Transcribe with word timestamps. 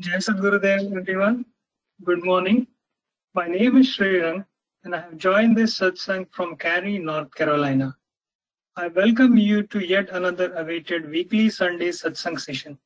Jai 0.00 0.18
Sadgurudev, 0.18 0.96
everyone. 0.96 1.44
Good 2.04 2.24
morning. 2.24 2.68
My 3.34 3.48
name 3.48 3.78
is 3.78 3.88
Srirang, 3.88 4.46
and 4.84 4.94
I 4.94 5.00
have 5.00 5.16
joined 5.16 5.56
this 5.56 5.76
satsang 5.80 6.28
from 6.30 6.54
Cary, 6.54 6.98
North 6.98 7.34
Carolina. 7.34 7.96
I 8.76 8.86
welcome 8.86 9.36
you 9.36 9.64
to 9.64 9.80
yet 9.80 10.10
another 10.10 10.54
awaited 10.54 11.10
weekly 11.10 11.50
Sunday 11.50 11.88
satsang 11.88 12.38
session. 12.38 12.78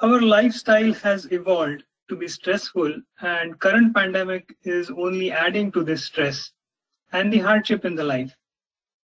Our 0.00 0.22
lifestyle 0.22 0.94
has 0.94 1.30
evolved 1.30 1.84
to 2.08 2.16
be 2.16 2.26
stressful, 2.26 2.94
and 3.20 3.60
current 3.60 3.94
pandemic 3.94 4.56
is 4.62 4.90
only 4.90 5.30
adding 5.30 5.70
to 5.72 5.84
this 5.84 6.06
stress 6.06 6.52
and 7.12 7.30
the 7.30 7.40
hardship 7.40 7.84
in 7.84 7.94
the 7.94 8.04
life. 8.04 8.34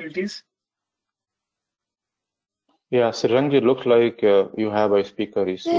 difficulties. 0.01 0.43
Yeah, 2.91 3.11
Srirang, 3.11 3.53
you 3.53 3.61
look 3.61 3.85
like 3.85 4.23
uh, 4.23 4.47
you 4.57 4.71
have 4.71 4.93
a 4.93 5.03
speaker 5.03 5.47
issue. 5.47 5.69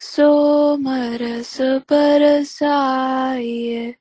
सोमरस 0.00 1.56
बरसाए 1.90 3.94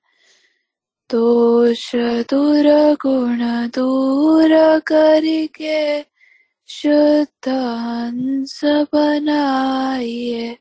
दोष 1.11 1.95
दूर, 1.95 2.93
गुण 2.93 3.67
दूर 3.67 4.79
करके 4.79 6.05
शुद्ध 6.67 7.49
हंस 7.49 8.61
बनाइए। 8.66 10.57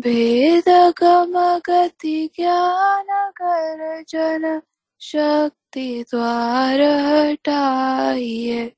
भेद 0.00 0.64
गम 0.68 1.58
गति 1.58 2.30
ज्ञान 2.40 3.06
कर 3.10 4.04
जन 4.08 4.62
शक्ति 5.00 6.04
द्वार 6.10 6.80
हटाइए। 6.80 8.72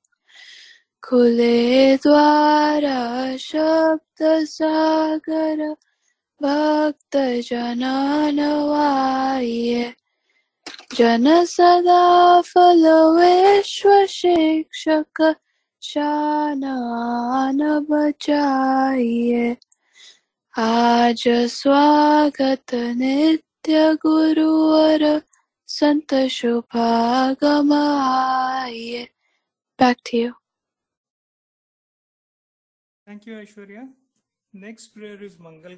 खुले 1.02 1.96
द्वारा 1.96 3.36
शब्द 3.36 4.22
सागर, 4.22 5.76
भक्त 6.42 7.42
जनानवाइए 7.50 9.94
जन 10.90 11.44
सदा 11.44 12.40
फल 12.40 12.84
विश्व 13.14 13.90
शिक्षक 14.08 15.20
शान 15.82 16.60
बचाइए 17.90 19.56
आज 20.54 21.24
स्वागत 21.52 22.74
नित्य 22.96 23.80
गुरुवर 24.02 25.04
संत 25.68 26.14
शुभागम 26.30 27.72
आइए 27.72 29.02
back 29.78 29.96
thank 33.06 33.28
you 33.28 33.34
Aishwarya 33.34 33.82
next 34.52 34.94
prayer 34.94 35.24
is 35.24 35.36
Mangal 35.42 35.76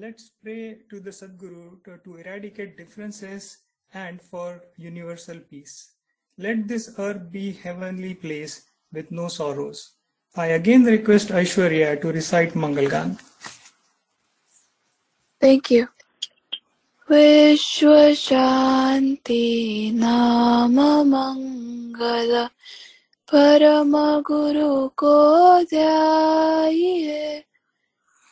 let's 0.00 0.28
pray 0.42 0.56
to 0.90 1.00
the 1.00 1.10
Sadguru 1.12 1.94
to 2.04 2.18
eradicate 2.18 2.76
differences 2.76 3.54
and 3.94 4.20
for 4.20 4.62
universal 4.76 5.38
peace. 5.50 5.92
Let 6.38 6.68
this 6.68 6.94
earth 6.98 7.30
be 7.32 7.52
heavenly 7.52 8.14
place 8.14 8.66
with 8.92 9.10
no 9.10 9.28
sorrows. 9.28 9.92
I 10.36 10.46
again 10.48 10.84
request 10.84 11.28
Aishwarya 11.28 12.00
to 12.02 12.12
recite 12.12 12.52
Mangalgan. 12.54 13.18
Thank 15.40 15.70
you. 15.70 15.88
Vishwashanti 17.08 19.94
Nama 19.94 21.04
Mangala 21.06 22.50
Parama 23.26 24.22
Guru 24.24 24.90
Ko 24.90 25.64
Dhyaye 25.70 27.44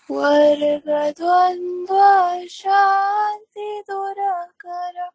Varga 0.08 1.12
Dvandva 1.14 2.42
Shanti 2.50 3.82
Durakara 3.88 5.08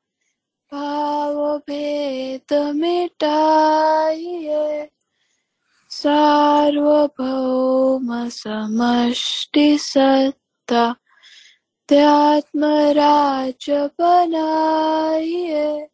भाव 0.73 1.57
भेद 1.57 2.53
मिटाइए। 2.53 4.89
सार्वभौम 5.89 8.29
समष्टि 8.29 9.77
सत्ता 9.77 10.95
अध्यात्मराज 11.89 13.69
बनाइए। 13.69 15.87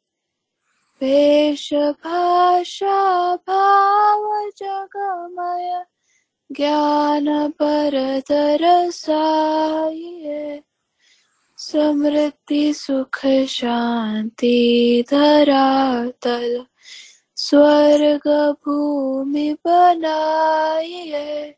वेश 1.02 1.74
भाषा 1.74 3.36
भाव 3.36 4.52
जगमय 4.58 5.86
ज्ञान 6.52 7.50
पर 7.50 8.22
दरसाइए 8.30 10.64
समृद्धि, 11.72 12.74
सुख, 12.74 13.46
शांति 13.46 15.04
धरातल 15.12 16.66
स्वर्ग 17.36 18.52
भूमि 18.52 19.54
बनाइए। 19.54 21.56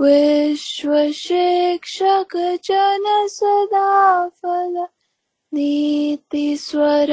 विश्व 0.00 1.12
शिक्षक 1.12 2.58
जन 2.64 3.28
सदा 3.30 4.28
फल। 4.28 4.86
नीति 5.54 6.56
स्वर 6.56 7.10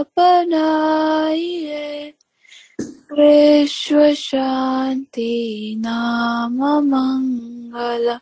अपनाइए। 0.00 2.14
विश्व 3.18 4.14
शांति, 4.14 5.74
नाम 5.78 6.78
मंगल। 6.78 8.18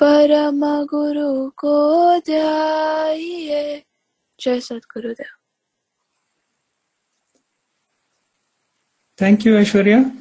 परम 0.00 0.60
गुरु 0.90 1.30
को 1.62 1.74
जय 2.28 3.82
Satgurudev 4.46 5.34
Thank 9.18 9.44
you, 9.44 9.54
Aishwarya. 9.54 10.16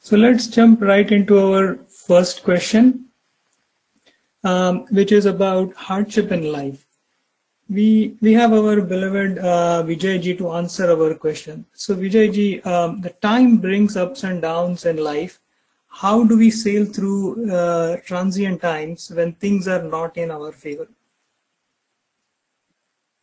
So 0.00 0.18
let's 0.18 0.48
jump 0.48 0.82
right 0.82 1.10
into 1.10 1.38
our 1.38 1.76
first 1.88 2.42
question, 2.42 3.06
um, 4.44 4.84
which 4.90 5.12
is 5.12 5.24
about 5.24 5.72
hardship 5.72 6.30
in 6.30 6.52
life. 6.52 6.84
We 7.70 8.16
we 8.20 8.34
have 8.34 8.52
our 8.52 8.82
beloved 8.82 9.38
uh, 9.38 9.82
Vijayji 9.86 10.36
to 10.38 10.52
answer 10.52 10.90
our 10.90 11.14
question. 11.14 11.64
So 11.72 11.96
Vijayji, 11.96 12.66
um, 12.66 13.00
the 13.00 13.14
time 13.28 13.56
brings 13.56 13.96
ups 13.96 14.24
and 14.24 14.42
downs 14.42 14.84
in 14.84 14.98
life, 14.98 15.40
how 15.91 16.23
do 16.23 16.37
we 16.37 16.49
sail 16.51 16.85
through 16.85 17.49
uh, 17.51 17.97
transient 18.05 18.61
times 18.61 19.11
when 19.11 19.33
things 19.33 19.67
are 19.67 19.83
not 19.83 20.17
in 20.17 20.31
our 20.31 20.51
favor? 20.51 20.87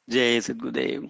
जय 0.08 0.40
सद्गुरुदेव 0.40 1.02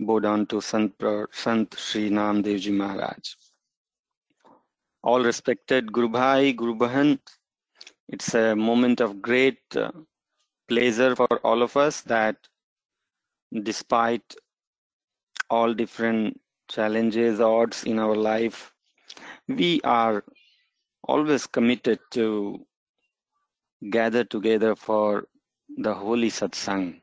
bowed 0.00 0.24
on 0.24 0.46
to 0.46 0.62
Sant, 0.62 0.94
Sant 1.30 1.74
Sri 1.78 2.08
Nam 2.08 2.42
Devji 2.42 2.72
Maharaj. 2.72 3.34
All 5.06 5.22
respected 5.22 5.92
Guru 5.92 6.08
Bhai, 6.08 6.52
Guru 6.52 6.74
Bahan, 6.74 7.20
it's 8.08 8.34
a 8.34 8.56
moment 8.56 9.00
of 9.00 9.22
great 9.22 9.60
uh, 9.76 9.92
pleasure 10.66 11.14
for 11.14 11.28
all 11.44 11.62
of 11.62 11.76
us 11.76 12.00
that 12.00 12.36
despite 13.62 14.34
all 15.48 15.72
different 15.74 16.40
challenges, 16.68 17.40
odds 17.40 17.84
in 17.84 18.00
our 18.00 18.16
life, 18.16 18.72
we 19.46 19.80
are 19.82 20.24
always 21.04 21.46
committed 21.46 22.00
to 22.10 22.66
gather 23.90 24.24
together 24.24 24.74
for 24.74 25.28
the 25.68 25.94
holy 25.94 26.30
satsang. 26.30 27.00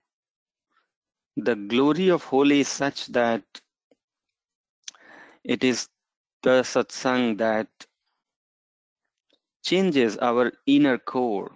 The 1.37 1.55
glory 1.55 2.09
of 2.09 2.25
holy 2.25 2.59
is 2.59 2.67
such 2.67 3.07
that 3.13 3.43
it 5.45 5.63
is 5.63 5.87
the 6.41 6.63
satsang 6.63 7.37
that 7.37 7.69
changes 9.63 10.17
our 10.17 10.51
inner 10.67 10.97
core 10.97 11.51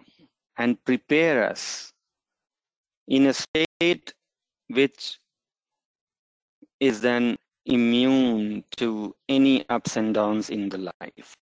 and 0.57 0.83
prepare 0.85 1.49
us 1.49 1.93
in 3.07 3.27
a 3.27 3.33
state 3.33 4.13
which 4.69 5.19
is 6.79 7.01
then 7.01 7.35
immune 7.65 8.63
to 8.77 9.13
any 9.29 9.67
ups 9.69 9.97
and 9.97 10.13
downs 10.13 10.49
in 10.49 10.69
the 10.69 10.77
life. 11.01 11.35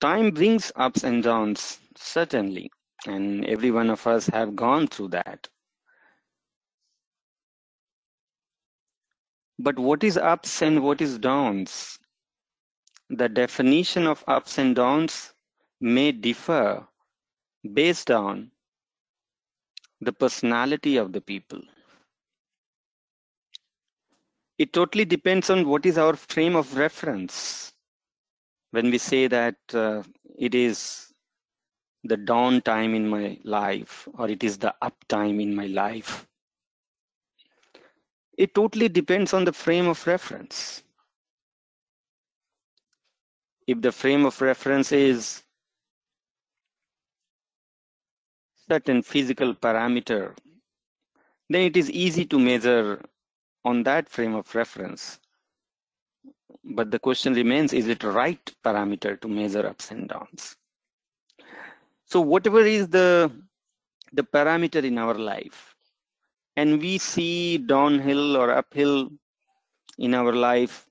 Time 0.00 0.30
brings 0.30 0.70
ups 0.76 1.02
and 1.04 1.22
downs, 1.22 1.78
certainly, 1.96 2.70
and 3.06 3.44
every 3.46 3.70
one 3.70 3.90
of 3.90 4.06
us 4.06 4.26
have 4.26 4.54
gone 4.54 4.86
through 4.86 5.08
that. 5.08 5.48
But 9.58 9.78
what 9.78 10.04
is 10.04 10.16
ups 10.16 10.62
and 10.62 10.82
what 10.82 11.00
is 11.00 11.18
downs? 11.18 11.98
The 13.10 13.28
definition 13.28 14.06
of 14.06 14.24
ups 14.26 14.58
and 14.58 14.76
downs 14.76 15.34
may 15.80 16.12
differ 16.12 16.86
based 17.72 18.10
on 18.10 18.52
the 20.00 20.12
personality 20.12 20.96
of 20.96 21.12
the 21.12 21.20
people. 21.20 21.62
It 24.58 24.72
totally 24.72 25.04
depends 25.04 25.50
on 25.50 25.68
what 25.68 25.86
is 25.86 25.98
our 25.98 26.16
frame 26.16 26.56
of 26.56 26.76
reference. 26.76 27.72
When 28.70 28.90
we 28.90 28.98
say 28.98 29.26
that 29.28 29.56
uh, 29.74 30.02
it 30.38 30.54
is 30.54 31.12
the 32.04 32.16
down 32.16 32.62
time 32.62 32.94
in 32.94 33.08
my 33.08 33.38
life 33.44 34.08
or 34.14 34.30
it 34.30 34.44
is 34.44 34.58
the 34.58 34.74
up 34.82 35.04
time 35.08 35.40
in 35.40 35.54
my 35.54 35.66
life, 35.66 36.26
it 38.38 38.54
totally 38.54 38.88
depends 38.88 39.34
on 39.34 39.44
the 39.44 39.52
frame 39.52 39.88
of 39.88 40.06
reference. 40.06 40.83
If 43.66 43.80
the 43.80 43.92
frame 43.92 44.26
of 44.26 44.40
reference 44.40 44.92
is 44.92 45.42
certain 48.68 49.02
physical 49.02 49.54
parameter, 49.54 50.34
then 51.48 51.62
it 51.62 51.76
is 51.76 51.90
easy 51.90 52.24
to 52.26 52.38
measure 52.38 53.02
on 53.64 53.82
that 53.84 54.08
frame 54.08 54.34
of 54.34 54.54
reference. 54.54 55.18
But 56.64 56.90
the 56.90 56.98
question 56.98 57.34
remains, 57.34 57.72
is 57.72 57.88
it 57.88 58.02
right 58.04 58.54
parameter 58.64 59.20
to 59.20 59.28
measure 59.28 59.66
ups 59.66 59.90
and 59.90 60.08
downs? 60.08 60.56
So 62.06 62.20
whatever 62.20 62.60
is 62.60 62.88
the, 62.88 63.30
the 64.12 64.22
parameter 64.22 64.82
in 64.84 64.98
our 64.98 65.14
life, 65.14 65.74
and 66.56 66.80
we 66.80 66.98
see 66.98 67.58
downhill 67.58 68.36
or 68.36 68.50
uphill 68.52 69.10
in 69.98 70.14
our 70.14 70.32
life, 70.32 70.86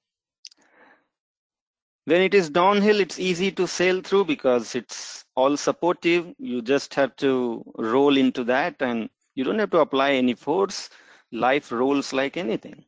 when 2.05 2.21
it 2.21 2.33
is 2.33 2.49
downhill, 2.49 2.99
it's 2.99 3.19
easy 3.19 3.51
to 3.51 3.67
sail 3.67 4.01
through 4.01 4.25
because 4.25 4.75
it's 4.75 5.25
all 5.35 5.57
supportive. 5.57 6.33
You 6.37 6.61
just 6.61 6.93
have 6.95 7.15
to 7.17 7.63
roll 7.77 8.17
into 8.17 8.43
that 8.45 8.81
and 8.81 9.09
you 9.35 9.43
don't 9.43 9.59
have 9.59 9.71
to 9.71 9.79
apply 9.79 10.11
any 10.13 10.33
force. 10.33 10.89
Life 11.31 11.71
rolls 11.71 12.13
like 12.13 12.37
anything. 12.37 12.85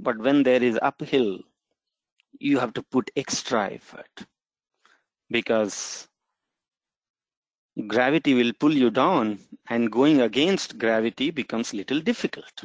But 0.00 0.18
when 0.18 0.42
there 0.42 0.62
is 0.62 0.78
uphill, 0.82 1.40
you 2.40 2.58
have 2.58 2.72
to 2.74 2.82
put 2.82 3.10
extra 3.16 3.72
effort 3.72 4.26
because 5.30 6.08
gravity 7.88 8.34
will 8.34 8.52
pull 8.52 8.72
you 8.72 8.90
down 8.90 9.38
and 9.68 9.90
going 9.90 10.20
against 10.20 10.78
gravity 10.78 11.30
becomes 11.30 11.74
little 11.74 12.00
difficult. 12.00 12.64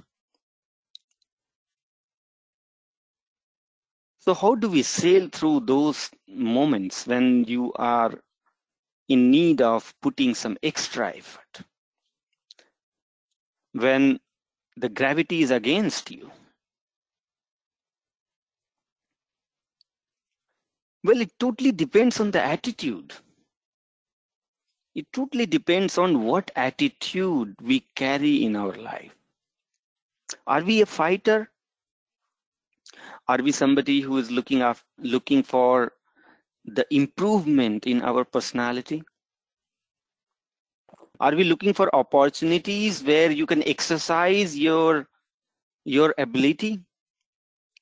So 4.23 4.33
how 4.33 4.55
do 4.55 4.69
we 4.69 4.83
sail 4.83 5.27
through 5.27 5.61
those 5.65 6.09
moments 6.29 7.05
when 7.05 7.43
you 7.43 7.73
are 7.73 8.17
in 9.09 9.29
need 9.31 9.61
of 9.61 9.93
putting 9.99 10.33
some 10.33 10.57
extra 10.63 11.09
effort? 11.13 11.63
When 13.73 14.21
the 14.77 14.87
gravity 14.87 15.41
is 15.41 15.51
against 15.51 16.09
you? 16.09 16.31
Well, 21.03 21.19
it 21.19 21.37
totally 21.37 21.73
depends 21.73 22.21
on 22.21 22.31
the 22.31 22.41
attitude. 22.41 23.13
It 24.95 25.11
totally 25.11 25.47
depends 25.47 25.97
on 25.97 26.23
what 26.23 26.49
attitude 26.55 27.55
we 27.61 27.81
carry 27.93 28.45
in 28.45 28.55
our 28.55 28.73
life. 28.73 29.13
Are 30.47 30.63
we 30.63 30.81
a 30.81 30.85
fighter? 30.85 31.52
Are 33.27 33.37
we 33.41 33.51
somebody 33.51 34.01
who 34.01 34.17
is 34.17 34.31
looking 34.31 34.61
af- 34.61 34.85
looking 34.97 35.43
for 35.43 35.93
the 36.65 36.85
improvement 36.89 37.85
in 37.85 38.01
our 38.01 38.23
personality? 38.25 39.03
Are 41.19 41.35
we 41.35 41.43
looking 41.43 41.73
for 41.73 41.93
opportunities 41.95 43.03
where 43.03 43.31
you 43.31 43.45
can 43.45 43.63
exercise 43.67 44.57
your 44.57 45.07
your 45.85 46.13
ability, 46.17 46.81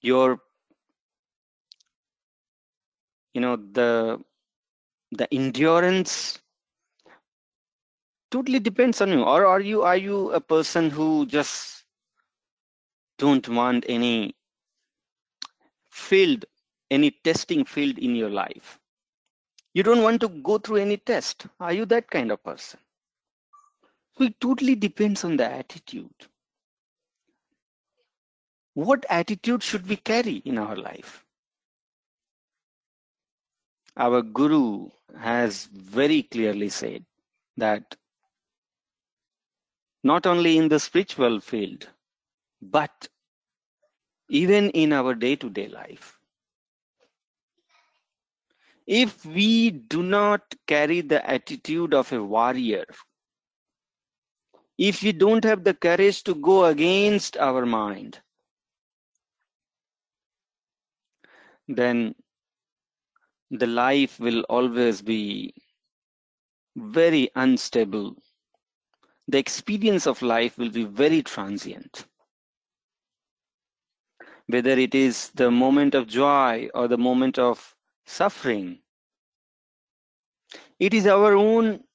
your 0.01 0.39
you 3.33 3.41
know 3.41 3.55
the 3.57 4.19
the 5.11 5.27
endurance 5.33 6.39
totally 8.31 8.59
depends 8.59 9.01
on 9.01 9.09
you 9.11 9.23
or 9.23 9.45
are 9.45 9.59
you 9.61 9.81
are 9.83 9.97
you 9.97 10.31
a 10.31 10.41
person 10.41 10.89
who 10.89 11.25
just 11.27 11.85
don't 13.17 13.47
want 13.49 13.85
any 13.87 14.35
field 15.91 16.45
any 16.91 17.11
testing 17.11 17.65
field 17.65 17.99
in 17.99 18.15
your 18.15 18.31
life 18.31 18.79
You 19.73 19.83
don't 19.83 20.03
want 20.03 20.21
to 20.21 20.29
go 20.29 20.57
through 20.59 20.77
any 20.77 20.97
test. 20.97 21.47
Are 21.59 21.73
you 21.73 21.85
that 21.87 22.09
kind 22.09 22.31
of 22.31 22.43
person? 22.43 22.79
So 24.17 24.25
it 24.25 24.39
totally 24.41 24.75
depends 24.75 25.23
on 25.25 25.37
the 25.37 25.45
attitude. 25.51 26.13
What 28.73 29.05
attitude 29.09 29.63
should 29.63 29.87
we 29.87 29.97
carry 29.97 30.37
in 30.45 30.57
our 30.57 30.75
life? 30.75 31.25
Our 33.97 34.21
Guru 34.21 34.89
has 35.17 35.65
very 35.67 36.23
clearly 36.23 36.69
said 36.69 37.05
that 37.57 37.95
not 40.03 40.27
only 40.27 40.57
in 40.57 40.69
the 40.69 40.79
spiritual 40.79 41.39
field, 41.39 41.89
but 42.61 43.09
even 44.31 44.69
in 44.71 44.93
our 44.93 45.13
day 45.13 45.35
to 45.35 45.49
day 45.49 45.67
life. 45.67 46.17
If 48.87 49.25
we 49.25 49.71
do 49.71 50.01
not 50.03 50.55
carry 50.67 51.01
the 51.01 51.29
attitude 51.29 51.93
of 51.93 52.11
a 52.13 52.23
warrior, 52.23 52.85
if 54.77 55.03
we 55.03 55.11
don't 55.11 55.43
have 55.43 55.63
the 55.65 55.73
courage 55.73 56.23
to 56.23 56.33
go 56.35 56.65
against 56.65 57.37
our 57.37 57.65
mind, 57.65 58.19
then 61.67 62.15
the 63.51 63.67
life 63.67 64.19
will 64.19 64.41
always 64.49 65.01
be 65.01 65.53
very 66.77 67.29
unstable. 67.35 68.15
The 69.27 69.39
experience 69.39 70.07
of 70.07 70.21
life 70.21 70.57
will 70.57 70.69
be 70.71 70.85
very 70.85 71.21
transient. 71.21 72.05
Whether 74.51 74.71
it 74.71 74.93
is 74.93 75.29
the 75.29 75.49
moment 75.49 75.95
of 75.95 76.07
joy 76.07 76.69
or 76.73 76.89
the 76.89 76.97
moment 76.97 77.39
of 77.39 77.73
suffering, 78.05 78.79
it 80.77 80.93
is 80.93 81.07
our 81.07 81.35
own 81.35 81.85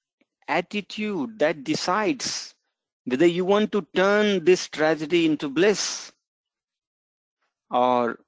attitude 0.49 1.39
that 1.39 1.65
decides 1.65 2.55
whether 3.05 3.27
you 3.27 3.45
want 3.45 3.73
to 3.73 3.87
turn 3.95 4.45
this 4.47 4.69
tragedy 4.69 5.27
into 5.27 5.51
bliss 5.51 6.13
or 7.71 8.21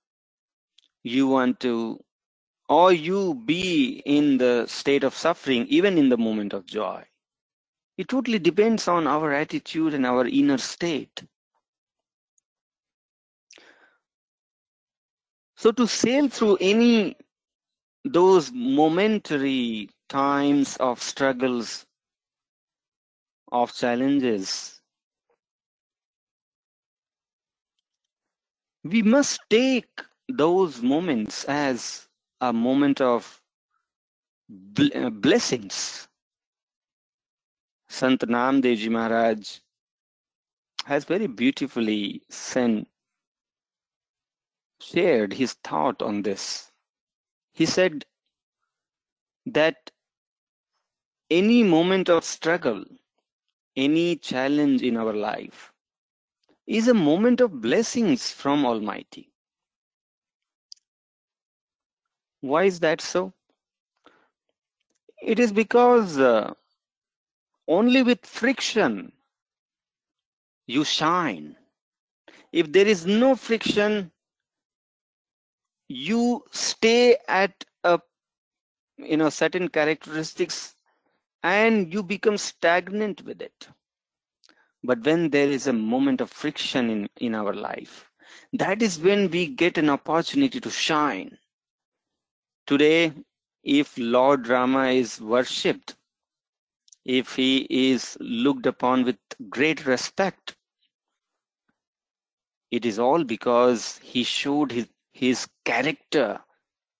you 1.02 1.28
want 1.28 1.60
to 1.60 1.98
or 2.68 2.92
you 2.92 3.34
be 3.34 4.02
in 4.04 4.36
the 4.36 4.66
state 4.66 5.04
of 5.04 5.14
suffering 5.14 5.66
even 5.68 5.96
in 5.96 6.10
the 6.10 6.18
moment 6.18 6.52
of 6.52 6.66
joy. 6.66 7.02
It 7.96 8.08
totally 8.08 8.38
depends 8.38 8.88
on 8.88 9.06
our 9.06 9.32
attitude 9.32 9.94
and 9.94 10.04
our 10.04 10.26
inner 10.26 10.58
state 10.58 11.22
so 15.58 15.72
to 15.72 15.88
sail 15.88 16.28
through 16.30 16.56
any 16.60 17.16
those 18.04 18.52
momentary 18.54 19.90
times 20.08 20.76
of 20.78 21.02
struggles 21.02 21.86
of 23.52 23.74
challenges 23.74 24.80
we 28.84 29.02
must 29.02 29.40
take 29.50 29.88
those 30.28 30.82
moments 30.82 31.44
as 31.44 32.08
a 32.40 32.52
moment 32.52 33.00
of 33.00 33.40
bl- 34.50 34.94
uh, 34.96 35.10
blessings. 35.10 36.08
Sant 37.88 38.20
Namdevji 38.20 38.90
Maharaj 38.90 39.58
has 40.86 41.04
very 41.04 41.26
beautifully 41.28 42.22
sent, 42.30 42.88
shared 44.80 45.34
his 45.34 45.54
thought 45.54 46.02
on 46.02 46.22
this. 46.22 46.70
He 47.52 47.66
said 47.66 48.06
that 49.46 49.90
any 51.30 51.62
moment 51.62 52.08
of 52.08 52.24
struggle, 52.24 52.84
any 53.76 54.16
challenge 54.16 54.82
in 54.82 54.96
our 54.96 55.12
life 55.12 55.72
is 56.66 56.88
a 56.88 56.94
moment 56.94 57.40
of 57.40 57.60
blessings 57.60 58.32
from 58.32 58.64
Almighty. 58.64 59.32
Why 62.40 62.64
is 62.64 62.80
that 62.80 63.00
so? 63.00 63.32
It 65.22 65.38
is 65.38 65.52
because 65.52 66.18
uh, 66.18 66.54
only 67.68 68.02
with 68.02 68.24
friction 68.26 69.12
you 70.66 70.84
shine. 70.84 71.56
If 72.52 72.72
there 72.72 72.86
is 72.86 73.06
no 73.06 73.34
friction, 73.36 74.12
you 75.88 76.44
stay 76.52 77.16
at 77.28 77.64
a 77.84 78.00
you 78.98 79.16
know 79.16 79.30
certain 79.30 79.68
characteristics 79.68 80.74
and 81.42 81.92
you 81.92 82.02
become 82.02 82.36
stagnant 82.38 83.22
with 83.24 83.40
it. 83.42 83.68
But 84.84 85.04
when 85.04 85.30
there 85.30 85.48
is 85.48 85.66
a 85.66 85.72
moment 85.72 86.20
of 86.20 86.30
friction 86.30 86.90
in, 86.90 87.08
in 87.16 87.34
our 87.34 87.54
life, 87.54 88.10
that 88.52 88.82
is 88.82 88.98
when 88.98 89.30
we 89.30 89.46
get 89.46 89.78
an 89.78 89.90
opportunity 89.90 90.60
to 90.60 90.70
shine 90.70 91.38
Today, 92.66 93.12
if 93.64 93.98
Lord 93.98 94.46
Rama 94.46 94.86
is 94.88 95.20
worshipped, 95.20 95.96
if 97.04 97.34
he 97.36 97.66
is 97.70 98.16
looked 98.20 98.66
upon 98.66 99.04
with 99.04 99.18
great 99.48 99.86
respect, 99.86 100.56
it 102.70 102.84
is 102.86 102.98
all 102.98 103.24
because 103.24 103.98
he 103.98 104.22
showed 104.24 104.72
his, 104.72 104.88
his 105.18 105.48
character 105.64 106.44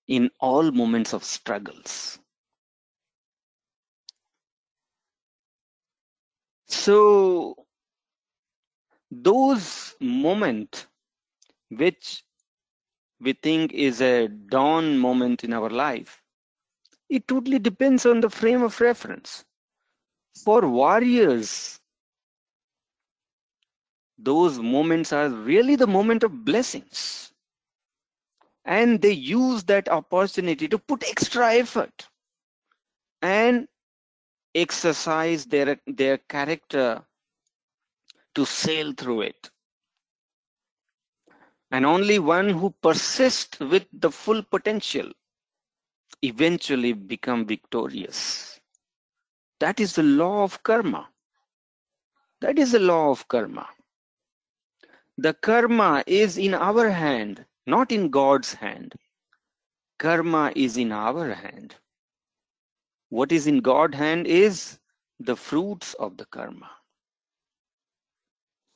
in 0.08 0.30
all 0.40 0.70
moments 0.72 1.14
of 1.14 1.25
struggles. 1.25 2.18
So, 6.68 7.66
those 9.10 9.94
moments 10.00 10.87
which 11.70 12.25
we 13.20 13.32
think 13.32 13.72
is 13.72 14.00
a 14.00 14.28
dawn 14.28 14.98
moment 14.98 15.44
in 15.44 15.52
our 15.52 15.70
life. 15.70 16.22
It 17.08 17.28
totally 17.28 17.58
depends 17.58 18.06
on 18.06 18.20
the 18.20 18.30
frame 18.30 18.62
of 18.62 18.80
reference. 18.80 19.44
For 20.44 20.66
warriors, 20.68 21.80
those 24.18 24.58
moments 24.58 25.12
are 25.12 25.28
really 25.28 25.75
the 25.76 25.87
moment 25.87 26.22
of 26.22 26.44
blessings. 26.44 27.32
And 28.68 29.00
they 29.00 29.12
use 29.12 29.64
that 29.64 29.88
opportunity 29.88 30.68
to 30.68 30.78
put 30.78 31.02
extra 31.08 31.54
effort 31.54 32.06
and 33.22 33.66
exercise 34.54 35.46
their, 35.46 35.80
their 35.87 36.18
character 36.18 37.02
to 38.34 38.44
sail 38.44 38.92
through 38.92 39.22
it. 39.22 39.50
And 41.70 41.87
only 41.87 42.18
one 42.18 42.50
who 42.50 42.75
persists 42.82 43.58
with 43.58 43.87
the 43.92 44.10
full 44.10 44.42
potential 44.42 45.12
eventually 46.22 46.92
become 46.92 47.46
victorious. 47.46 48.60
That 49.60 49.80
is 49.80 49.94
the 49.94 50.02
law 50.02 50.44
of 50.44 50.62
karma. 50.62 51.08
That 52.42 52.58
is 52.58 52.72
the 52.72 52.80
law 52.80 53.10
of 53.10 53.26
karma. 53.28 53.68
The 55.16 55.32
karma 55.32 56.04
is 56.06 56.37
in 56.37 56.54
our 56.54 56.90
hand 56.90 57.46
not 57.68 57.92
in 57.92 58.08
god's 58.08 58.54
hand. 58.54 58.94
Karma 59.98 60.52
is 60.56 60.76
in 60.78 60.90
our 60.90 61.34
hand. 61.34 61.75
What 63.10 63.30
is 63.30 63.46
in 63.46 63.58
god's 63.60 63.96
hand 63.96 64.26
is 64.26 64.78
the 65.20 65.37
fruits 65.37 65.94
of 65.94 66.16
the 66.16 66.25
karma. 66.26 66.70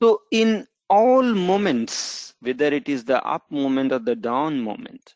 So 0.03 0.23
in 0.31 0.67
all 0.91 1.23
moments, 1.23 2.35
whether 2.41 2.67
it 2.67 2.89
is 2.89 3.05
the 3.05 3.25
up 3.25 3.51
moment 3.51 3.93
or 3.93 3.99
the 3.99 4.17
down 4.17 4.61
moment, 4.61 5.15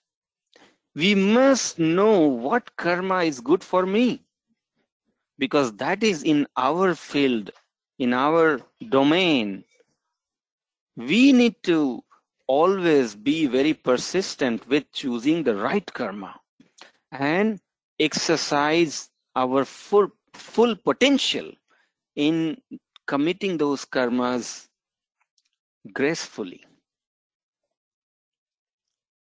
we 0.94 1.14
must 1.14 1.78
know 1.78 2.20
what 2.20 2.74
karma 2.76 3.24
is 3.24 3.40
good 3.40 3.62
for 3.62 3.84
me. 3.84 4.22
Because 5.38 5.72
that 5.74 6.02
is 6.02 6.22
in 6.22 6.46
our 6.56 6.94
field, 6.94 7.50
in 7.98 8.14
our 8.14 8.60
domain. 8.88 9.64
We 10.96 11.32
need 11.32 11.56
to 11.64 12.02
always 12.46 13.14
be 13.14 13.46
very 13.46 13.74
persistent 13.74 14.66
with 14.68 14.90
choosing 14.92 15.42
the 15.42 15.56
right 15.56 15.92
karma 15.92 16.40
and 17.10 17.60
exercise 17.98 19.10
our 19.34 19.64
full, 19.64 20.08
full 20.34 20.76
potential 20.76 21.50
in 22.14 22.56
committing 23.06 23.56
those 23.56 23.84
karmas 23.84 24.68
gracefully 25.92 26.64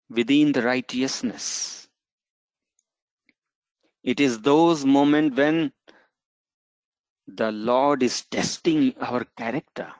within 0.10 0.52
the 0.52 0.62
righteousness. 0.62 1.88
It 4.04 4.20
is 4.20 4.42
those 4.42 4.86
moments 4.86 5.36
when 5.36 5.74
the 7.28 7.52
Lord 7.52 8.04
is 8.04 8.24
testing 8.26 8.94
our 9.00 9.26
character. 9.38 9.92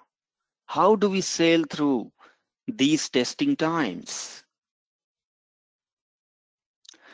How 0.68 0.96
do 0.96 1.10
we 1.10 1.22
sail 1.22 1.64
through 1.70 2.12
these 2.68 3.10
testing 3.10 3.56
times? 3.56 4.44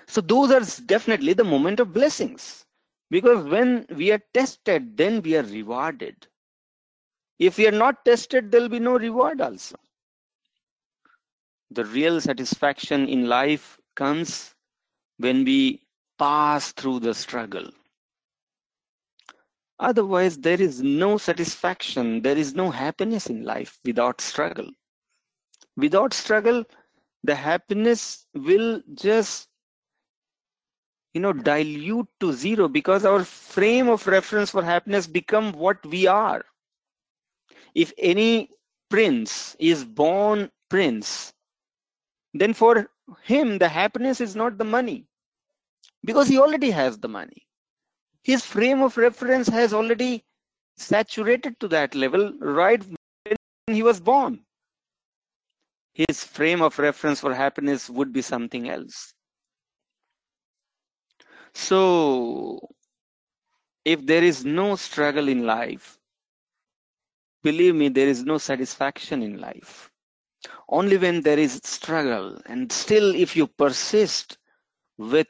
So 0.07 0.21
those 0.21 0.51
are 0.51 0.85
definitely 0.85 1.33
the 1.33 1.43
moment 1.43 1.79
of 1.79 1.93
blessings. 1.93 2.65
Because 3.09 3.45
when 3.45 3.85
we 3.95 4.11
are 4.11 4.21
tested, 4.33 4.97
then 4.97 5.21
we 5.21 5.35
are 5.37 5.43
rewarded. 5.43 6.27
If 7.39 7.57
we 7.57 7.67
are 7.67 7.71
not 7.71 8.05
tested, 8.05 8.51
there'll 8.51 8.69
be 8.69 8.79
no 8.79 8.97
reward 8.97 9.41
also. 9.41 9.77
The 11.71 11.85
real 11.85 12.21
satisfaction 12.21 13.07
in 13.07 13.27
life 13.27 13.79
comes 13.95 14.55
when 15.17 15.43
we 15.43 15.81
pass 16.17 16.71
through 16.71 16.99
the 16.99 17.13
struggle. 17.13 17.69
Otherwise, 19.79 20.37
there 20.37 20.61
is 20.61 20.81
no 20.81 21.17
satisfaction, 21.17 22.21
there 22.21 22.37
is 22.37 22.53
no 22.53 22.69
happiness 22.69 23.27
in 23.27 23.43
life 23.43 23.79
without 23.83 24.21
struggle. 24.21 24.69
Without 25.77 26.13
struggle, 26.13 26.65
the 27.23 27.35
happiness 27.35 28.27
will 28.33 28.81
just 28.93 29.49
you 31.13 31.21
know 31.21 31.33
dilute 31.33 32.07
to 32.19 32.31
zero 32.33 32.67
because 32.67 33.05
our 33.05 33.23
frame 33.23 33.87
of 33.89 34.07
reference 34.07 34.51
for 34.51 34.63
happiness 34.63 35.07
become 35.07 35.51
what 35.53 35.85
we 35.85 36.07
are. 36.07 36.43
If 37.75 37.93
any 37.97 38.49
prince 38.89 39.55
is 39.59 39.83
born 39.85 40.51
prince 40.69 41.33
then 42.33 42.53
for 42.53 42.89
him 43.23 43.57
the 43.57 43.69
happiness 43.69 44.21
is 44.21 44.35
not 44.35 44.57
the 44.57 44.63
money 44.65 45.07
because 46.03 46.27
he 46.27 46.37
already 46.39 46.71
has 46.71 46.97
the 46.99 47.07
money. 47.09 47.47
His 48.23 48.45
frame 48.45 48.81
of 48.81 48.97
reference 48.97 49.47
has 49.47 49.73
already 49.73 50.23
saturated 50.77 51.59
to 51.59 51.67
that 51.69 51.95
level 51.95 52.33
right 52.39 52.83
when 52.85 53.75
he 53.75 53.83
was 53.83 53.99
born 53.99 54.45
his 55.93 56.23
frame 56.23 56.61
of 56.61 56.77
reference 56.79 57.19
for 57.21 57.33
happiness 57.33 57.89
would 57.89 58.11
be 58.13 58.21
something 58.21 58.69
else. 58.69 59.13
So 61.53 62.69
if 63.85 64.05
there 64.05 64.23
is 64.23 64.45
no 64.45 64.75
struggle 64.75 65.27
in 65.27 65.45
life 65.45 65.97
believe 67.43 67.75
me 67.75 67.89
there 67.89 68.07
is 68.07 68.23
no 68.23 68.37
satisfaction 68.37 69.21
in 69.23 69.39
life. 69.39 69.89
Only 70.69 70.97
when 70.97 71.21
there 71.21 71.39
is 71.39 71.59
struggle 71.63 72.39
and 72.45 72.71
still 72.71 73.13
if 73.15 73.35
you 73.35 73.47
persist 73.47 74.37
with 74.97 75.27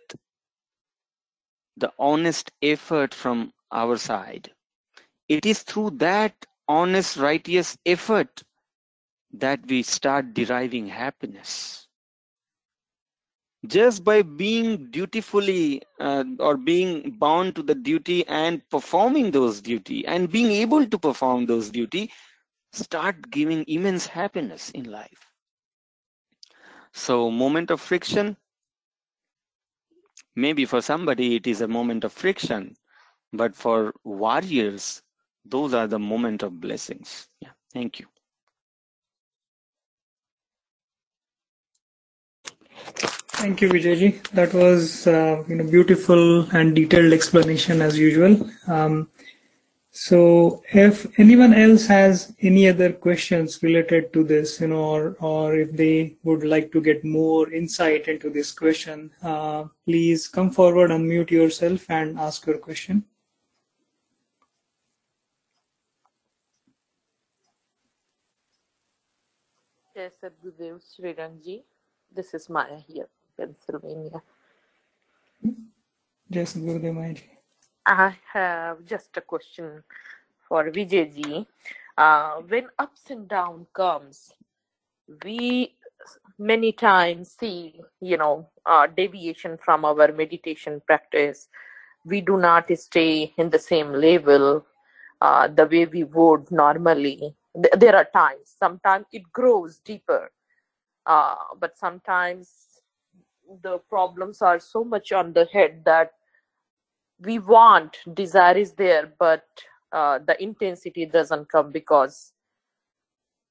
the 1.78 1.92
honest 2.00 2.52
effort 2.62 3.14
from 3.14 3.52
our 3.72 3.98
side 3.98 4.52
it 5.28 5.46
is 5.46 5.64
through 5.64 5.92
that 5.92 6.46
honest 6.68 7.18
righteous 7.18 7.78
effort 7.86 8.44
that 9.34 9.66
we 9.68 9.82
start 9.84 10.34
deriving 10.34 10.88
happiness. 10.88 11.88
Just 13.66 14.04
by 14.04 14.22
being 14.22 14.90
dutifully 14.92 15.82
uh, 16.00 16.24
or 16.40 16.58
being 16.58 17.12
bound 17.18 17.56
to 17.56 17.64
the 17.64 17.76
duty 17.76 18.26
and 18.28 18.68
performing 18.70 19.32
those 19.32 19.62
duty 19.62 20.06
and 20.06 20.32
being 20.32 20.52
able 20.52 20.86
to 20.86 20.98
perform 20.98 21.46
those 21.46 21.70
duty 21.70 22.12
start 22.72 23.30
giving 23.32 23.64
immense 23.68 24.08
happiness 24.08 24.70
in 24.72 24.86
life. 24.92 25.32
So 26.94 27.30
moment 27.30 27.70
of 27.72 27.82
friction? 27.82 28.38
Maybe 30.36 30.66
for 30.66 30.82
somebody 30.82 31.36
it 31.36 31.48
is 31.48 31.62
a 31.62 31.68
moment 31.68 32.04
of 32.04 32.12
friction 32.14 32.76
but 33.34 33.56
for 33.56 33.94
warriors 34.04 35.02
those 35.46 35.74
are 35.74 35.88
the 35.88 36.00
moment 36.00 36.44
of 36.44 36.60
blessings. 36.60 37.28
Yeah 37.40 37.52
thank 37.74 38.00
you 38.00 38.08
Thank 43.42 43.62
you, 43.62 43.70
Vijayji. 43.70 44.28
That 44.30 44.54
was 44.54 45.08
uh, 45.08 45.44
you 45.48 45.56
know 45.56 45.64
beautiful 45.64 46.42
and 46.56 46.76
detailed 46.76 47.14
explanation 47.14 47.82
as 47.82 47.98
usual. 47.98 48.50
Um, 48.68 49.10
so, 49.94 50.64
if 50.72 51.06
anyone 51.20 51.54
else 51.54 51.86
has 51.88 52.34
any 52.40 52.70
other 52.70 52.94
questions 52.94 53.62
related 53.62 54.14
to 54.14 54.24
this, 54.24 54.62
you 54.62 54.68
know, 54.68 54.84
or 54.84 55.18
or 55.20 55.56
if 55.56 55.72
they 55.74 56.18
would 56.24 56.44
like 56.44 56.72
to 56.72 56.82
get 56.82 57.04
more 57.04 57.52
insight 57.52 58.08
into 58.08 58.30
this 58.30 58.52
question, 58.52 59.12
uh, 59.22 59.66
please 59.86 60.28
come 60.28 60.52
forward, 60.52 60.92
unmute 60.92 61.32
yourself, 61.32 61.90
and 61.90 62.18
ask 62.20 62.46
your 62.46 62.58
question. 62.58 63.04
Yes, 69.94 70.14
Sadhgurudev 70.24 70.80
Srirangji. 70.80 71.64
This 72.14 72.34
is 72.34 72.50
Maya 72.50 72.78
here, 72.88 73.08
Pennsylvania. 73.38 74.22
Yes, 76.30 76.56
Gurudev 76.56 76.94
Maharaj. 76.94 77.22
I 77.86 78.16
have 78.34 78.86
just 78.86 79.16
a 79.18 79.22
question 79.22 79.84
for 80.48 80.70
Vijayji. 80.72 81.46
Uh, 81.98 82.36
when 82.48 82.68
ups 82.78 83.10
and 83.10 83.28
down 83.28 83.66
comes, 83.74 84.34
we 85.24 85.76
many 86.38 86.72
times 86.72 87.36
see, 87.40 87.80
you 88.02 88.18
know, 88.18 88.50
uh, 88.66 88.88
deviation 88.88 89.58
from 89.58 89.86
our 89.86 90.12
meditation 90.12 90.82
practice. 90.86 91.48
We 92.06 92.22
do 92.22 92.38
not 92.38 92.70
stay 92.78 93.34
in 93.38 93.50
the 93.50 93.60
same 93.60 93.94
level 93.94 94.66
uh, 95.22 95.48
the 95.48 95.66
way 95.66 95.86
we 95.86 96.04
would 96.04 96.52
normally. 96.52 97.36
Th- 97.56 97.74
there 97.78 97.96
are 97.96 98.08
times, 98.14 98.56
sometimes 98.60 99.06
it 99.12 99.32
grows 99.32 99.80
deeper, 99.80 100.32
uh, 101.06 101.36
but 101.60 101.78
sometimes 101.78 102.50
the 103.64 103.80
problems 103.90 104.42
are 104.42 104.60
so 104.60 104.84
much 104.84 105.12
on 105.12 105.34
the 105.34 105.46
head 105.52 105.82
that 105.86 106.12
we 107.20 107.38
want 107.40 107.98
desire 108.14 108.58
is 108.58 108.74
there 108.74 109.14
but 109.20 109.44
uh, 109.92 110.20
the 110.26 110.42
intensity 110.42 111.06
doesn't 111.06 111.50
come 111.50 111.72
because 111.72 112.34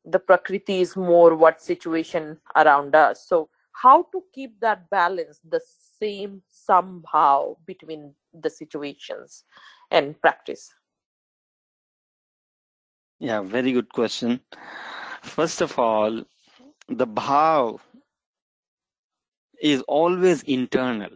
the 0.04 0.18
prakriti 0.18 0.80
is 0.80 0.96
more 0.96 1.34
what 1.34 1.60
situation 1.60 2.38
around 2.56 2.94
us. 2.94 3.26
So 3.26 3.48
how 3.72 4.04
to 4.12 4.22
keep 4.34 4.58
that 4.60 4.88
balance 4.90 5.40
the 5.48 5.60
same 5.98 6.42
somehow 6.50 7.56
between 7.66 8.14
the 8.32 8.50
situations 8.50 9.44
and 9.90 10.20
practice? 10.20 10.72
Yeah 13.18 13.42
very 13.42 13.72
good 13.72 13.92
question. 13.92 14.40
First 15.22 15.60
of 15.60 15.78
all 15.78 16.24
the 16.90 17.06
bhav 17.06 17.78
is 19.62 19.80
always 19.82 20.42
internal. 20.42 21.10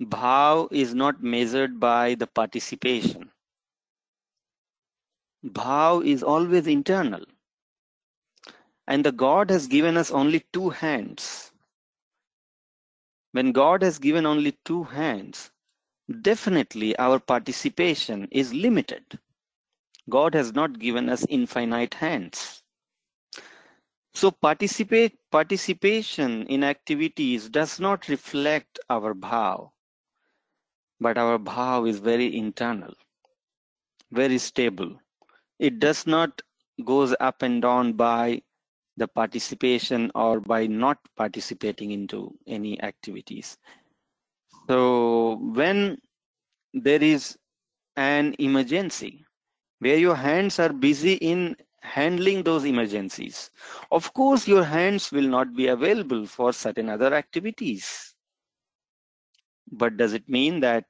Bhav 0.00 0.68
is 0.70 0.94
not 0.94 1.20
measured 1.20 1.80
by 1.80 2.14
the 2.14 2.28
participation. 2.28 3.32
Bhav 5.44 6.06
is 6.06 6.22
always 6.22 6.68
internal. 6.68 7.24
And 8.86 9.04
the 9.04 9.10
god 9.10 9.50
has 9.50 9.66
given 9.66 9.96
us 9.96 10.12
only 10.12 10.44
two 10.52 10.70
hands. 10.70 11.50
When 13.32 13.50
god 13.50 13.82
has 13.82 13.98
given 13.98 14.26
only 14.26 14.52
two 14.64 14.84
hands 14.84 15.50
definitely 16.22 16.96
our 16.98 17.18
participation 17.18 18.28
is 18.30 18.54
limited. 18.54 19.18
God 20.08 20.34
has 20.34 20.52
not 20.52 20.78
given 20.78 21.08
us 21.08 21.26
infinite 21.28 21.94
hands 21.94 22.63
so 24.14 24.30
participate 24.30 25.18
participation 25.30 26.46
in 26.46 26.64
activities 26.64 27.48
does 27.50 27.78
not 27.80 28.08
reflect 28.08 28.78
our 28.88 29.14
bhav 29.14 29.70
but 31.00 31.18
our 31.18 31.38
bhav 31.38 31.88
is 31.88 31.98
very 31.98 32.36
internal 32.36 32.94
very 34.10 34.38
stable. 34.38 34.98
It 35.58 35.78
does 35.80 36.06
not 36.06 36.40
goes 36.84 37.14
up 37.20 37.42
and 37.42 37.60
down 37.62 37.92
by 37.94 38.42
the 38.96 39.08
participation 39.08 40.10
or 40.14 40.40
by 40.40 40.66
not 40.66 40.98
participating 41.16 41.90
into 41.90 42.36
any 42.46 42.80
activities. 42.82 43.58
So 44.68 45.36
when 45.40 45.98
there 46.72 47.02
is 47.02 47.36
an 47.96 48.34
emergency 48.38 49.24
where 49.80 49.98
your 49.98 50.16
hands 50.16 50.58
are 50.58 50.72
busy 50.72 51.14
in 51.14 51.56
handling 51.84 52.42
those 52.42 52.64
emergencies. 52.64 53.50
Of 53.92 54.12
course 54.14 54.48
your 54.48 54.64
hands 54.64 55.12
will 55.12 55.28
not 55.28 55.54
be 55.54 55.68
available 55.68 56.26
for 56.26 56.52
certain 56.52 56.88
other 56.90 57.14
activities. 57.14 58.14
But 59.70 59.96
does 59.98 60.14
it 60.14 60.28
mean 60.28 60.60
that 60.60 60.86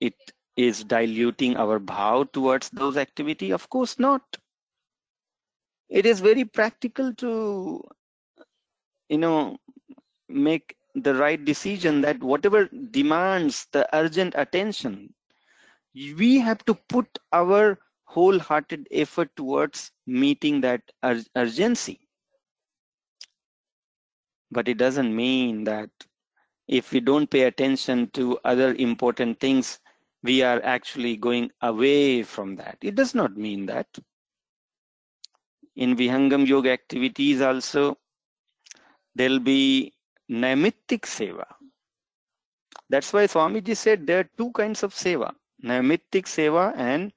it 0.00 0.14
is 0.56 0.84
diluting 0.84 1.56
our 1.56 1.78
bhav 1.78 2.32
towards 2.32 2.70
those 2.70 2.96
activity? 2.96 3.52
Of 3.52 3.68
course 3.70 3.98
not. 3.98 4.38
It 5.90 6.06
is 6.06 6.20
very 6.20 6.44
practical 6.44 7.14
to 7.16 7.82
you 9.08 9.18
know 9.18 9.58
make 10.28 10.76
the 10.94 11.14
right 11.14 11.44
decision 11.44 12.00
that 12.02 12.22
whatever 12.22 12.68
demands 12.68 13.66
the 13.72 13.88
urgent 13.94 14.34
attention 14.36 15.14
we 15.94 16.38
have 16.38 16.64
to 16.64 16.74
put 16.74 17.18
our 17.32 17.78
wholehearted 18.08 18.88
effort 18.90 19.34
towards 19.36 19.92
meeting 20.06 20.60
that 20.60 20.82
ur- 21.04 21.24
urgency 21.36 22.00
but 24.50 24.68
it 24.68 24.78
doesn't 24.78 25.14
mean 25.14 25.64
that 25.64 25.90
if 26.66 26.92
we 26.92 27.00
don't 27.00 27.30
pay 27.30 27.42
attention 27.44 28.08
to 28.10 28.38
other 28.44 28.74
important 28.74 29.40
things, 29.40 29.80
we 30.22 30.42
are 30.42 30.60
actually 30.62 31.16
going 31.16 31.50
away 31.62 32.22
from 32.22 32.56
that. 32.56 32.78
It 32.82 32.94
does 32.94 33.14
not 33.14 33.36
mean 33.36 33.66
that. 33.66 33.86
In 35.76 35.96
Vihangam 35.96 36.46
Yoga 36.46 36.70
activities 36.72 37.40
also, 37.40 37.98
there'll 39.14 39.38
be 39.40 39.94
Naimittik 40.30 41.02
Seva. 41.02 41.46
That's 42.90 43.12
why 43.12 43.26
Swamiji 43.26 43.76
said 43.76 44.06
there 44.06 44.20
are 44.20 44.30
two 44.36 44.50
kinds 44.52 44.82
of 44.82 44.94
Seva, 44.94 45.34
Naimittik 45.64 46.26
Seva 46.26 46.74
and 46.76 47.12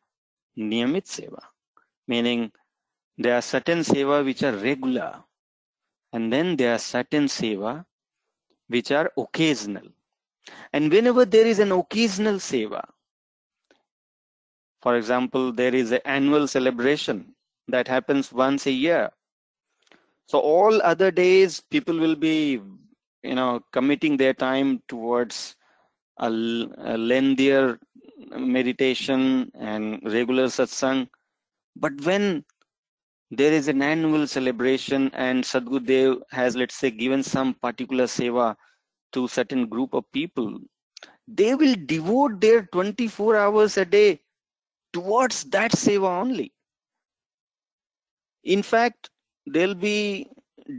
Niyamit 0.57 1.05
Seva, 1.05 1.41
meaning 2.07 2.51
there 3.17 3.35
are 3.35 3.41
certain 3.41 3.79
Seva 3.79 4.23
which 4.23 4.43
are 4.43 4.55
regular, 4.55 5.23
and 6.13 6.31
then 6.31 6.55
there 6.55 6.75
are 6.75 6.79
certain 6.79 7.25
Seva 7.25 7.85
which 8.67 8.91
are 8.91 9.11
occasional. 9.17 9.87
And 10.73 10.91
whenever 10.91 11.25
there 11.25 11.45
is 11.45 11.59
an 11.59 11.71
occasional 11.71 12.35
seva, 12.35 12.81
for 14.81 14.95
example, 14.95 15.51
there 15.51 15.75
is 15.75 15.91
an 15.91 15.99
annual 16.05 16.47
celebration 16.47 17.35
that 17.67 17.87
happens 17.87 18.31
once 18.31 18.65
a 18.65 18.71
year. 18.71 19.11
So 20.27 20.39
all 20.39 20.81
other 20.81 21.11
days, 21.11 21.61
people 21.69 21.99
will 21.99 22.15
be, 22.15 22.61
you 23.23 23.35
know, 23.35 23.61
committing 23.71 24.17
their 24.17 24.33
time 24.33 24.81
towards 24.87 25.55
a, 26.17 26.27
a 26.27 26.97
lengthier 26.97 27.79
meditation 28.29 29.51
and 29.55 29.99
regular 30.03 30.45
satsang. 30.45 31.07
But 31.75 31.93
when 32.05 32.45
there 33.31 33.53
is 33.53 33.67
an 33.67 33.81
annual 33.81 34.27
celebration 34.27 35.10
and 35.13 35.43
Sadgurudev 35.43 36.21
has, 36.31 36.55
let's 36.55 36.75
say, 36.75 36.91
given 36.91 37.23
some 37.23 37.53
particular 37.53 38.05
seva 38.05 38.55
to 39.13 39.27
certain 39.27 39.67
group 39.67 39.93
of 39.93 40.12
people, 40.12 40.60
they 41.27 41.55
will 41.55 41.75
devote 41.86 42.41
their 42.41 42.63
24 42.67 43.36
hours 43.38 43.77
a 43.77 43.86
day 43.86 44.19
towards 44.93 45.43
that 45.45 45.71
seva 45.71 46.10
only. 46.21 46.53
In 48.43 48.62
fact, 48.63 49.10
there'll 49.45 49.75
be 49.75 50.27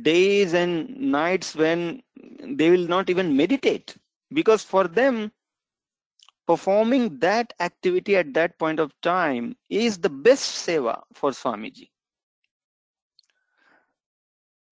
days 0.03 0.55
and 0.55 0.97
nights 0.97 1.55
when 1.55 2.03
they 2.45 2.71
will 2.71 2.87
not 2.87 3.11
even 3.11 3.37
meditate 3.37 3.97
because 4.33 4.63
for 4.63 4.87
them, 4.89 5.33
performing 6.47 7.19
that 7.21 7.53
activity 7.61 8.17
at 8.17 8.35
that 8.35 8.59
point 8.59 8.81
of 8.81 8.93
time 9.01 9.57
is 9.69 9.99
the 9.99 10.11
best 10.11 10.67
seva 10.67 11.03
for 11.15 11.31
Swamiji. 11.31 11.91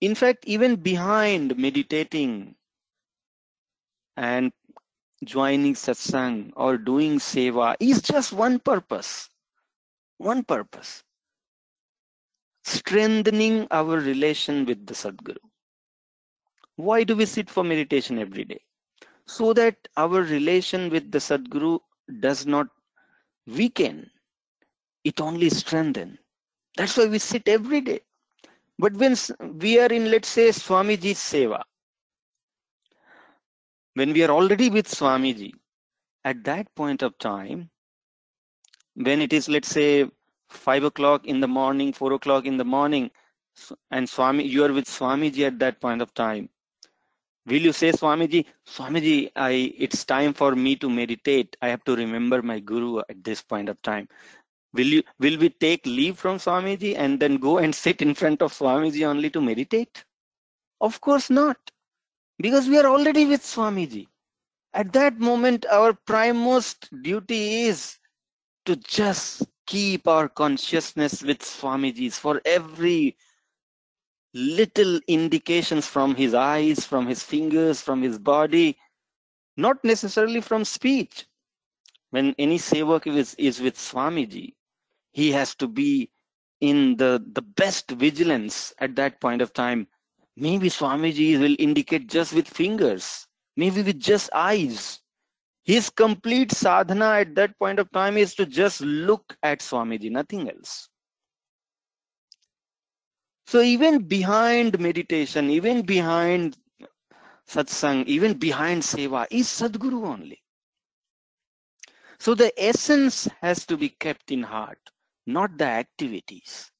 In 0.00 0.14
fact, 0.14 0.44
even 0.46 0.76
behind 0.76 1.56
meditating 1.56 2.56
and 4.16 4.52
joining 5.24 5.74
satsang 5.74 6.52
or 6.56 6.76
doing 6.78 7.18
seva 7.18 7.76
is 7.80 8.02
just 8.02 8.33
one 8.33 8.59
purpose. 8.59 9.28
One 10.18 10.44
purpose. 10.44 11.04
Strengthening 12.64 13.66
our 13.70 13.98
relation 13.98 14.64
with 14.66 14.87
the 14.87 14.94
Sadguru. 14.94 15.38
Why 16.76 17.04
do 17.04 17.16
we 17.16 17.26
sit 17.26 17.50
for 17.50 17.62
meditation 17.64 18.18
every 18.18 18.44
day? 18.44 18.62
So 19.33 19.53
that 19.53 19.77
our 19.97 20.23
relation 20.23 20.90
with 20.90 21.12
the 21.12 21.19
Sadguru 21.19 21.79
does 22.19 22.47
not 22.47 22.66
weaken, 23.47 24.11
it 25.05 25.21
only 25.21 25.51
strengthens. 25.51 26.19
That's 26.77 26.97
why 26.97 27.07
we 27.07 27.21
sit 27.21 27.47
every 27.47 27.81
day. 27.81 28.01
But 28.79 28.95
when 28.95 29.14
we 29.61 29.79
are 29.79 29.87
in, 29.87 30.11
let's 30.11 30.29
say, 30.29 30.49
Swamiji's 30.49 31.19
Seva, 31.19 31.62
when 33.95 34.12
we 34.12 34.25
are 34.25 34.31
already 34.31 34.69
with 34.69 34.88
Swamiji, 34.88 35.53
at 36.25 36.43
that 36.45 36.75
point 36.75 37.03
of 37.03 37.16
time, 37.19 37.71
when 38.95 39.21
it 39.21 39.33
is, 39.33 39.49
let's 39.49 39.69
say, 39.69 40.11
five 40.49 40.83
o'clock 40.83 41.25
in 41.27 41.38
the 41.40 41.49
morning, 41.49 41.93
four 41.93 42.14
o'clock 42.14 42.47
in 42.47 42.57
the 42.57 42.64
morning, 42.64 43.11
and 43.93 44.09
Swami, 44.09 44.45
you 44.45 44.64
are 44.64 44.73
with 44.73 44.87
Swamiji 44.87 45.47
at 45.47 45.61
that 45.61 45.81
point 45.81 46.03
of 46.03 46.12
time. 46.14 46.49
Will 47.46 47.62
you 47.62 47.72
say, 47.72 47.90
Swamiji, 47.92 48.44
Swamiji, 48.66 49.31
I, 49.35 49.74
it's 49.79 50.05
time 50.05 50.35
for 50.35 50.55
me 50.55 50.76
to 50.76 50.90
meditate. 50.90 51.57
I 51.62 51.68
have 51.68 51.83
to 51.85 51.96
remember 51.96 52.42
my 52.42 52.61
Guru 52.61 52.98
at 53.09 53.24
this 53.24 53.42
point 53.42 53.68
of 53.68 53.81
time. 53.83 54.09
Will 54.72 54.87
you 54.87 55.03
will 55.18 55.37
we 55.38 55.48
take 55.48 55.85
leave 55.85 56.16
from 56.16 56.38
swamiji 56.38 56.96
and 56.96 57.18
then 57.18 57.38
go 57.38 57.59
and 57.59 57.74
sit 57.74 58.03
in 58.03 58.14
front 58.14 58.40
of 58.40 58.53
swamiji 58.53 59.05
only 59.05 59.29
to 59.31 59.40
meditate? 59.40 60.05
Of 60.81 61.00
course 61.00 61.29
not. 61.29 61.57
Because 62.38 62.68
we 62.68 62.79
are 62.79 62.87
already 62.87 63.26
with 63.26 63.42
swamiji. 63.42 64.07
At 64.72 64.92
that 64.92 65.18
moment 65.18 65.66
our 65.66 65.92
primemost 65.92 66.88
duty 67.03 67.62
is 67.64 67.98
to 68.66 68.76
just 68.76 69.42
keep 69.66 70.07
our 70.07 70.29
consciousness 70.29 71.22
with 71.22 71.40
swamiji's 71.40 72.16
for 72.18 72.40
every 72.44 73.16
little 74.35 75.01
indications 75.09 75.87
from 75.87 76.14
his 76.16 76.35
eyes 76.35 76.87
from 76.87 77.07
his 77.09 77.23
fingers 77.25 77.81
from 77.83 78.03
his 78.03 78.19
body 78.19 78.77
not 79.57 79.85
necessarily 79.85 80.40
from 80.40 80.64
speech. 80.64 81.27
When 82.11 82.35
any 82.38 82.59
sevak 82.59 83.07
is, 83.09 83.35
is 83.37 83.61
with 83.61 83.77
swamiji 83.77 84.55
he 85.12 85.33
has 85.33 85.55
to 85.57 85.69
be 85.69 86.11
in 86.61 86.97
the 86.99 87.25
the 87.35 87.43
best 87.43 87.90
vigilance 87.93 88.75
at 88.79 88.97
that 88.97 89.21
point 89.21 89.43
of 89.43 89.53
time. 89.55 89.88
Maybe 90.37 90.69
swamiji 90.71 91.38
will 91.40 91.57
indicate 91.59 92.09
just 92.09 92.35
with 92.35 92.49
fingers 92.49 93.27
maybe 93.57 93.83
with 93.83 94.01
just 94.01 94.31
eyes. 94.35 95.01
His 95.64 95.90
complete 95.90 96.53
sadhana 96.53 97.12
at 97.21 97.37
that 97.37 97.59
point 97.59 97.81
of 97.81 97.90
time 97.93 98.19
is 98.19 98.35
to 98.37 98.47
just 98.47 98.83
look 98.83 99.37
at 99.43 99.61
swamiji 99.61 100.11
nothing 100.12 100.51
else 100.51 100.89
so 103.50 103.60
even 103.60 103.98
behind 104.14 104.78
meditation 104.88 105.50
even 105.58 105.82
behind 105.94 106.56
satsang 107.54 108.04
even 108.16 108.34
behind 108.46 108.82
seva 108.92 109.22
is 109.42 109.48
sadguru 109.58 110.00
only 110.14 110.40
so 112.18 112.34
the 112.42 112.50
essence 112.70 113.18
has 113.42 113.66
to 113.72 113.76
be 113.84 113.90
kept 114.06 114.30
in 114.38 114.42
heart 114.54 114.90
not 115.26 115.56
the 115.58 115.64
activities. 115.64 116.70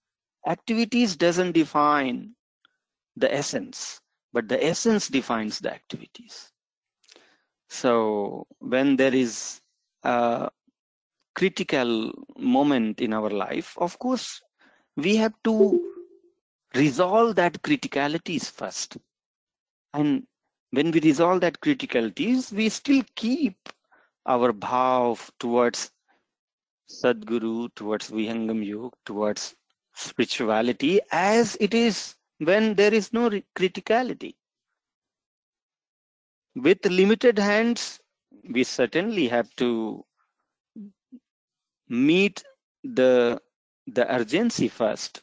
Activities 0.46 1.16
doesn't 1.16 1.52
define 1.52 2.35
the 3.16 3.33
essence, 3.33 4.00
but 4.33 4.48
the 4.48 4.62
essence 4.64 5.09
defines 5.09 5.59
the 5.61 5.72
activities. 5.72 6.50
So 7.68 8.46
when 8.59 8.96
there 8.96 9.14
is 9.14 9.61
a 10.02 10.50
critical 11.35 12.12
moment 12.38 13.00
in 13.00 13.12
our 13.12 13.30
life, 13.30 13.76
of 13.78 13.98
course, 13.98 14.40
we 14.96 15.16
have 15.16 15.35
to 15.44 15.80
resolve 16.74 17.37
that 17.37 17.61
criticalities 17.62 18.50
first. 18.50 18.96
And 19.92 20.26
when 20.70 20.90
we 20.90 21.00
resolve 21.00 21.40
that 21.40 21.61
criticalities, 21.61 22.52
we 22.52 22.68
still 22.68 23.02
keep 23.16 23.56
our 24.26 24.52
bhav 24.52 25.30
towards 25.38 25.90
Sadguru, 26.88 27.68
towards 27.74 28.11
Vihangam 28.11 28.64
Yoga, 28.64 28.96
towards 29.04 29.56
spirituality 29.94 31.00
as 31.11 31.56
it 31.61 31.74
is 31.74 32.16
when 32.38 32.74
there 32.74 32.92
is 32.94 33.12
no 33.12 33.30
criticality. 33.56 34.35
With 36.54 36.85
limited 36.87 37.38
hands, 37.38 38.00
we 38.48 38.64
certainly 38.64 39.28
have 39.28 39.54
to 39.56 40.04
meet 41.88 42.42
the 42.83 43.40
the 43.87 44.12
urgency 44.14 44.68
first. 44.68 45.22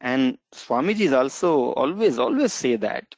And 0.00 0.38
Swamiji 0.54 1.12
also 1.16 1.72
always, 1.72 2.18
always 2.18 2.52
say 2.52 2.76
that. 2.76 3.14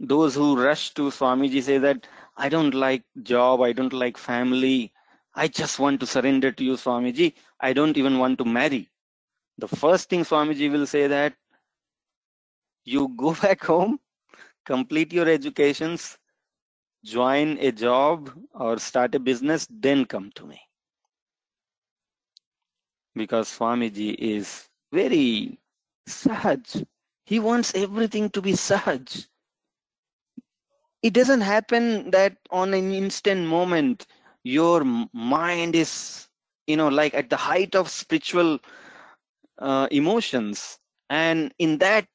Those 0.00 0.34
who 0.34 0.60
rush 0.60 0.94
to 0.94 1.10
Swamiji 1.10 1.62
say 1.62 1.78
that, 1.78 2.06
I 2.36 2.48
don't 2.48 2.72
like 2.74 3.04
job, 3.22 3.60
I 3.62 3.72
don't 3.72 3.92
like 3.92 4.16
family, 4.16 4.92
I 5.34 5.46
just 5.46 5.78
want 5.78 6.00
to 6.00 6.06
surrender 6.06 6.50
to 6.50 6.64
you, 6.64 6.72
Swamiji. 6.72 7.34
I 7.60 7.72
don't 7.72 7.96
even 7.96 8.18
want 8.18 8.38
to 8.38 8.44
marry. 8.44 8.88
The 9.58 9.68
first 9.68 10.08
thing 10.08 10.24
Swamiji 10.24 10.70
will 10.70 10.86
say 10.86 11.06
that 11.06 11.34
you 12.84 13.08
go 13.16 13.34
back 13.42 13.62
home, 13.64 14.00
complete 14.64 15.12
your 15.12 15.28
educations, 15.28 16.18
join 17.04 17.56
a 17.58 17.70
job 17.70 18.32
or 18.52 18.78
start 18.78 19.14
a 19.14 19.20
business, 19.20 19.66
then 19.70 20.04
come 20.06 20.32
to 20.34 20.46
me. 20.46 20.60
Because 23.14 23.48
Swamiji 23.48 24.14
is 24.18 24.67
very 24.92 25.58
sahaj. 26.08 26.86
He 27.24 27.38
wants 27.38 27.74
everything 27.74 28.30
to 28.30 28.40
be 28.42 28.52
sahaj. 28.52 29.26
It 31.02 31.12
doesn't 31.12 31.40
happen 31.42 32.10
that 32.10 32.36
on 32.50 32.74
an 32.74 32.92
instant 32.92 33.46
moment 33.46 34.06
your 34.42 34.84
mind 35.12 35.74
is 35.74 36.28
you 36.66 36.76
know 36.76 36.88
like 36.88 37.14
at 37.14 37.28
the 37.30 37.36
height 37.36 37.74
of 37.74 37.88
spiritual 37.90 38.58
uh, 39.58 39.88
emotions 39.90 40.78
and 41.08 41.52
in 41.58 41.78
that 41.78 42.06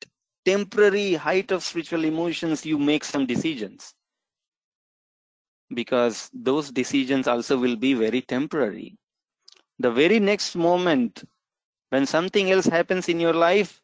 temporary 0.45 1.13
height 1.13 1.51
of 1.51 1.63
spiritual 1.63 2.03
emotions 2.05 2.65
you 2.65 2.77
make 2.77 3.03
some 3.03 3.25
decisions 3.25 3.93
because 5.73 6.29
those 6.33 6.71
decisions 6.71 7.27
also 7.27 7.57
will 7.57 7.75
be 7.75 7.93
very 7.93 8.21
temporary. 8.21 8.95
The 9.79 9.91
very 9.91 10.19
next 10.19 10.55
moment, 10.55 11.23
when 11.92 12.06
something 12.06 12.50
else 12.50 12.66
happens 12.66 13.08
in 13.08 13.20
your 13.20 13.32
life, 13.32 13.82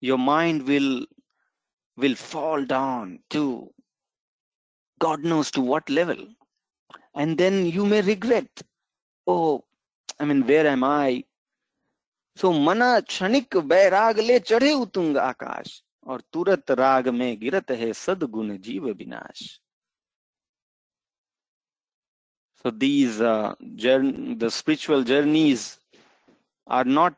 your 0.00 0.18
mind 0.18 0.66
will 0.66 1.06
will 1.96 2.14
fall 2.14 2.64
down 2.64 3.18
to 3.30 3.72
God 4.98 5.20
knows 5.24 5.50
to 5.52 5.60
what 5.60 5.88
level. 5.88 6.26
And 7.14 7.38
then 7.38 7.66
you 7.66 7.86
may 7.86 8.02
regret, 8.02 8.62
oh, 9.26 9.64
I 10.20 10.24
mean, 10.24 10.46
where 10.46 10.66
am 10.66 10.84
I? 10.84 11.24
So 12.36 12.52
मना 12.52 13.00
क्षणिक 13.00 13.56
बैराग 13.68 14.18
ले 14.20 14.38
चढ़े 14.38 14.72
उतुंग 14.72 15.16
आकाश 15.18 15.82
और 16.06 16.22
तुरत 16.32 16.70
राग 16.70 17.08
में 17.08 17.38
गिरत 17.40 17.70
है 17.70 17.92
सदगुण 17.92 18.56
जीव 18.66 18.90
विनाश 18.92 19.60
so 22.66 22.70
these 22.70 23.20
uh, 23.20 23.54
journey, 23.76 24.34
the 24.34 24.50
spiritual 24.50 25.04
journeys 25.04 25.78
are 26.67 26.83
not 26.85 27.15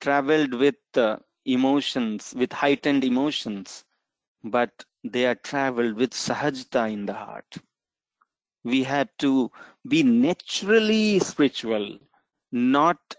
traveled 0.00 0.52
with 0.54 0.76
uh, 0.96 1.16
emotions 1.44 2.34
with 2.36 2.52
heightened 2.52 3.04
emotions 3.04 3.84
but 4.44 4.84
they 5.04 5.24
are 5.26 5.34
traveled 5.36 5.94
with 5.96 6.12
sahajta 6.12 6.90
in 6.92 7.06
the 7.06 7.14
heart 7.14 7.58
we 8.64 8.82
have 8.84 9.08
to 9.18 9.50
be 9.86 10.02
naturally 10.02 11.18
spiritual 11.18 11.98
not 12.50 13.16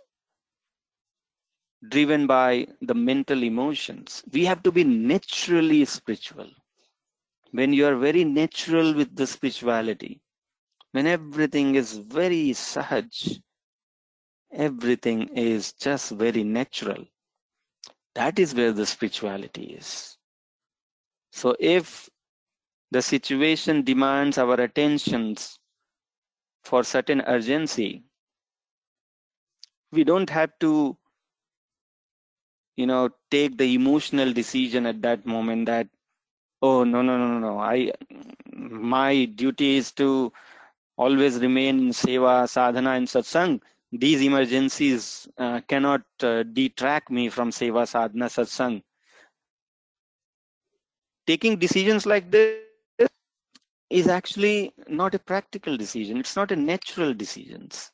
driven 1.89 2.27
by 2.27 2.67
the 2.81 2.93
mental 2.93 3.43
emotions. 3.43 4.23
We 4.31 4.45
have 4.45 4.63
to 4.63 4.71
be 4.71 4.83
naturally 4.83 5.85
spiritual. 5.85 6.49
When 7.51 7.73
you 7.73 7.85
are 7.87 7.95
very 7.95 8.23
natural 8.25 8.93
with 8.93 9.15
the 9.15 9.25
spirituality, 9.25 10.21
when 10.91 11.07
everything 11.07 11.75
is 11.75 11.97
very 11.97 12.51
sahaj, 12.51 13.41
everything 14.53 15.29
is 15.35 15.73
just 15.73 16.11
very 16.11 16.43
natural, 16.43 17.05
that 18.15 18.39
is 18.39 18.55
where 18.55 18.71
the 18.71 18.85
spirituality 18.85 19.63
is. 19.79 20.17
So 21.31 21.55
if 21.59 22.09
the 22.91 23.01
situation 23.01 23.83
demands 23.83 24.37
our 24.37 24.59
attentions 24.61 25.59
for 26.63 26.83
certain 26.83 27.21
urgency, 27.21 28.03
we 29.91 30.03
don't 30.03 30.29
have 30.29 30.51
to 30.59 30.97
you 32.75 32.85
know 32.87 33.09
take 33.31 33.57
the 33.57 33.73
emotional 33.75 34.33
decision 34.33 34.85
at 34.85 35.01
that 35.01 35.25
moment 35.25 35.65
that 35.67 35.87
oh 36.61 36.83
no 36.83 37.01
no 37.01 37.17
no 37.17 37.39
no 37.39 37.59
i 37.59 37.91
my 38.51 39.25
duty 39.25 39.77
is 39.77 39.91
to 39.91 40.31
always 40.97 41.39
remain 41.39 41.79
in 41.85 41.89
seva 42.01 42.33
sadhana 42.55 42.91
and 43.01 43.07
satsang 43.07 43.59
these 43.93 44.21
emergencies 44.21 45.27
uh, 45.37 45.61
cannot 45.67 46.03
uh, 46.23 46.43
detract 46.43 47.11
me 47.11 47.29
from 47.29 47.51
seva 47.51 47.87
sadhana 47.87 48.27
satsang. 48.27 48.83
Taking 51.27 51.57
decisions 51.59 52.05
like 52.05 52.31
this 52.31 52.59
is 53.89 54.07
actually 54.07 54.73
not 54.87 55.15
a 55.15 55.19
practical 55.19 55.77
decision. 55.77 56.17
It's 56.17 56.35
not 56.35 56.51
a 56.51 56.55
natural 56.57 57.13
decisions 57.13 57.91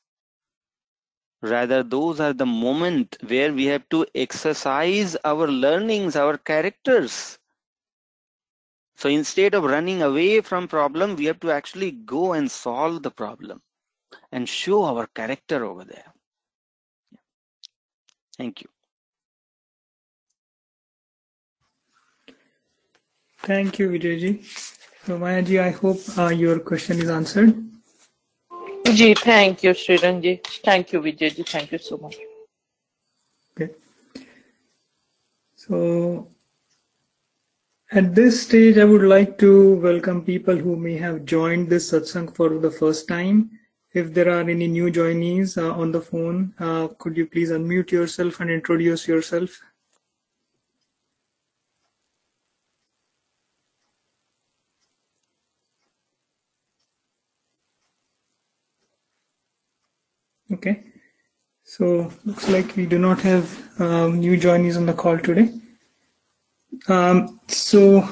Rather, 1.42 1.84
those 1.84 2.20
are 2.20 2.34
the 2.34 2.46
moment 2.46 3.18
where 3.28 3.54
we 3.54 3.66
have 3.66 3.88
to 3.90 4.06
exercise 4.16 5.16
our 5.24 5.48
learnings, 5.48 6.16
our 6.16 6.38
characters. 6.38 7.40
So 8.96 9.10
instead 9.10 9.54
of 9.56 9.64
running 9.64 10.02
away 10.02 10.42
from 10.42 10.68
problem, 10.68 11.16
we 11.16 11.26
have 11.26 11.40
to 11.42 11.52
actually 11.52 11.92
go 11.92 12.34
and 12.34 12.50
solve 12.52 13.04
the 13.04 13.12
problem 13.12 13.62
and 14.32 14.48
show 14.48 14.84
our 14.84 15.08
character 15.08 15.66
over 15.66 15.84
there. 15.84 16.14
Thank 18.38 18.62
you. 18.62 18.70
Thank 23.42 23.80
you, 23.80 23.90
Vijayji. 23.90 24.44
So 25.06 25.18
Mayaji, 25.18 25.62
I 25.62 25.72
hope 25.72 26.00
uh, 26.18 26.30
your 26.30 26.60
question 26.60 27.00
is 27.00 27.10
answered. 27.10 27.56
Ji, 28.86 29.14
thank 29.14 29.64
you, 29.64 29.72
Sriran 29.72 30.22
ji. 30.22 30.42
Thank 30.64 30.94
you, 30.94 31.02
Vijayji. 31.02 31.48
Thank 31.48 31.72
you 31.72 31.78
so 31.78 31.98
much. 31.98 32.18
Okay. 33.52 33.74
So 35.56 36.28
at 37.92 38.14
this 38.14 38.44
stage, 38.44 38.78
I 38.78 38.86
would 38.86 39.04
like 39.04 39.38
to 39.40 39.76
welcome 39.78 40.24
people 40.24 40.56
who 40.56 40.76
may 40.76 40.98
have 40.98 41.26
joined 41.26 41.70
this 41.70 41.92
satsang 41.92 42.34
for 42.36 42.58
the 42.60 42.72
first 42.72 43.08
time. 43.08 43.50
If 43.94 44.14
there 44.14 44.30
are 44.30 44.42
any 44.42 44.68
new 44.68 44.92
joinees 44.92 45.58
uh, 45.58 45.74
on 45.74 45.92
the 45.92 46.02
phone, 46.02 46.54
uh, 46.60 46.90
could 47.00 47.18
you 47.18 47.26
please 47.26 47.50
unmute 47.50 47.92
yourself 47.92 48.40
and 48.40 48.52
introduce 48.52 49.08
yourself? 49.08 49.62
Okay. 60.52 60.84
So 61.64 62.12
looks 62.26 62.50
like 62.50 62.76
we 62.76 62.86
do 62.86 62.98
not 62.98 63.22
have 63.22 63.46
um, 63.80 64.20
new 64.20 64.38
joinees 64.40 64.76
on 64.78 64.86
the 64.86 64.94
call 64.94 65.18
today. 65.20 65.54
Um, 66.88 67.40
so, 67.48 68.08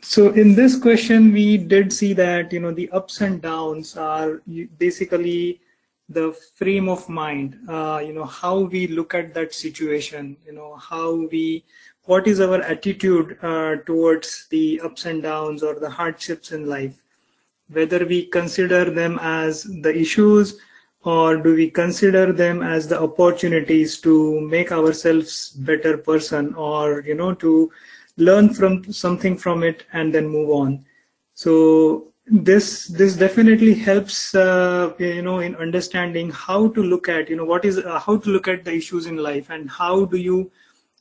so 0.00 0.30
in 0.30 0.54
this 0.54 0.78
question, 0.78 1.32
we 1.32 1.56
did 1.56 1.92
see 1.92 2.12
that 2.14 2.52
you 2.52 2.60
know 2.60 2.72
the 2.72 2.90
ups 2.90 3.20
and 3.20 3.40
downs 3.42 3.96
are 3.96 4.42
basically 4.78 5.60
the 6.08 6.32
frame 6.54 6.88
of 6.88 7.08
mind. 7.08 7.58
Uh, 7.68 8.02
you 8.04 8.12
know 8.12 8.24
how 8.24 8.60
we 8.60 8.86
look 8.86 9.14
at 9.14 9.34
that 9.34 9.54
situation. 9.54 10.36
You 10.46 10.52
know 10.52 10.76
how 10.76 11.26
we, 11.30 11.64
what 12.04 12.26
is 12.26 12.40
our 12.40 12.62
attitude 12.62 13.38
uh, 13.42 13.76
towards 13.86 14.46
the 14.50 14.80
ups 14.82 15.04
and 15.06 15.22
downs 15.22 15.62
or 15.62 15.78
the 15.78 15.90
hardships 15.90 16.52
in 16.52 16.66
life. 16.66 17.02
Whether 17.68 18.06
we 18.06 18.26
consider 18.26 18.90
them 18.90 19.18
as 19.20 19.64
the 19.64 19.94
issues 19.94 20.58
or 21.04 21.36
do 21.36 21.54
we 21.54 21.70
consider 21.70 22.32
them 22.32 22.62
as 22.62 22.88
the 22.88 23.00
opportunities 23.00 24.00
to 24.00 24.40
make 24.40 24.72
ourselves 24.72 25.50
better 25.50 25.96
person 25.98 26.54
or 26.54 27.02
you 27.06 27.14
know 27.14 27.34
to 27.34 27.70
learn 28.18 28.52
from 28.52 28.92
something 28.92 29.36
from 29.36 29.62
it 29.62 29.84
and 29.92 30.14
then 30.14 30.28
move 30.28 30.50
on. 30.50 30.84
So 31.34 32.12
this 32.26 32.86
this 32.88 33.16
definitely 33.16 33.72
helps 33.74 34.34
uh, 34.34 34.92
you 34.98 35.22
know 35.22 35.38
in 35.38 35.56
understanding 35.56 36.30
how 36.30 36.68
to 36.68 36.82
look 36.82 37.08
at 37.08 37.30
you 37.30 37.36
know 37.36 37.44
what 37.44 37.64
is 37.64 37.78
uh, 37.78 37.98
how 37.98 38.18
to 38.18 38.30
look 38.30 38.48
at 38.48 38.64
the 38.64 38.74
issues 38.74 39.06
in 39.06 39.16
life 39.16 39.48
and 39.48 39.70
how 39.70 40.04
do 40.04 40.18
you 40.18 40.50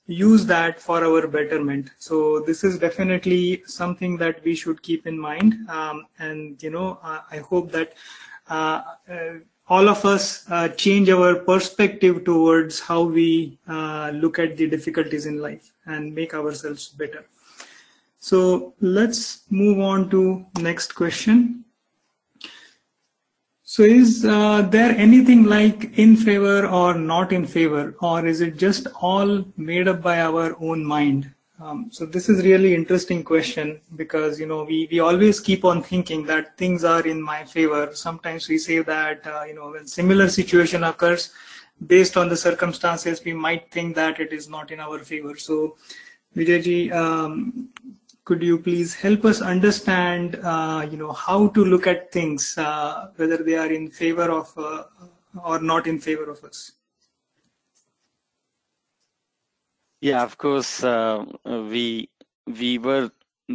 use 0.06 0.46
that 0.46 0.80
for 0.80 1.04
our 1.04 1.28
betterment. 1.28 1.92
So 1.98 2.40
this 2.40 2.64
is 2.64 2.80
definitely 2.80 3.64
something 3.66 4.16
that 4.18 4.42
we 4.46 4.56
should 4.56 4.82
keep 4.82 5.06
in 5.06 5.20
mind. 5.20 5.70
Um, 5.70 6.06
and 6.18 6.64
you 6.64 6.70
know 6.70 7.00
I, 7.04 7.22
I 7.32 7.38
hope 7.40 7.72
that 7.72 7.94
uh, 8.50 8.82
uh 9.12 9.34
all 9.70 9.90
of 9.90 10.06
us 10.06 10.50
uh, 10.50 10.70
change 10.70 11.10
our 11.10 11.36
perspective 11.36 12.24
towards 12.24 12.80
how 12.80 13.04
we 13.04 13.60
uh, 13.68 14.12
look 14.14 14.40
at 14.40 14.56
the 14.58 14.68
difficulties 14.68 15.26
in 15.26 15.42
life 15.42 15.74
and 15.86 16.14
make 16.16 16.34
ourselves 16.34 16.88
better. 16.90 17.26
So 18.20 18.74
let's 18.80 19.44
move 19.50 19.80
on 19.80 20.10
to 20.10 20.46
next 20.60 20.96
question. 20.96 21.66
So 23.64 23.84
is 23.84 24.26
uh, 24.26 24.62
there 24.62 24.92
anything 24.92 25.44
like 25.44 25.98
in 25.98 26.16
favor 26.16 26.66
or 26.66 26.94
not 26.94 27.34
in 27.34 27.46
favor 27.46 27.96
or 28.02 28.26
is 28.26 28.40
it 28.40 28.58
just 28.58 28.88
all 29.02 29.46
made 29.58 29.90
up 29.90 30.02
by 30.02 30.22
our 30.22 30.56
own 30.62 30.86
mind 30.86 31.34
um, 31.60 31.90
so 31.92 32.06
this 32.06 32.30
is 32.30 32.46
really 32.46 32.76
interesting 32.76 33.24
question 33.24 33.82
because 33.96 34.40
you 34.40 34.46
know 34.46 34.64
we, 34.64 34.88
we 34.92 35.00
always 35.00 35.40
keep 35.40 35.66
on 35.66 35.82
thinking 35.82 36.24
that 36.28 36.56
things 36.56 36.84
are 36.84 37.06
in 37.06 37.20
my 37.22 37.44
favor. 37.46 37.90
Sometimes 37.94 38.48
we 38.48 38.60
say 38.60 38.80
that 38.80 39.26
uh, 39.26 39.44
you 39.48 39.56
know 39.56 39.72
when 39.72 39.88
similar 39.88 40.30
situation 40.30 40.84
occurs, 40.84 41.32
based 41.88 42.16
on 42.16 42.30
the 42.30 42.38
circumstances, 42.38 43.24
we 43.26 43.34
might 43.34 43.72
think 43.72 43.96
that 43.96 44.20
it 44.20 44.34
is 44.34 44.48
not 44.48 44.70
in 44.72 44.80
our 44.80 45.00
favor. 45.00 45.36
So 45.36 45.78
Vijayji, 46.36 46.92
um, 46.94 47.70
could 48.24 48.44
you 48.44 48.60
please 48.60 48.94
help 48.94 49.26
us 49.26 49.42
understand 49.42 50.40
uh, 50.44 50.88
you 50.92 50.98
know 50.98 51.12
how 51.12 51.48
to 51.48 51.66
look 51.66 51.88
at 51.88 52.12
things, 52.12 52.56
uh, 52.60 53.10
whether 53.16 53.38
they 53.38 53.56
are 53.56 53.72
in 53.72 53.90
favor 53.90 54.30
of 54.30 54.54
uh, 54.58 54.84
or 55.44 55.60
not 55.60 55.88
in 55.88 56.00
favor 56.00 56.30
of 56.30 56.44
us? 56.44 56.74
Yeah, 60.02 60.24
of 60.24 60.38
course, 60.38 60.84
uh, 60.84 61.24
we 61.46 62.10
we 62.48 62.78
were 62.80 63.12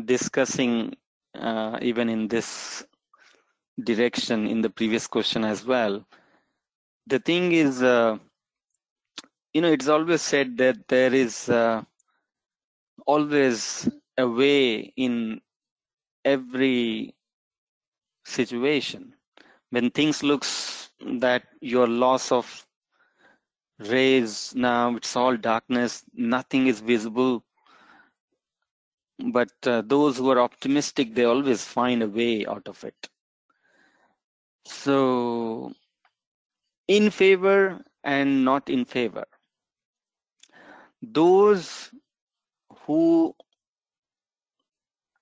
discussing 0.06 0.94
uh, 1.34 1.78
even 1.82 2.08
in 2.08 2.28
this 2.28 2.84
direction 3.82 4.46
in 4.46 4.60
the 4.62 4.70
previous 4.70 5.06
question 5.06 5.44
as 5.44 5.64
well. 5.64 6.06
The 7.06 7.18
thing 7.20 7.52
is, 7.52 7.82
uh, 7.82 8.18
you 9.52 9.60
know, 9.60 9.70
it's 9.72 9.88
always 9.88 10.22
said 10.22 10.56
that 10.58 10.88
there 10.88 11.12
is 11.14 11.48
uh, 11.48 11.82
always 13.06 13.88
a 14.18 14.26
way 14.28 14.92
in 14.96 15.40
every 16.24 17.14
situation 18.24 19.14
when 19.70 19.90
things 19.90 20.22
looks 20.22 20.90
that 21.00 21.44
your 21.60 21.86
loss 21.88 22.32
of 22.32 22.66
rays 23.88 24.54
now 24.54 24.94
it's 24.96 25.16
all 25.16 25.36
darkness 25.36 26.04
nothing 26.14 26.66
is 26.66 26.80
visible. 26.80 27.44
But 29.32 29.52
uh, 29.66 29.82
those 29.82 30.18
who 30.18 30.30
are 30.30 30.40
optimistic 30.40 31.14
they 31.14 31.24
always 31.24 31.64
find 31.64 32.02
a 32.02 32.08
way 32.08 32.46
out 32.46 32.68
of 32.68 32.82
it. 32.84 33.08
So 34.64 35.72
in 36.88 37.10
favor 37.10 37.84
and 38.04 38.44
not 38.44 38.68
in 38.68 38.84
favor. 38.84 39.24
Those 41.02 41.90
who 42.86 43.34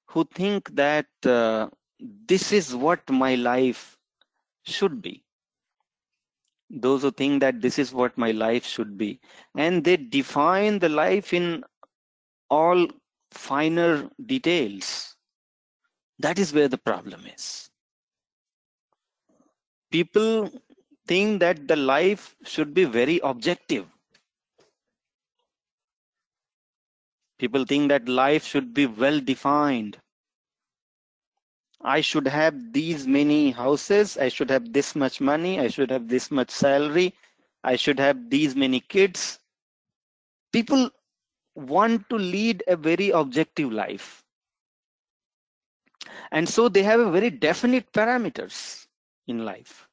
who 0.08 0.24
think 0.24 0.74
that 0.74 1.06
uh, 1.24 1.68
this 2.00 2.52
is 2.52 2.74
what 2.74 3.08
my 3.10 3.34
life 3.36 3.98
should 4.64 5.00
be 5.00 5.24
those 6.70 7.02
who 7.02 7.10
think 7.10 7.40
that 7.40 7.60
this 7.60 7.78
is 7.78 7.92
what 7.92 8.16
my 8.16 8.30
life 8.30 8.64
should 8.64 8.96
be. 8.96 9.20
And 9.56 9.84
they 9.84 9.96
define 9.96 10.78
the 10.78 10.88
life 10.88 11.34
in 11.34 11.64
all 12.48 12.86
finer 13.32 14.08
details. 14.26 15.16
That 16.18 16.38
is 16.38 16.52
where 16.52 16.68
the 16.68 16.78
problem 16.78 17.26
is. 17.26 17.70
People 19.90 20.50
think 21.06 21.40
that 21.40 21.66
the 21.66 21.76
life 21.76 22.36
should 22.44 22.72
be 22.72 22.84
very 22.84 23.20
objective. 23.24 23.86
People 27.38 27.64
think 27.64 27.88
that 27.88 28.08
life 28.08 28.44
should 28.44 28.72
be 28.74 28.86
well 28.86 29.18
defined 29.20 29.98
I 31.82 32.02
should 32.02 32.28
have 32.28 32.72
these 32.72 33.06
many 33.06 33.50
houses. 33.50 34.18
I 34.18 34.28
should 34.28 34.50
have 34.50 34.72
this 34.72 34.94
much 34.94 35.20
money. 35.20 35.58
I 35.58 35.68
should 35.68 35.90
have 35.90 36.08
this 36.08 36.30
much 36.30 36.50
salary. 36.50 37.14
I 37.64 37.76
should 37.76 37.98
have 37.98 38.28
these 38.28 38.54
many 38.54 38.80
kids. 38.80 39.38
People 40.52 40.90
want 41.54 42.08
to 42.10 42.16
lead 42.16 42.62
a 42.68 42.76
very 42.76 43.10
objective 43.10 43.72
life. 43.72 44.22
And 46.32 46.48
so 46.48 46.68
they 46.68 46.82
have 46.82 47.00
a 47.00 47.10
very 47.10 47.30
definite 47.30 47.90
parameters 47.92 48.86
in 49.26 49.44
life. 49.44 49.88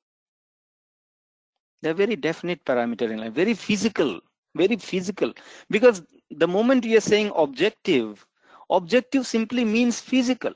They're 1.82 1.94
very 1.94 2.16
definite 2.16 2.66
parameter 2.66 3.10
in 3.10 3.20
life, 3.20 3.34
very 3.34 3.54
physical, 3.54 4.20
very 4.56 4.76
physical. 4.78 5.34
Because 5.70 6.02
the 6.32 6.48
moment 6.48 6.86
you 6.86 6.98
are 6.98 7.02
saying 7.02 7.32
objective, 7.36 8.26
objective 8.70 9.26
simply 9.28 9.64
means 9.64 10.02
physical 10.02 10.54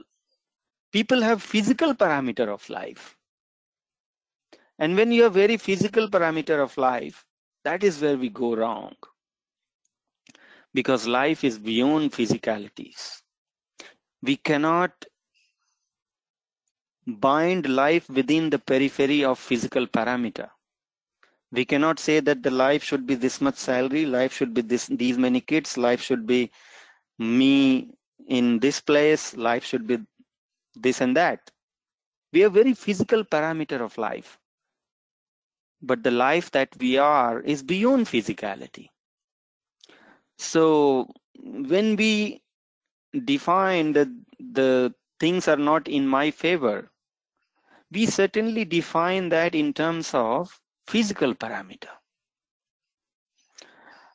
people 0.92 1.22
have 1.22 1.42
physical 1.42 1.94
parameter 1.94 2.48
of 2.48 2.68
life. 2.70 3.18
And 4.80 4.96
when 4.96 5.12
you 5.12 5.24
have 5.24 5.34
very 5.34 5.58
physical 5.58 6.10
parameter 6.10 6.62
of 6.64 6.78
life 6.78 7.26
that 7.64 7.84
is 7.84 8.02
where 8.02 8.18
we 8.18 8.30
go 8.30 8.56
wrong. 8.56 8.96
Because 10.74 11.08
life 11.08 11.44
is 11.44 11.60
beyond 11.60 12.12
physicalities. 12.12 13.22
We 14.22 14.38
cannot 14.38 15.06
bind 17.08 17.68
life 17.68 18.10
within 18.10 18.50
the 18.50 18.60
periphery 18.60 19.24
of 19.24 19.38
physical 19.40 19.88
parameter. 19.88 20.50
We 21.52 21.66
cannot 21.66 22.00
say 22.00 22.20
that 22.22 22.44
the 22.44 22.52
life 22.52 22.84
should 22.84 23.06
be 23.06 23.16
this 23.16 23.42
much 23.42 23.58
salary 23.58 24.06
life 24.06 24.34
should 24.34 24.54
be 24.54 24.62
this 24.62 24.88
these 24.88 25.18
many 25.18 25.42
kids 25.42 25.78
life 25.78 26.02
should 26.02 26.26
be 26.26 26.52
me 27.20 27.90
in 28.28 28.60
this 28.60 28.80
place 28.80 29.36
life 29.36 29.66
should 29.66 29.86
be 29.86 30.00
this 30.76 31.02
and 31.02 31.16
that. 31.18 31.52
We 32.34 32.42
have 32.42 32.54
very 32.54 32.74
physical 32.74 33.24
parameter 33.26 33.82
of 33.82 33.98
life. 33.98 34.40
But 35.82 36.04
the 36.04 36.12
life 36.12 36.52
that 36.52 36.70
we 36.80 36.98
are 36.98 37.42
is 37.42 37.64
beyond 37.64 38.06
physicality. 38.06 38.90
So 40.38 41.12
when 41.44 41.96
we 41.96 42.42
define 43.26 43.94
that 43.94 44.08
the 44.40 44.94
things 45.20 45.48
are 45.48 45.58
not 45.58 45.88
in 45.88 46.08
my 46.08 46.32
favor, 46.32 46.90
we 47.92 48.06
certainly 48.06 48.64
define 48.66 49.30
that 49.30 49.54
in 49.56 49.74
terms 49.74 50.14
of 50.14 50.60
physical 50.88 51.36
parameter. 51.36 51.90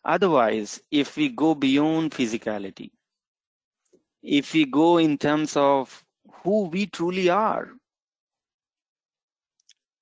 Otherwise, 0.05 0.81
if 0.90 1.16
we 1.16 1.29
go 1.29 1.55
beyond 1.55 2.12
physicality, 2.12 2.92
if 4.23 4.53
we 4.53 4.64
go 4.64 4.99
in 4.99 5.19
terms 5.19 5.57
of 5.57 6.06
who 6.47 6.69
we 6.69 6.87
truly 6.87 7.29
are. 7.29 7.69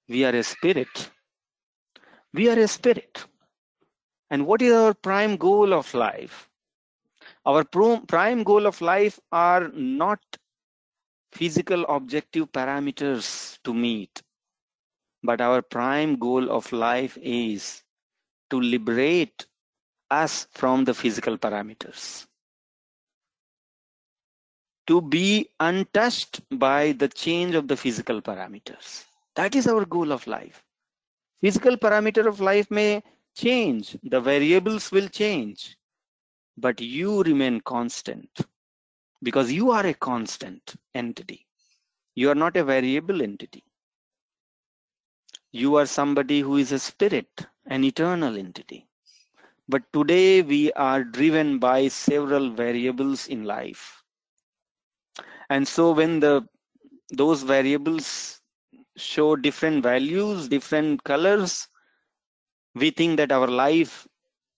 We 0.08 0.24
are 0.26 0.36
a 0.36 0.42
spirit. 0.42 1.10
We 2.34 2.50
are 2.50 2.58
a 2.58 2.68
spirit. 2.68 3.24
And 4.30 4.46
what 4.46 4.60
is 4.60 4.74
our 4.74 4.92
prime 4.92 5.36
goal 5.38 5.72
of 5.72 5.94
life? 5.94 6.50
Our 7.46 7.64
prime 7.64 8.42
goal 8.42 8.66
of 8.66 8.82
life 8.82 9.18
are 9.32 9.68
not 9.72 10.20
physical 11.32 11.86
objective 11.86 12.52
parameters 12.52 13.58
to 13.64 13.72
meet, 13.72 14.22
but 15.22 15.40
our 15.40 15.62
prime 15.62 16.16
goal 16.18 16.50
of 16.50 16.70
life 16.72 17.16
is 17.22 17.82
to 18.50 18.60
liberate 18.60 19.46
us 20.10 20.46
from 20.52 20.84
the 20.84 20.94
physical 20.94 21.38
parameters 21.38 22.26
to 24.86 25.00
be 25.00 25.48
untouched 25.60 26.40
by 26.58 26.92
the 26.92 27.08
change 27.08 27.54
of 27.54 27.68
the 27.68 27.76
physical 27.76 28.20
parameters. 28.20 29.04
That 29.34 29.54
is 29.54 29.66
our 29.66 29.84
goal 29.84 30.12
of 30.12 30.26
life. 30.26 30.62
Physical 31.40 31.76
parameter 31.76 32.26
of 32.26 32.40
life 32.40 32.70
may 32.70 33.02
change, 33.34 33.96
the 34.02 34.20
variables 34.20 34.90
will 34.92 35.08
change, 35.08 35.76
but 36.56 36.80
you 36.80 37.22
remain 37.22 37.60
constant 37.60 38.28
because 39.22 39.50
you 39.50 39.70
are 39.70 39.86
a 39.86 39.94
constant 39.94 40.76
entity. 40.94 41.46
You 42.14 42.30
are 42.30 42.34
not 42.34 42.56
a 42.56 42.64
variable 42.64 43.22
entity. 43.22 43.64
You 45.50 45.76
are 45.76 45.86
somebody 45.86 46.40
who 46.40 46.56
is 46.56 46.72
a 46.72 46.78
spirit, 46.78 47.46
an 47.66 47.84
eternal 47.84 48.36
entity. 48.36 48.86
But 49.68 49.82
today 49.92 50.42
we 50.42 50.72
are 50.72 51.04
driven 51.04 51.58
by 51.58 51.88
several 51.88 52.50
variables 52.50 53.26
in 53.28 53.44
life 53.44 54.03
and 55.50 55.66
so 55.66 55.92
when 55.92 56.20
the 56.20 56.46
those 57.10 57.42
variables 57.42 58.40
show 58.96 59.36
different 59.36 59.82
values 59.82 60.48
different 60.48 61.02
colors 61.04 61.68
we 62.74 62.90
think 62.90 63.16
that 63.16 63.32
our 63.32 63.46
life 63.48 64.06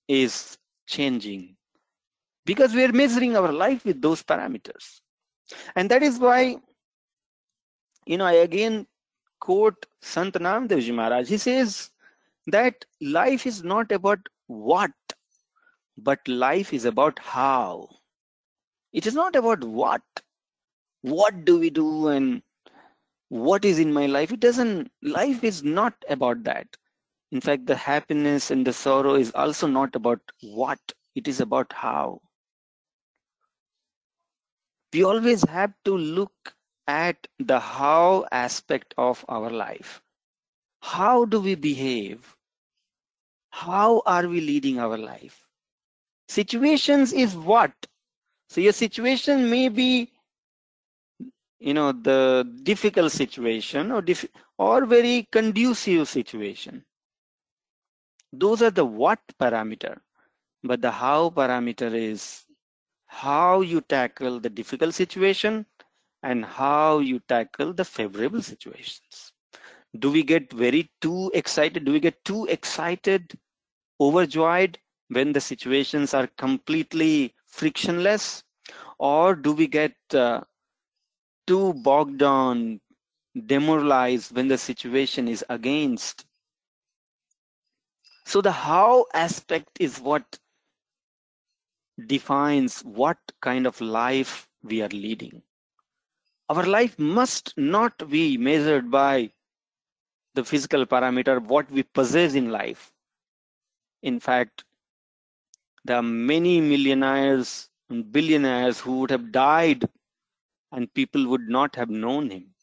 is 0.09 0.59
changing 0.87 1.57
because 2.44 2.75
we 2.75 2.85
are 2.85 2.92
measuring 2.92 3.37
our 3.37 3.53
life 3.53 3.85
with 3.85 4.01
those 4.03 4.22
parameters. 4.22 5.01
And 5.77 5.90
that 5.90 6.03
is 6.03 6.18
why 6.18 6.57
you 8.07 8.16
know 8.18 8.25
i 8.27 8.33
again 8.49 8.77
quote 9.46 9.87
sant 10.12 10.35
namdevji 10.46 10.94
maharaj. 11.01 11.29
He 11.29 11.38
says 11.38 11.90
that 12.57 12.85
life 13.01 13.46
is 13.46 13.62
not 13.64 13.92
about 13.92 14.29
what 14.46 14.92
but 15.96 16.27
life 16.29 16.72
is 16.72 16.85
about 16.85 17.18
how. 17.18 17.88
It 18.92 19.07
is 19.07 19.14
not 19.14 19.37
about 19.37 19.64
what 19.64 20.03
what 21.02 21.44
do 21.44 21.59
we 21.59 21.70
do 21.70 22.09
and 22.09 22.42
what 23.28 23.64
is 23.64 23.78
in 23.78 23.92
my 23.92 24.06
life? 24.06 24.32
It 24.32 24.40
doesn't 24.40 24.90
life 25.02 25.42
is 25.44 25.62
not 25.62 25.94
about 26.09 26.44
that. 26.44 26.76
In 27.30 27.40
fact 27.40 27.66
the 27.66 27.76
happiness 27.76 28.50
and 28.50 28.66
the 28.66 28.72
sorrow 28.72 29.14
is 29.14 29.32
also 29.35 29.66
not 29.66 29.94
about 29.94 30.20
what 30.42 30.80
it 31.14 31.28
is 31.28 31.40
about 31.40 31.72
how. 31.72 32.20
We 34.92 35.04
always 35.04 35.42
have 35.44 35.75
to 35.85 35.96
look 35.96 36.54
at 36.87 37.27
the 37.38 37.60
how 37.60 38.27
aspect 38.33 38.94
of 38.96 39.25
our 39.29 39.50
life. 39.50 40.02
How 40.81 41.25
do 41.25 41.40
we 41.40 41.54
behave? 41.54 42.37
How 43.50 44.02
are 44.06 44.29
we 44.29 44.40
leading 44.40 44.79
our 44.79 44.96
life? 44.96 45.46
Situations 46.29 47.12
is 47.12 47.37
what? 47.37 47.73
So 48.48 48.60
your 48.60 48.73
situation 48.73 49.50
may 49.50 49.68
be 49.68 50.12
you 51.59 51.75
know 51.75 51.92
the 51.92 52.44
difficult 52.63 53.13
situation 53.13 53.90
or 53.92 54.02
diff 54.02 54.25
or 54.59 54.85
very 54.87 55.29
conducive 55.31 56.09
situation. 56.09 56.85
Those 58.33 58.63
are 58.63 58.71
the 58.71 58.85
what 58.85 59.21
parameter 59.38 60.00
but 60.63 60.81
the 60.83 60.90
how 60.92 61.31
parameter 61.31 61.92
is 61.94 62.44
how 63.07 63.61
you 63.61 63.81
tackle 63.81 64.40
the 64.40 64.50
difficult 64.50 64.94
situation 64.94 65.67
and 66.23 66.44
how 66.44 66.98
you 66.98 67.21
tackle 67.21 67.73
the 67.73 67.85
favorable 67.85 68.42
situations. 68.42 69.33
Do 69.98 70.11
we 70.11 70.23
get 70.23 70.52
very 70.52 70.90
too 71.00 71.31
excited? 71.35 71.85
Do 71.85 71.92
we 71.92 72.00
get 72.00 72.25
too 72.25 72.46
excited 72.46 73.38
overjoyed 74.00 74.79
when 75.09 75.33
the 75.33 75.40
situations 75.40 76.15
are 76.15 76.27
completely 76.38 77.35
frictionless? 77.46 78.42
Or 78.98 79.35
do 79.35 79.52
we 79.52 79.67
get 79.69 79.94
uh, 80.15 80.42
too 81.47 81.73
bogged 81.75 82.19
down 82.19 82.81
demoralized 83.47 84.35
when 84.35 84.49
the 84.49 84.59
situation 84.59 85.29
is 85.29 85.44
against. 85.49 86.27
So 88.25 88.40
the 88.40 88.53
how 88.53 89.07
aspect 89.15 89.79
is 89.81 90.01
what 90.01 90.38
defines 92.07 92.83
what 92.83 93.19
kind 93.40 93.67
of 93.67 93.81
life 93.81 94.49
we 94.63 94.83
are 94.83 94.88
leading. 94.88 95.42
Our 96.49 96.65
life 96.65 96.99
must 96.99 97.57
not 97.57 98.09
be 98.11 98.37
measured 98.37 98.90
by 98.90 99.33
the 100.35 100.44
physical 100.44 100.87
parameter, 100.87 101.40
what 101.42 101.71
we 101.71 101.83
possess 101.83 102.35
in 102.35 102.51
life. 102.51 102.92
In 104.03 104.21
fact, 104.21 104.65
there 105.85 105.97
are 105.97 106.03
many 106.03 106.61
millionaires 106.61 107.69
and 107.88 108.11
billionaires 108.13 108.81
who 108.81 109.01
would 109.01 109.11
have 109.11 109.33
died 109.33 109.88
and 110.73 110.92
people 110.94 111.27
would 111.29 111.48
not 111.48 111.77
have 111.77 111.90
known 111.90 112.31
him. 112.31 112.54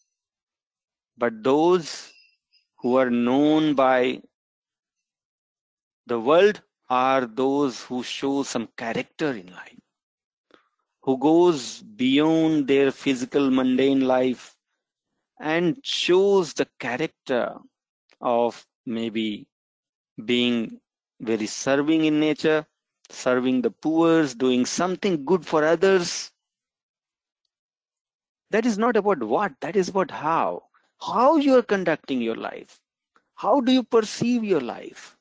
But 1.18 1.44
those 1.44 2.14
who 2.80 2.98
are 2.98 3.10
known 3.10 3.76
by 3.76 4.22
the 6.08 6.20
world 6.20 6.62
are 6.90 7.26
those 7.26 7.84
who 7.84 8.04
show 8.04 8.44
some 8.44 8.68
character 8.78 9.32
in 9.32 9.48
life, 9.54 9.80
who 11.04 11.18
goes 11.18 11.82
beyond 11.82 12.68
their 12.68 12.92
physical 12.92 13.50
mundane 13.52 14.02
life 14.02 14.56
and 15.40 15.80
shows 15.84 16.54
the 16.54 16.68
character 16.80 17.56
of 18.22 18.66
maybe 18.86 19.48
being 20.26 20.82
very 21.22 21.48
serving 21.48 22.06
in 22.06 22.20
nature, 22.20 22.68
serving 23.10 23.62
the 23.62 23.72
poor, 23.72 24.26
doing 24.28 24.66
something 24.66 25.26
good 25.26 25.46
for 25.46 25.64
others. 25.64 26.33
That 28.54 28.68
is 28.68 28.78
not 28.78 28.96
about 28.96 29.24
what, 29.24 29.54
that 29.62 29.76
is 29.76 29.90
about 29.90 30.12
how. 30.12 30.66
How 31.02 31.38
you 31.38 31.58
are 31.58 31.64
conducting 31.64 32.22
your 32.22 32.36
life. 32.36 32.80
How 33.34 33.60
do 33.62 33.72
you 33.72 33.82
perceive 33.82 34.44
your 34.44 34.62
life? 34.62 35.18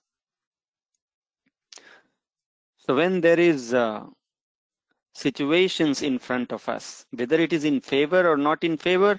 So 2.76 2.94
when 2.94 3.22
there 3.22 3.40
is 3.40 3.72
uh, 3.72 4.04
situations 5.14 6.02
in 6.02 6.18
front 6.18 6.52
of 6.52 6.68
us, 6.68 7.06
whether 7.10 7.40
it 7.40 7.54
is 7.54 7.64
in 7.64 7.80
favor 7.80 8.30
or 8.30 8.36
not 8.36 8.64
in 8.64 8.76
favor, 8.76 9.18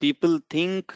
people 0.00 0.40
think 0.48 0.94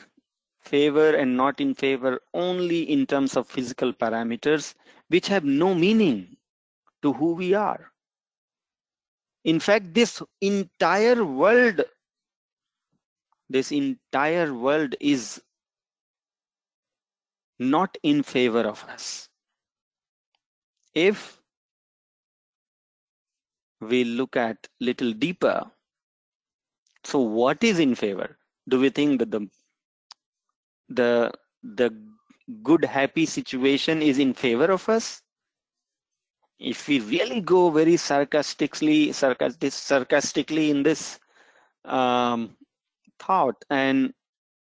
favor 0.62 1.14
and 1.14 1.36
not 1.36 1.61
in 1.61 1.74
favor 1.74 2.22
only 2.32 2.90
in 2.90 3.04
terms 3.04 3.36
of 3.36 3.46
physical 3.46 3.92
parameters, 3.92 4.74
which 5.08 5.28
have 5.28 5.44
no 5.44 5.74
meaning 5.74 6.38
to 7.02 7.12
who 7.12 7.34
we 7.34 7.52
are. 7.52 7.89
In 9.45 9.59
fact, 9.61 9.95
this 9.95 10.22
entire 10.41 11.24
world, 11.24 11.82
this 13.49 13.72
entire 13.72 14.53
world 14.55 14.95
is 15.01 15.43
not 17.59 17.97
in 18.03 18.22
favor 18.22 18.61
of 18.61 18.84
us. 18.84 19.28
If 20.95 21.41
we 23.80 24.05
look 24.05 24.36
at 24.36 24.68
little 24.80 25.12
deeper, 25.12 25.70
so 27.05 27.20
what 27.20 27.62
is 27.64 27.78
in 27.78 27.95
favor? 27.95 28.38
Do 28.68 28.78
we 28.80 28.91
think 28.91 29.20
that 29.20 29.30
the 29.30 29.49
the 30.88 31.32
the 31.62 31.91
good 32.62 32.84
happy 32.84 33.26
situation 33.26 34.03
is 34.03 34.18
in 34.18 34.34
favor 34.34 34.70
of 34.70 34.88
us? 34.88 35.22
If 36.61 36.88
we 36.88 37.00
really 37.00 37.40
go 37.40 37.70
very 37.70 37.96
sarcastically 37.96 39.12
sarcastic, 39.12 39.72
sarcastically 39.72 40.70
in 40.70 40.82
this 40.84 41.18
um, 41.84 42.56
thought 43.18 43.64
and 43.70 44.14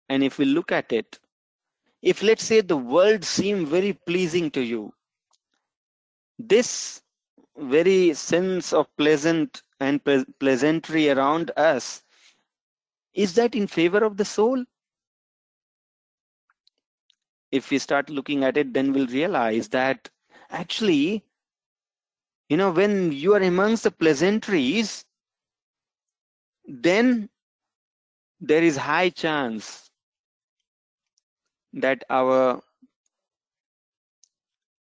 and 0.09 0.23
if 0.23 0.37
we 0.37 0.45
look 0.45 0.71
at 0.71 0.91
it, 0.93 1.19
if 2.01 2.21
let's 2.23 2.43
say 2.43 2.61
the 2.61 2.77
world 2.77 3.23
seem 3.23 3.65
very 3.65 3.93
pleasing 3.93 4.51
to 4.51 4.61
you, 4.61 4.93
this 6.39 7.01
very 7.57 8.13
sense 8.13 8.73
of 8.73 8.95
pleasant 8.97 9.63
and 9.79 10.03
ple- 10.03 10.25
pleasantry 10.39 11.09
around 11.09 11.51
us 11.57 12.03
is 13.13 13.35
that 13.35 13.55
in 13.55 13.67
favor 13.67 14.03
of 14.03 14.17
the 14.17 14.25
soul? 14.25 14.65
If 17.51 17.71
we 17.71 17.79
start 17.79 18.09
looking 18.09 18.43
at 18.43 18.57
it 18.57 18.73
then 18.73 18.93
we'll 18.93 19.07
realize 19.07 19.69
that 19.69 20.09
actually 20.49 21.23
you 22.49 22.57
know 22.57 22.71
when 22.71 23.11
you 23.11 23.33
are 23.33 23.41
amongst 23.41 23.83
the 23.83 23.91
pleasantries 23.91 25.05
then 26.67 27.29
there 28.39 28.63
is 28.63 28.77
high 28.77 29.09
chance 29.09 29.89
that 31.73 32.03
our 32.09 32.61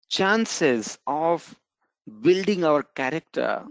chances 0.09 0.99
of 1.07 1.59
building 2.23 2.65
our 2.65 2.83
character, 2.83 3.67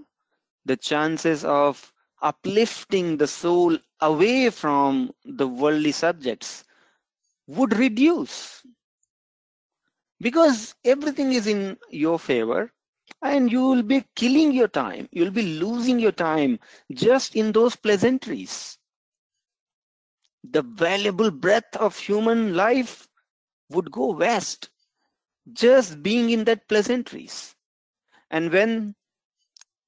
the 0.65 0.75
chances 0.77 1.43
of 1.45 1.93
uplifting 2.21 3.17
the 3.17 3.27
soul 3.27 3.77
away 4.01 4.49
from 4.49 5.11
the 5.25 5.47
worldly 5.47 5.91
subjects 5.91 6.63
would 7.47 7.75
reduce. 7.77 8.63
Because 10.21 10.75
everything 10.85 11.33
is 11.33 11.45
in 11.47 11.77
your 11.89 12.17
favor 12.19 12.71
and 13.21 13.51
you 13.51 13.63
will 13.63 13.83
be 13.83 14.03
killing 14.15 14.51
your 14.51 14.67
time. 14.67 15.07
You'll 15.11 15.31
be 15.31 15.59
losing 15.59 15.99
your 15.99 16.11
time 16.11 16.59
just 16.91 17.35
in 17.35 17.51
those 17.51 17.75
pleasantries. 17.75 18.77
The 20.43 20.61
valuable 20.61 21.31
breath 21.31 21.75
of 21.77 21.97
human 21.97 22.55
life 22.55 23.07
would 23.69 23.91
go 23.91 24.11
west 24.11 24.69
just 25.51 26.01
being 26.03 26.29
in 26.29 26.45
that 26.45 26.67
pleasantries. 26.67 27.55
And 28.29 28.51
when 28.51 28.95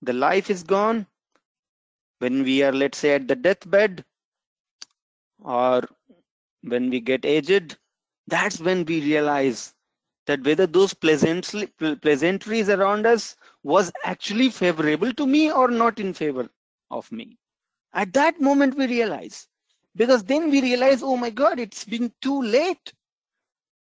the 0.02 0.14
life 0.14 0.50
is 0.50 0.64
gone 0.64 1.08
when 2.20 2.44
we 2.44 2.64
are 2.64 2.72
let's 2.72 2.98
say 3.00 3.14
at 3.16 3.28
the 3.28 3.36
deathbed 3.36 4.06
or 5.40 5.84
when 6.64 6.90
we 6.90 7.00
get 7.00 7.26
aged 7.26 7.78
that's 8.28 8.60
when 8.60 8.86
we 8.86 9.02
realize 9.02 9.74
that 10.28 10.44
whether 10.44 10.68
those 10.68 10.94
pleasantly, 10.94 11.68
pleasantries 12.02 12.70
around 12.70 13.06
us 13.06 13.36
was 13.64 13.92
actually 14.04 14.50
favorable 14.50 15.14
to 15.14 15.26
me 15.28 15.52
or 15.52 15.70
not 15.70 16.00
in 16.00 16.14
favor 16.14 16.50
of 16.90 17.12
me 17.12 17.38
at 17.94 18.14
that 18.14 18.40
moment 18.40 18.76
we 18.78 18.88
realize 18.88 19.48
because 19.96 20.24
then 20.24 20.50
we 20.50 20.62
realize 20.62 21.02
oh 21.04 21.18
my 21.18 21.30
god 21.30 21.60
it's 21.60 21.86
been 21.86 22.12
too 22.22 22.42
late 22.42 22.94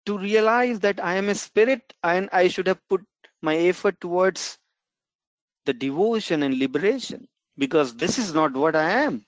to 0.05 0.17
realize 0.17 0.79
that 0.79 1.03
i 1.03 1.15
am 1.15 1.29
a 1.29 1.35
spirit 1.35 1.93
and 2.03 2.29
i 2.31 2.47
should 2.47 2.67
have 2.67 2.79
put 2.89 3.01
my 3.41 3.55
effort 3.57 3.99
towards 3.99 4.57
the 5.65 5.73
devotion 5.73 6.43
and 6.43 6.57
liberation 6.57 7.27
because 7.57 7.95
this 7.95 8.17
is 8.17 8.33
not 8.33 8.53
what 8.53 8.75
I 8.75 8.89
am. 9.03 9.25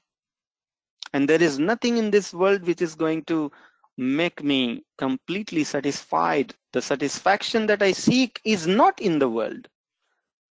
And 1.14 1.30
there 1.30 1.42
is 1.42 1.60
nothing 1.60 1.98
in 1.98 2.10
this 2.12 2.34
world 2.34 2.64
which 2.64 2.82
is 2.82 2.96
going 2.96 3.24
to 3.26 3.52
make 3.98 4.44
me 4.44 4.84
completely 4.98 5.64
satisfied. 5.64 6.56
The 6.74 6.82
satisfaction 6.82 7.68
that 7.68 7.82
I 7.82 7.92
seek 7.92 8.42
is 8.44 8.68
not 8.68 9.00
in 9.00 9.20
the 9.20 9.30
world. 9.30 9.68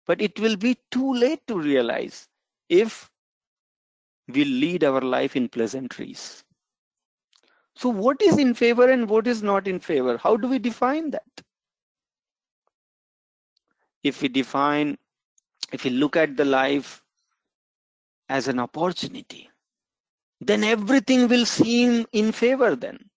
But 0.07 0.20
it 0.20 0.39
will 0.41 0.57
be 0.57 0.79
too 0.91 1.14
late 1.14 1.47
to 1.49 1.59
realize 1.59 2.29
if 2.68 3.11
we 4.29 4.45
lead 4.45 4.85
our 4.85 5.01
life 5.01 5.37
in 5.37 5.49
pleasantries. 5.49 6.45
So, 7.75 7.89
what 7.89 8.20
is 8.23 8.39
in 8.39 8.55
favor 8.55 8.89
and 8.91 9.09
what 9.09 9.27
is 9.27 9.43
not 9.43 9.66
in 9.66 9.81
favor? 9.81 10.16
How 10.16 10.37
do 10.37 10.49
we 10.49 10.59
define 10.59 11.11
that? 11.11 11.43
If 14.03 14.23
we 14.23 14.29
define, 14.29 14.99
if 15.73 15.85
we 15.85 15.91
look 15.91 16.16
at 16.16 16.37
the 16.37 16.45
life 16.45 17.03
as 18.29 18.49
an 18.49 18.59
opportunity, 18.59 19.49
then 20.41 20.64
everything 20.64 21.29
will 21.29 21.47
seem 21.47 22.07
in 22.12 22.33
favor 22.33 22.75
then. 22.77 23.09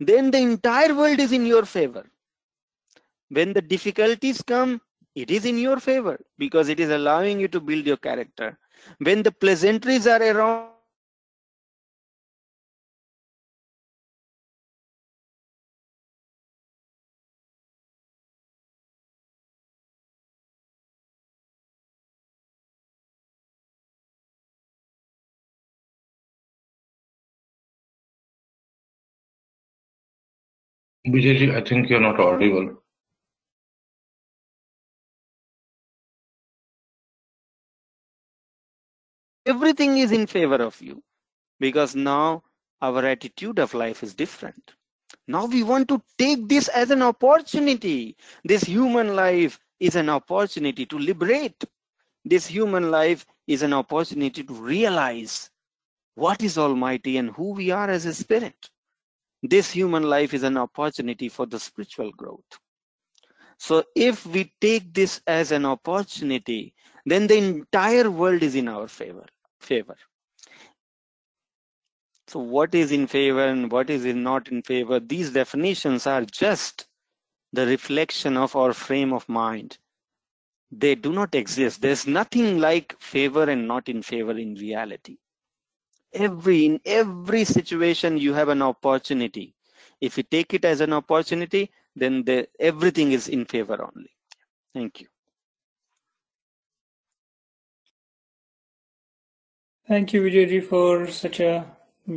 Then 0.00 0.30
the 0.30 0.38
entire 0.38 0.94
world 0.94 1.18
is 1.18 1.32
in 1.32 1.44
your 1.44 1.64
favor. 1.64 2.06
When 3.30 3.52
the 3.52 3.62
difficulties 3.62 4.42
come, 4.42 4.80
it 5.14 5.30
is 5.30 5.44
in 5.44 5.58
your 5.58 5.80
favor 5.80 6.18
because 6.38 6.68
it 6.68 6.80
is 6.80 6.90
allowing 6.90 7.40
you 7.40 7.48
to 7.48 7.60
build 7.60 7.86
your 7.86 7.96
character. 7.96 8.58
When 8.98 9.22
the 9.22 9.32
pleasantries 9.32 10.06
are 10.06 10.22
around, 10.22 10.68
Vijayji, 31.06 31.54
I 31.56 31.60
think 31.62 31.88
you're 31.88 32.00
not 32.00 32.20
audible. 32.20 32.82
Everything 39.48 39.96
is 39.96 40.12
in 40.12 40.26
favor 40.26 40.56
of 40.62 40.80
you 40.82 41.02
because 41.58 41.96
now 41.96 42.42
our 42.82 43.04
attitude 43.04 43.58
of 43.58 43.72
life 43.74 44.02
is 44.02 44.14
different. 44.14 44.72
Now 45.26 45.46
we 45.46 45.62
want 45.62 45.88
to 45.88 46.02
take 46.18 46.48
this 46.48 46.68
as 46.68 46.90
an 46.90 47.02
opportunity. 47.02 48.16
This 48.44 48.62
human 48.62 49.16
life 49.16 49.58
is 49.80 49.96
an 49.96 50.10
opportunity 50.10 50.84
to 50.86 50.98
liberate. 50.98 51.64
This 52.24 52.46
human 52.46 52.90
life 52.90 53.24
is 53.46 53.62
an 53.62 53.72
opportunity 53.72 54.42
to 54.44 54.52
realize 54.52 55.50
what 56.14 56.42
is 56.42 56.58
Almighty 56.58 57.16
and 57.16 57.30
who 57.30 57.52
we 57.52 57.70
are 57.70 57.88
as 57.88 58.04
a 58.04 58.12
spirit. 58.12 58.70
This 59.42 59.70
human 59.70 60.02
life 60.02 60.34
is 60.34 60.42
an 60.42 60.58
opportunity 60.58 61.28
for 61.28 61.46
the 61.46 61.58
spiritual 61.58 62.10
growth. 62.12 62.58
So 63.58 63.84
if 63.94 64.26
we 64.26 64.52
take 64.60 64.92
this 64.92 65.20
as 65.26 65.52
an 65.52 65.64
opportunity, 65.64 66.74
then 67.06 67.26
the 67.26 67.38
entire 67.38 68.10
world 68.10 68.42
is 68.42 68.54
in 68.54 68.68
our 68.68 68.88
favor. 68.88 69.24
Favor. 69.60 69.96
So 72.28 72.40
what 72.40 72.74
is 72.74 72.92
in 72.92 73.06
favor 73.06 73.44
and 73.44 73.72
what 73.72 73.88
is 73.88 74.04
not 74.04 74.48
in 74.48 74.62
favor? 74.62 75.00
These 75.00 75.30
definitions 75.30 76.06
are 76.06 76.24
just 76.24 76.86
the 77.52 77.66
reflection 77.66 78.36
of 78.36 78.54
our 78.54 78.72
frame 78.74 79.12
of 79.14 79.28
mind. 79.28 79.78
They 80.70 80.94
do 80.94 81.10
not 81.12 81.34
exist. 81.34 81.80
There's 81.80 82.06
nothing 82.06 82.58
like 82.58 82.94
favor 83.00 83.44
and 83.48 83.66
not 83.66 83.88
in 83.88 84.02
favor 84.02 84.32
in 84.32 84.54
reality. 84.56 85.16
Every 86.12 86.66
in 86.66 86.80
every 86.84 87.44
situation 87.44 88.18
you 88.18 88.34
have 88.34 88.48
an 88.50 88.60
opportunity. 88.62 89.54
If 90.00 90.16
you 90.18 90.22
take 90.24 90.52
it 90.54 90.64
as 90.64 90.80
an 90.80 90.92
opportunity, 90.92 91.70
then 91.96 92.24
the, 92.24 92.48
everything 92.60 93.12
is 93.12 93.28
in 93.28 93.44
favor 93.46 93.82
only. 93.82 94.10
Thank 94.74 95.00
you. 95.00 95.08
Thank 99.88 100.12
you, 100.12 100.20
Vijayji, 100.20 100.64
for 100.64 101.06
such 101.06 101.40
a 101.40 101.64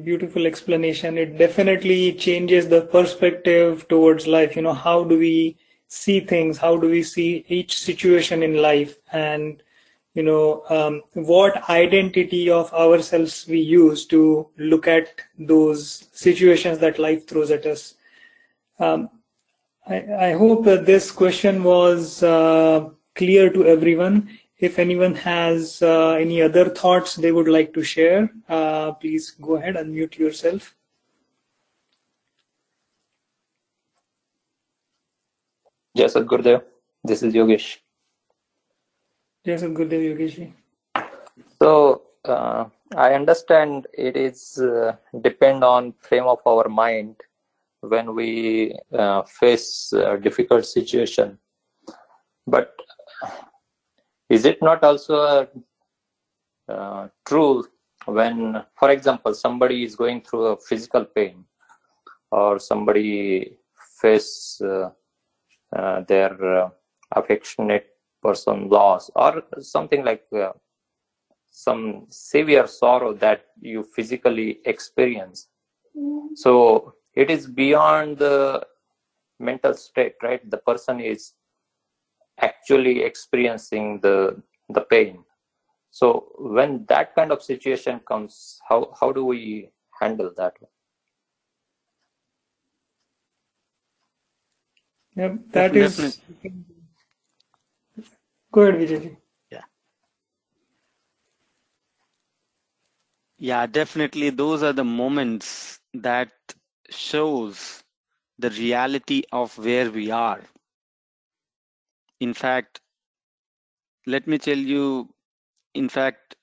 beautiful 0.03 0.45
explanation. 0.45 1.17
It 1.17 1.37
definitely 1.37 2.11
changes 2.11 2.67
the 2.67 2.81
perspective 2.81 3.87
towards 3.87 4.27
life. 4.27 4.57
You 4.57 4.63
know, 4.63 4.73
how 4.73 5.05
do 5.05 5.17
we 5.17 5.55
see 5.87 6.19
things? 6.19 6.57
How 6.57 6.75
do 6.75 6.89
we 6.89 7.01
see 7.01 7.45
each 7.47 7.79
situation 7.79 8.43
in 8.43 8.57
life? 8.57 8.97
And, 9.13 9.63
you 10.15 10.23
know, 10.23 10.63
um, 10.69 11.01
what 11.13 11.69
identity 11.69 12.49
of 12.49 12.73
ourselves 12.73 13.45
we 13.47 13.61
use 13.61 14.05
to 14.07 14.49
look 14.57 14.85
at 14.85 15.21
those 15.39 16.09
situations 16.11 16.79
that 16.79 16.99
life 16.99 17.25
throws 17.25 17.51
at 17.51 17.65
us. 17.65 17.93
Um, 18.79 19.09
I, 19.87 20.27
I, 20.27 20.31
hope 20.33 20.65
that 20.65 20.85
this 20.85 21.09
question 21.09 21.63
was 21.63 22.21
uh, 22.21 22.89
clear 23.15 23.49
to 23.49 23.65
everyone. 23.65 24.37
If 24.61 24.77
anyone 24.77 25.15
has 25.15 25.81
uh, 25.81 26.11
any 26.11 26.39
other 26.43 26.69
thoughts 26.69 27.15
they 27.15 27.31
would 27.31 27.47
like 27.47 27.73
to 27.73 27.83
share, 27.83 28.29
uh, 28.47 28.91
please 28.91 29.31
go 29.31 29.55
ahead 29.55 29.75
and 29.75 29.91
mute 29.91 30.19
yourself. 30.19 30.75
Yes, 35.95 36.13
Gurudev. 36.13 36.61
This 37.03 37.23
is 37.23 37.33
Yogesh. 37.33 37.77
Yes, 39.43 39.63
Gurudev 39.63 40.01
Yogesh. 40.09 40.53
So 41.59 42.03
uh, 42.23 42.65
I 42.95 43.15
understand 43.15 43.87
it 43.93 44.15
is 44.15 44.59
uh, 44.59 44.95
depend 45.21 45.63
on 45.63 45.93
frame 45.93 46.25
of 46.25 46.37
our 46.45 46.69
mind 46.69 47.15
when 47.79 48.13
we 48.13 48.77
uh, 48.93 49.23
face 49.23 49.91
a 49.91 50.19
difficult 50.19 50.67
situation. 50.67 51.39
But 52.45 52.75
is 54.35 54.45
it 54.45 54.59
not 54.61 54.83
also 54.83 55.47
uh, 56.69 57.07
true 57.25 57.65
when, 58.05 58.63
for 58.79 58.89
example, 58.89 59.33
somebody 59.33 59.83
is 59.83 59.95
going 59.95 60.21
through 60.21 60.45
a 60.45 60.57
physical 60.57 61.05
pain 61.05 61.43
or 62.31 62.59
somebody 62.59 63.57
face 64.01 64.59
uh, 64.61 64.89
uh 65.75 66.01
their 66.07 66.33
uh, 66.57 66.69
affectionate 67.11 67.87
person 68.21 68.69
loss 68.69 69.11
or 69.15 69.43
something 69.59 70.03
like 70.03 70.25
uh, 70.33 70.53
some 71.49 72.05
severe 72.09 72.65
sorrow 72.67 73.13
that 73.13 73.45
you 73.59 73.83
physically 73.95 74.59
experience. 74.65 75.49
So 76.35 76.93
it 77.13 77.29
is 77.29 77.47
beyond 77.47 78.17
the 78.17 78.65
mental 79.39 79.73
state, 79.73 80.15
right? 80.23 80.49
The 80.49 80.57
person 80.57 81.01
is 81.01 81.33
actually 82.41 83.03
experiencing 83.03 83.99
the 84.01 84.41
the 84.69 84.81
pain. 84.81 85.23
So 85.91 86.33
when 86.39 86.85
that 86.89 87.15
kind 87.15 87.31
of 87.31 87.43
situation 87.43 88.01
comes 88.07 88.59
how 88.69 88.93
how 88.99 89.11
do 89.11 89.25
we 89.25 89.69
handle 89.99 90.31
that 90.37 90.53
yeah 95.15 95.33
that 95.51 95.75
is 95.75 96.21
go 98.53 98.61
ahead 98.63 98.79
vijay 98.81 99.17
yeah. 99.51 99.65
Yeah 103.37 103.65
definitely 103.67 104.29
those 104.31 104.63
are 104.63 104.73
the 104.73 104.85
moments 104.85 105.79
that 105.93 106.31
shows 106.89 107.83
the 108.39 108.51
reality 108.51 109.23
of 109.31 109.57
where 109.57 109.91
we 109.91 110.11
are 110.11 110.41
in 112.21 112.33
fact 112.33 112.81
let 114.07 114.27
me 114.27 114.37
tell 114.37 114.57
you 114.73 114.85
in 115.73 115.89
fact 115.89 116.35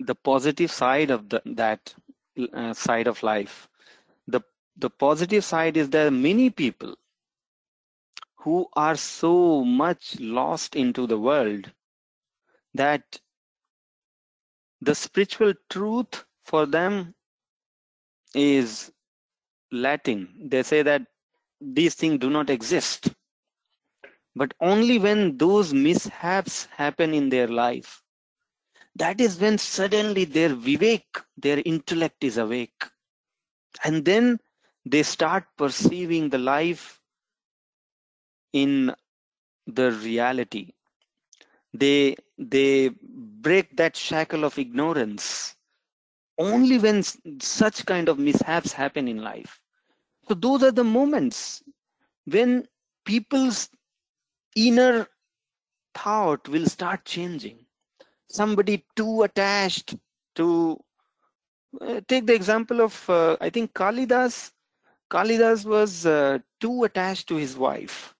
the 0.00 0.14
positive 0.14 0.70
side 0.70 1.10
of 1.10 1.28
the, 1.30 1.42
that 1.46 1.94
uh, 2.52 2.72
side 2.74 3.08
of 3.08 3.22
life 3.22 3.68
the 4.28 4.40
the 4.76 4.90
positive 4.90 5.44
side 5.44 5.76
is 5.76 5.90
there 5.90 6.08
are 6.08 6.18
many 6.30 6.50
people 6.50 6.94
who 8.44 8.66
are 8.74 8.96
so 8.96 9.64
much 9.64 10.20
lost 10.20 10.76
into 10.76 11.06
the 11.06 11.18
world 11.18 11.70
that 12.74 13.20
the 14.82 14.94
spiritual 14.94 15.54
truth 15.70 16.24
for 16.44 16.66
them 16.66 17.14
is 18.34 18.92
Latin. 19.72 20.28
They 20.50 20.62
say 20.62 20.82
that 20.82 21.06
these 21.60 21.94
things 21.94 22.18
do 22.18 22.30
not 22.30 22.50
exist. 22.50 23.10
But 24.36 24.54
only 24.60 24.98
when 24.98 25.38
those 25.38 25.72
mishaps 25.72 26.66
happen 26.66 27.14
in 27.14 27.28
their 27.30 27.48
life, 27.48 28.02
that 28.96 29.20
is 29.20 29.38
when 29.40 29.58
suddenly 29.58 30.24
their 30.24 30.50
vivek, 30.50 31.24
their 31.36 31.62
intellect 31.64 32.22
is 32.24 32.36
awake. 32.38 32.84
And 33.84 34.04
then 34.04 34.40
they 34.84 35.02
start 35.02 35.46
perceiving 35.56 36.30
the 36.30 36.38
life 36.38 37.00
in 38.52 38.94
the 39.66 39.92
reality. 39.92 40.72
They, 41.72 42.16
they 42.38 42.90
break 43.02 43.76
that 43.76 43.96
shackle 43.96 44.44
of 44.44 44.58
ignorance 44.58 45.56
only 46.38 46.78
when 46.78 47.02
such 47.40 47.84
kind 47.86 48.08
of 48.08 48.18
mishaps 48.18 48.72
happen 48.72 49.08
in 49.08 49.18
life. 49.22 49.60
So 50.28 50.34
those 50.34 50.62
are 50.62 50.72
the 50.72 50.84
moments 50.84 51.62
when 52.24 52.66
people's 53.04 53.68
inner 54.54 55.08
thought 55.94 56.48
will 56.48 56.66
start 56.66 57.04
changing. 57.04 57.66
Somebody 58.28 58.84
too 58.96 59.22
attached 59.22 59.96
to 60.36 60.82
uh, 61.80 62.00
take 62.08 62.26
the 62.26 62.34
example 62.34 62.80
of 62.80 63.08
uh, 63.08 63.36
I 63.40 63.50
think 63.50 63.72
Kalidas. 63.74 64.52
Kalidas 65.10 65.64
was 65.64 66.06
uh, 66.06 66.38
too 66.60 66.84
attached 66.84 67.28
to 67.28 67.36
his 67.36 67.56
wife, 67.56 68.14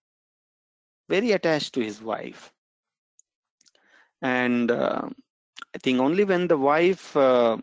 very 1.08 1.32
attached 1.32 1.74
to 1.74 1.80
his 1.80 2.00
wife, 2.02 2.52
and 4.22 4.70
uh, 4.70 5.08
I 5.74 5.78
think 5.78 6.00
only 6.00 6.24
when 6.24 6.48
the 6.48 6.56
wife 6.58 7.16
uh, 7.16 7.58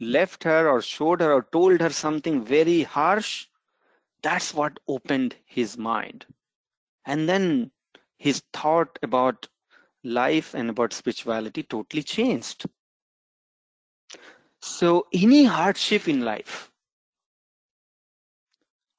left 0.00 0.44
her 0.44 0.68
or 0.68 0.80
showed 0.82 1.20
her 1.20 1.32
or 1.32 1.42
told 1.52 1.80
her 1.80 1.90
something 1.90 2.44
very 2.44 2.82
harsh, 2.82 3.46
that's 4.22 4.54
what 4.54 4.78
opened 4.88 5.36
his 5.44 5.76
mind 5.78 6.26
and 7.10 7.28
then 7.28 7.70
his 8.18 8.42
thought 8.52 8.98
about 9.02 9.48
life 10.04 10.54
and 10.54 10.70
about 10.70 10.92
spirituality 10.92 11.62
totally 11.64 12.04
changed. 12.04 12.66
So 14.60 15.06
any 15.12 15.44
hardship 15.44 16.08
in 16.08 16.20
life, 16.20 16.70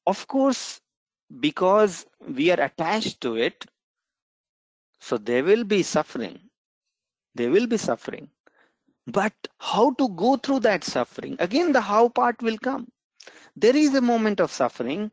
of 0.06 0.28
course, 0.28 0.82
because 1.40 2.06
we 2.28 2.52
are 2.52 2.60
attached 2.60 3.22
to 3.22 3.36
it, 3.38 3.66
so 5.00 5.18
there 5.18 5.44
will 5.44 5.64
be 5.64 5.82
suffering. 5.82 6.40
There 7.36 7.50
will 7.50 7.68
be 7.68 7.78
suffering. 7.78 8.30
But 9.08 9.34
how 9.60 9.92
to 9.94 10.10
go 10.10 10.36
through 10.36 10.60
that 10.62 10.84
suffering? 10.84 11.38
Again, 11.40 11.72
the 11.72 11.82
how 11.82 12.10
part 12.10 12.42
will 12.42 12.58
come. 12.58 12.92
There 13.56 13.76
is 13.76 13.96
a 13.96 14.02
moment 14.02 14.42
of 14.42 14.52
suffering, 14.52 15.12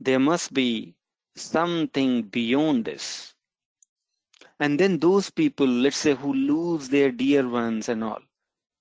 There 0.00 0.18
must 0.18 0.52
be 0.52 0.96
something 1.36 2.22
beyond 2.24 2.84
this 2.84 3.34
and 4.60 4.78
then 4.78 4.98
those 4.98 5.30
people 5.30 5.66
let's 5.66 5.96
say 5.96 6.14
who 6.14 6.32
lose 6.32 6.88
their 6.88 7.10
dear 7.10 7.48
ones 7.48 7.88
and 7.88 8.04
all 8.04 8.20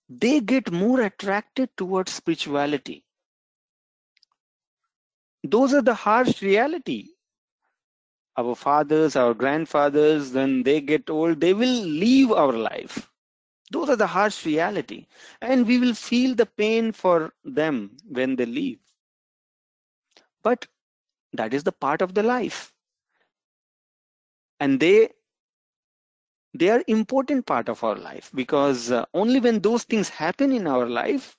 they 0.10 0.40
get 0.42 0.72
more 0.72 1.02
attracted 1.02 1.70
towards 1.78 2.12
spirituality. 2.14 3.04
Those 5.44 5.74
are 5.74 5.82
the 5.82 5.94
harsh 5.94 6.42
reality. 6.42 7.10
Our 8.38 8.56
fathers 8.56 9.16
our 9.16 9.34
grandfathers 9.34 10.32
when 10.34 10.64
they 10.64 10.82
get 10.82 11.10
old 11.10 11.40
they 11.42 11.54
will 11.54 11.82
leave 11.84 12.32
our 12.32 12.54
life. 12.54 13.12
Those 13.72 13.90
are 13.90 13.96
the 13.96 14.08
harsh 14.08 14.46
reality. 14.46 15.08
And 15.42 15.68
we 15.68 15.78
will 15.80 15.94
feel 15.94 16.36
the 16.36 16.46
pain 16.46 16.92
for 16.92 17.34
them 17.44 17.98
when 18.08 18.36
they 18.36 18.46
leave. 18.46 18.80
But 20.44 20.68
that 21.34 21.54
is 21.54 21.64
the 21.64 21.72
part 21.72 22.02
of 22.02 22.14
the 22.14 22.24
life. 22.24 22.74
And 24.60 24.80
they 24.80 25.10
they 26.54 26.70
are 26.70 26.84
important 26.88 27.46
part 27.46 27.70
of 27.70 27.84
our 27.84 27.96
life 27.96 28.32
because 28.36 28.92
uh, 28.92 29.06
only 29.14 29.40
when 29.40 29.62
those 29.62 29.84
things 29.84 30.10
happen 30.10 30.52
in 30.52 30.68
our 30.68 30.88
life 30.88 31.38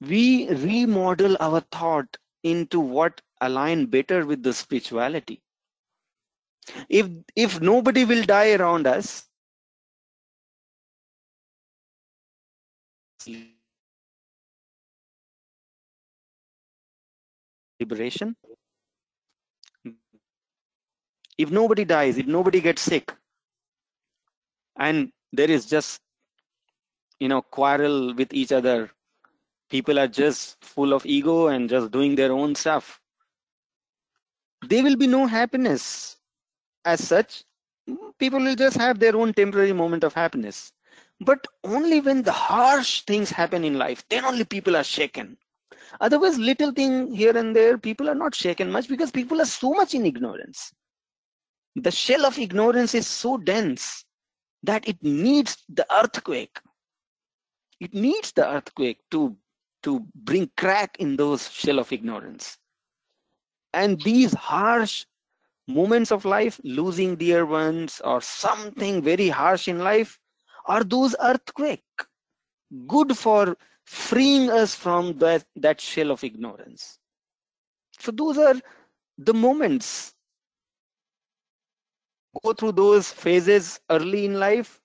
we 0.00 0.48
remodel 0.50 1.36
our 1.40 1.60
thought 1.72 2.16
into 2.42 2.80
what 2.80 3.20
align 3.40 3.86
better 3.86 4.26
with 4.26 4.42
the 4.42 4.52
spirituality. 4.52 5.42
If 6.90 7.08
if 7.34 7.60
nobody 7.60 8.04
will 8.04 8.22
die 8.24 8.52
around 8.52 8.86
us 8.86 9.26
liberation. 17.80 18.36
If 21.38 21.50
nobody 21.50 21.84
dies 21.84 22.18
if 22.18 22.26
nobody 22.28 22.60
gets 22.60 22.82
sick 22.82 23.12
and 24.80 25.12
there 25.32 25.50
is 25.50 25.66
just 25.66 26.00
you 27.20 27.28
know 27.28 27.42
quarrel 27.42 28.14
with 28.14 28.32
each 28.34 28.52
other. 28.52 28.90
People 29.70 30.00
are 30.00 30.08
just 30.08 30.64
full 30.64 30.92
of 30.92 31.06
ego 31.06 31.48
and 31.48 31.68
just 31.68 31.92
doing 31.92 32.16
their 32.16 32.32
own 32.32 32.56
stuff. 32.56 33.00
There 34.66 34.82
will 34.82 34.96
be 34.96 35.06
no 35.06 35.26
happiness. 35.26 36.16
As 36.84 37.06
such 37.06 37.44
people 38.18 38.40
will 38.40 38.56
just 38.56 38.76
have 38.78 38.98
their 38.98 39.16
own 39.16 39.32
temporary 39.34 39.72
moment 39.72 40.02
of 40.04 40.14
happiness. 40.14 40.72
But 41.20 41.46
only 41.64 42.00
when 42.00 42.22
the 42.22 42.32
harsh 42.32 43.02
things 43.02 43.30
happen 43.30 43.64
in 43.64 43.78
life 43.78 44.04
then 44.08 44.24
only 44.24 44.44
people 44.44 44.76
are 44.76 44.84
shaken. 44.84 45.36
Otherwise 46.00 46.38
little 46.38 46.72
thing 46.72 47.14
here 47.14 47.36
and 47.36 47.54
there 47.54 47.76
people 47.78 48.08
are 48.08 48.14
not 48.14 48.34
shaken 48.34 48.72
much 48.72 48.88
because 48.88 49.10
people 49.10 49.40
are 49.40 49.46
so 49.46 49.72
much 49.74 49.94
in 49.94 50.06
ignorance. 50.06 50.72
The 51.76 51.90
shell 51.90 52.26
of 52.26 52.38
ignorance 52.38 52.94
is 52.94 53.06
so 53.06 53.36
dense 53.36 54.04
that 54.62 54.86
it 54.88 55.02
needs 55.02 55.56
the 55.68 55.86
earthquake. 55.94 56.58
It 57.80 57.94
needs 57.94 58.32
the 58.32 58.48
earthquake 58.48 58.98
to 59.10 59.36
to 59.82 60.06
bring 60.14 60.50
crack 60.56 60.96
in 60.98 61.16
those 61.16 61.50
shell 61.50 61.78
of 61.78 61.92
ignorance. 61.92 62.58
And 63.72 64.00
these 64.02 64.34
harsh 64.34 65.06
moments 65.66 66.10
of 66.12 66.24
life 66.24 66.60
losing 66.64 67.16
dear 67.16 67.46
ones 67.46 68.00
or 68.04 68.20
something 68.20 69.02
very 69.02 69.28
harsh 69.28 69.68
in 69.68 69.78
life 69.78 70.18
are 70.66 70.84
those 70.84 71.14
earthquake 71.20 71.84
good 72.86 73.16
for 73.16 73.56
freeing 73.84 74.50
us 74.50 74.74
from 74.74 75.18
that, 75.18 75.44
that 75.56 75.80
shell 75.80 76.10
of 76.10 76.22
ignorance. 76.22 76.98
So 77.98 78.12
those 78.12 78.38
are 78.38 78.60
the 79.18 79.34
moments 79.34 80.14
go 82.42 82.52
through 82.52 82.72
those 82.72 83.10
phases 83.12 83.80
early 83.90 84.24
in 84.24 84.38
life. 84.38 84.80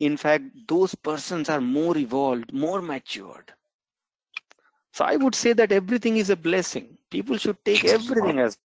In 0.00 0.16
fact 0.16 0.44
those 0.68 0.94
persons 0.94 1.48
are 1.48 1.60
more 1.60 1.96
evolved 1.96 2.52
more 2.52 2.80
matured. 2.82 3.52
So 4.92 5.04
i 5.04 5.16
would 5.16 5.34
say 5.34 5.52
that 5.52 5.72
everything 5.72 6.16
is 6.16 6.30
a 6.30 6.36
blessing. 6.36 6.98
People 7.10 7.36
should 7.38 7.64
take 7.64 7.84
everything 7.84 8.38
as 8.40 8.58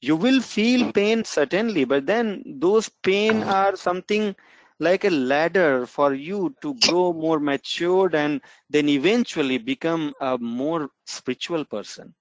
you 0.00 0.16
will 0.16 0.40
feel 0.40 0.92
pain 0.92 1.24
certainly 1.24 1.84
but 1.84 2.06
then 2.06 2.42
those 2.64 2.88
pain 2.88 3.42
uh-huh. 3.42 3.54
are 3.58 3.76
something 3.76 4.34
like 4.78 5.04
a 5.04 5.10
ladder 5.10 5.86
for 5.86 6.14
you 6.14 6.54
to 6.60 6.74
grow 6.86 7.12
more 7.12 7.38
matured 7.40 8.14
and 8.14 8.40
then 8.70 8.88
eventually 8.88 9.58
become 9.58 10.12
a 10.20 10.36
more 10.38 10.90
spiritual 11.06 11.64
person 11.64 12.14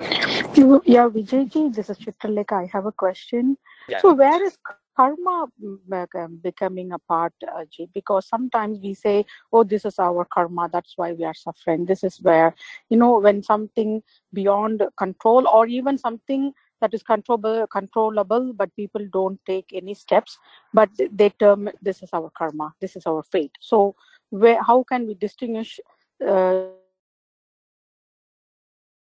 Yeah, 0.00 1.08
Vijayji, 1.08 1.74
this 1.74 1.90
is 1.90 1.98
Chitralekha. 1.98 2.64
I 2.64 2.70
have 2.72 2.86
a 2.86 2.92
question. 2.92 3.56
Yeah. 3.88 4.00
So, 4.00 4.14
where 4.14 4.42
is 4.44 4.56
karma 4.96 5.46
um, 5.92 6.40
becoming 6.42 6.92
a 6.92 6.98
part, 6.98 7.32
uh, 7.42 7.64
Ji? 7.70 7.88
Because 7.92 8.26
sometimes 8.26 8.78
we 8.82 8.94
say, 8.94 9.24
oh, 9.52 9.64
this 9.64 9.84
is 9.84 9.98
our 9.98 10.24
karma, 10.24 10.68
that's 10.72 10.94
why 10.96 11.12
we 11.12 11.24
are 11.24 11.34
suffering. 11.34 11.84
This 11.84 12.04
is 12.04 12.18
where, 12.22 12.54
you 12.88 12.96
know, 12.96 13.18
when 13.18 13.42
something 13.42 14.02
beyond 14.32 14.82
control 14.96 15.46
or 15.48 15.66
even 15.66 15.98
something 15.98 16.52
that 16.80 16.92
is 16.92 17.02
controllable, 17.02 17.66
controllable 17.66 18.52
but 18.52 18.74
people 18.76 19.06
don't 19.12 19.40
take 19.46 19.70
any 19.72 19.94
steps, 19.94 20.38
but 20.72 20.90
they 21.10 21.30
term 21.30 21.68
this 21.82 22.02
is 22.02 22.10
our 22.12 22.30
karma, 22.36 22.74
this 22.80 22.96
is 22.96 23.06
our 23.06 23.22
fate. 23.22 23.52
So, 23.60 23.94
where 24.30 24.62
how 24.62 24.82
can 24.82 25.06
we 25.06 25.14
distinguish? 25.14 25.80
Uh, 26.24 26.66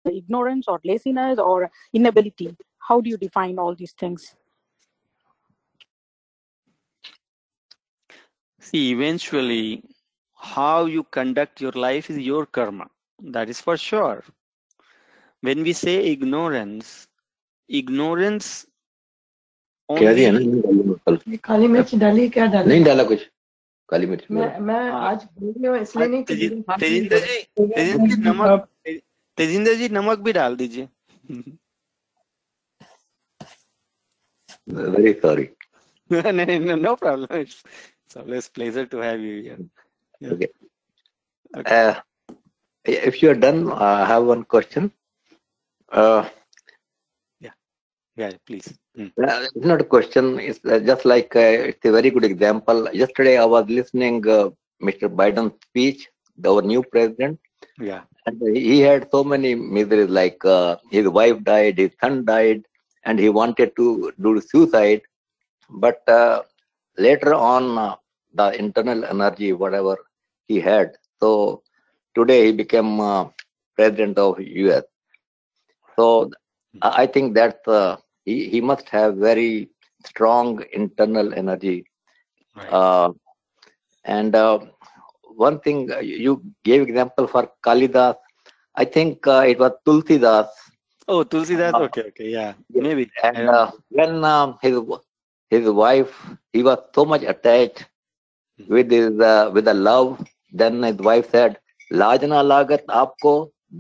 ignorance 0.06 0.68
or 0.68 0.80
laziness 0.84 1.40
or 1.40 1.70
inability 1.94 2.56
how 2.90 3.00
do 3.02 3.10
you 3.10 3.18
define 3.18 3.58
all 3.60 3.76
these 3.76 3.94
things 4.04 4.36
See, 8.62 8.92
eventually, 8.92 9.82
how 10.38 10.86
you 10.86 11.04
conduct 11.18 11.62
your 11.62 11.72
life 11.72 12.10
is 12.10 12.18
your 12.20 12.46
karma. 12.46 12.88
That 13.20 13.50
is 13.50 13.62
for 13.62 13.78
sure. 13.78 14.24
When 15.44 15.64
we 15.64 15.74
say 15.74 15.94
ignorance, 16.08 17.08
ignorance 17.70 18.50
क्या 19.90 20.14
दिया 20.14 20.32
ना 20.32 20.40
only 20.40 20.50
नहीं 20.50 20.62
डाली 20.62 20.84
मैं 20.90 20.96
कल 21.08 21.20
ये 21.32 21.38
काली 21.44 21.68
मिर्च 21.68 21.96
डाली 22.04 22.28
क्या 22.30 22.46
डाली 22.56 22.70
नहीं 22.70 22.84
डाला 22.86 23.04
कुछ 23.12 23.26
काली 23.90 24.06
मिर्च 24.08 24.26
मैं 24.32 24.42
मेरा 24.42 24.60
मैं 24.66 24.92
आज 25.10 25.24
भूल 25.40 25.54
गई 25.58 25.68
हूँ 25.68 25.78
इसलिए 25.78 26.08
नहीं 26.08 26.24
कि 26.24 26.34
तेजिन- 26.34 26.52
मेरे 26.52 26.64
हाथ 26.70 26.78
में 26.78 26.80
तेजिंदर 26.80 27.20
जी 27.20 27.42
तेजिंदर 27.76 28.16
जी 28.16 28.22
नमक 28.30 28.68
तेजिंदर 29.38 29.74
जी 29.82 29.90
नमक 29.98 30.20
भी 30.28 30.34
डाल 30.40 30.56
दीजिए 30.62 30.88
very 34.70 35.14
sorry 35.22 35.48
no, 36.12 36.22
no, 36.32 36.46
no, 36.46 36.76
no 36.76 36.92
problem. 37.00 37.28
It's, 37.40 37.64
it's 38.06 38.16
always 38.18 38.48
pleasure 38.50 38.86
to 38.94 38.98
have 38.98 39.20
you 39.20 39.42
here. 39.44 39.58
Yeah. 40.20 40.32
Okay. 40.36 40.48
Okay. 41.58 41.76
Uh, 41.82 41.94
if 42.84 43.22
you 43.22 43.30
are 43.30 43.36
done, 43.36 43.72
I 43.72 44.06
have 44.06 44.24
one 44.24 44.44
question. 44.56 44.92
Uh, 45.92 46.24
Yeah, 48.20 48.32
please. 48.46 48.68
Mm. 48.98 49.12
uh, 49.26 49.48
it's 49.56 49.66
not 49.66 49.80
a 49.80 49.86
question. 49.86 50.42
It's 50.42 50.60
uh, 50.66 50.80
just 50.80 51.06
like 51.06 51.34
uh, 51.38 51.72
it's 51.72 51.86
a 51.86 51.92
very 51.92 52.10
good 52.10 52.26
example. 52.26 52.90
Yesterday, 52.92 53.38
I 53.38 53.46
was 53.46 53.70
listening 53.70 54.28
uh, 54.28 54.50
Mr. 54.84 55.08
Biden's 55.20 55.56
speech, 55.68 56.10
our 56.46 56.62
new 56.62 56.84
president, 56.84 57.40
Yeah. 57.79 58.05
and 58.27 58.41
he 58.57 58.81
had 58.81 59.09
so 59.11 59.23
many 59.25 59.55
miseries. 59.55 60.09
Like 60.11 60.45
uh, 60.45 60.77
his 60.91 61.09
wife 61.09 61.43
died, 61.45 61.79
his 61.79 61.93
son 62.01 62.25
died, 62.25 62.63
and 63.05 63.19
he 63.19 63.29
wanted 63.29 63.75
to 63.77 64.13
do 64.21 64.41
suicide. 64.41 65.03
But 65.71 66.07
uh, 66.09 66.43
later 66.99 67.35
on, 67.35 67.79
uh, 67.79 67.97
the 68.35 68.49
internal 68.59 69.05
energy, 69.05 69.53
whatever 69.53 69.97
he 70.47 70.61
had, 70.61 70.93
so 71.21 71.63
today 72.15 72.47
he 72.47 72.53
became 72.53 73.01
uh, 73.01 73.27
president 73.77 74.19
of 74.19 74.41
US. 74.41 74.85
So 75.97 76.31
I 76.83 77.07
think 77.07 77.35
that 77.35 77.61
uh, 77.67 77.97
he, 78.25 78.49
he 78.49 78.61
must 78.61 78.89
have 78.91 79.17
very 79.17 79.71
strong 80.05 80.63
internal 80.73 81.33
energy. 81.35 81.87
Right. 82.55 82.71
Uh, 82.71 83.13
and 84.05 84.35
uh, 84.35 84.59
one 85.37 85.61
thing 85.61 85.91
uh, 85.93 85.99
you 86.01 86.43
gave 86.65 86.83
example 86.83 87.27
for 87.27 87.51
Kalidas. 87.65 88.17
I 88.75 88.85
think 88.85 89.27
uh, 89.27 89.45
it 89.47 89.59
was 89.59 89.73
Tulsidas. 89.87 90.49
oh, 91.09 91.25
Tulsidas. 91.25 91.75
uh, 91.75 91.81
Okay, 91.81 92.03
okay. 92.09 92.31
Yeah, 92.31 92.55
Yes. 92.71 92.85
maybe. 92.85 93.11
And 93.23 93.49
uh, 93.49 93.71
when 93.91 94.25
um, 94.25 94.59
his 94.63 94.79
his 95.51 95.69
wife, 95.69 96.13
he 96.53 96.63
was 96.63 96.79
so 96.95 97.05
much 97.05 97.23
attached 97.23 97.87
Mhm. 98.59 98.69
with 98.69 98.91
his 98.91 99.19
uh, 99.21 99.51
with 99.53 99.65
the 99.65 99.75
love. 99.75 100.23
Then 100.53 100.83
his 100.83 100.97
wife 100.97 101.31
said, 101.31 101.57
ना 101.93 102.41
लागत 102.43 102.85
आपको 102.91 103.33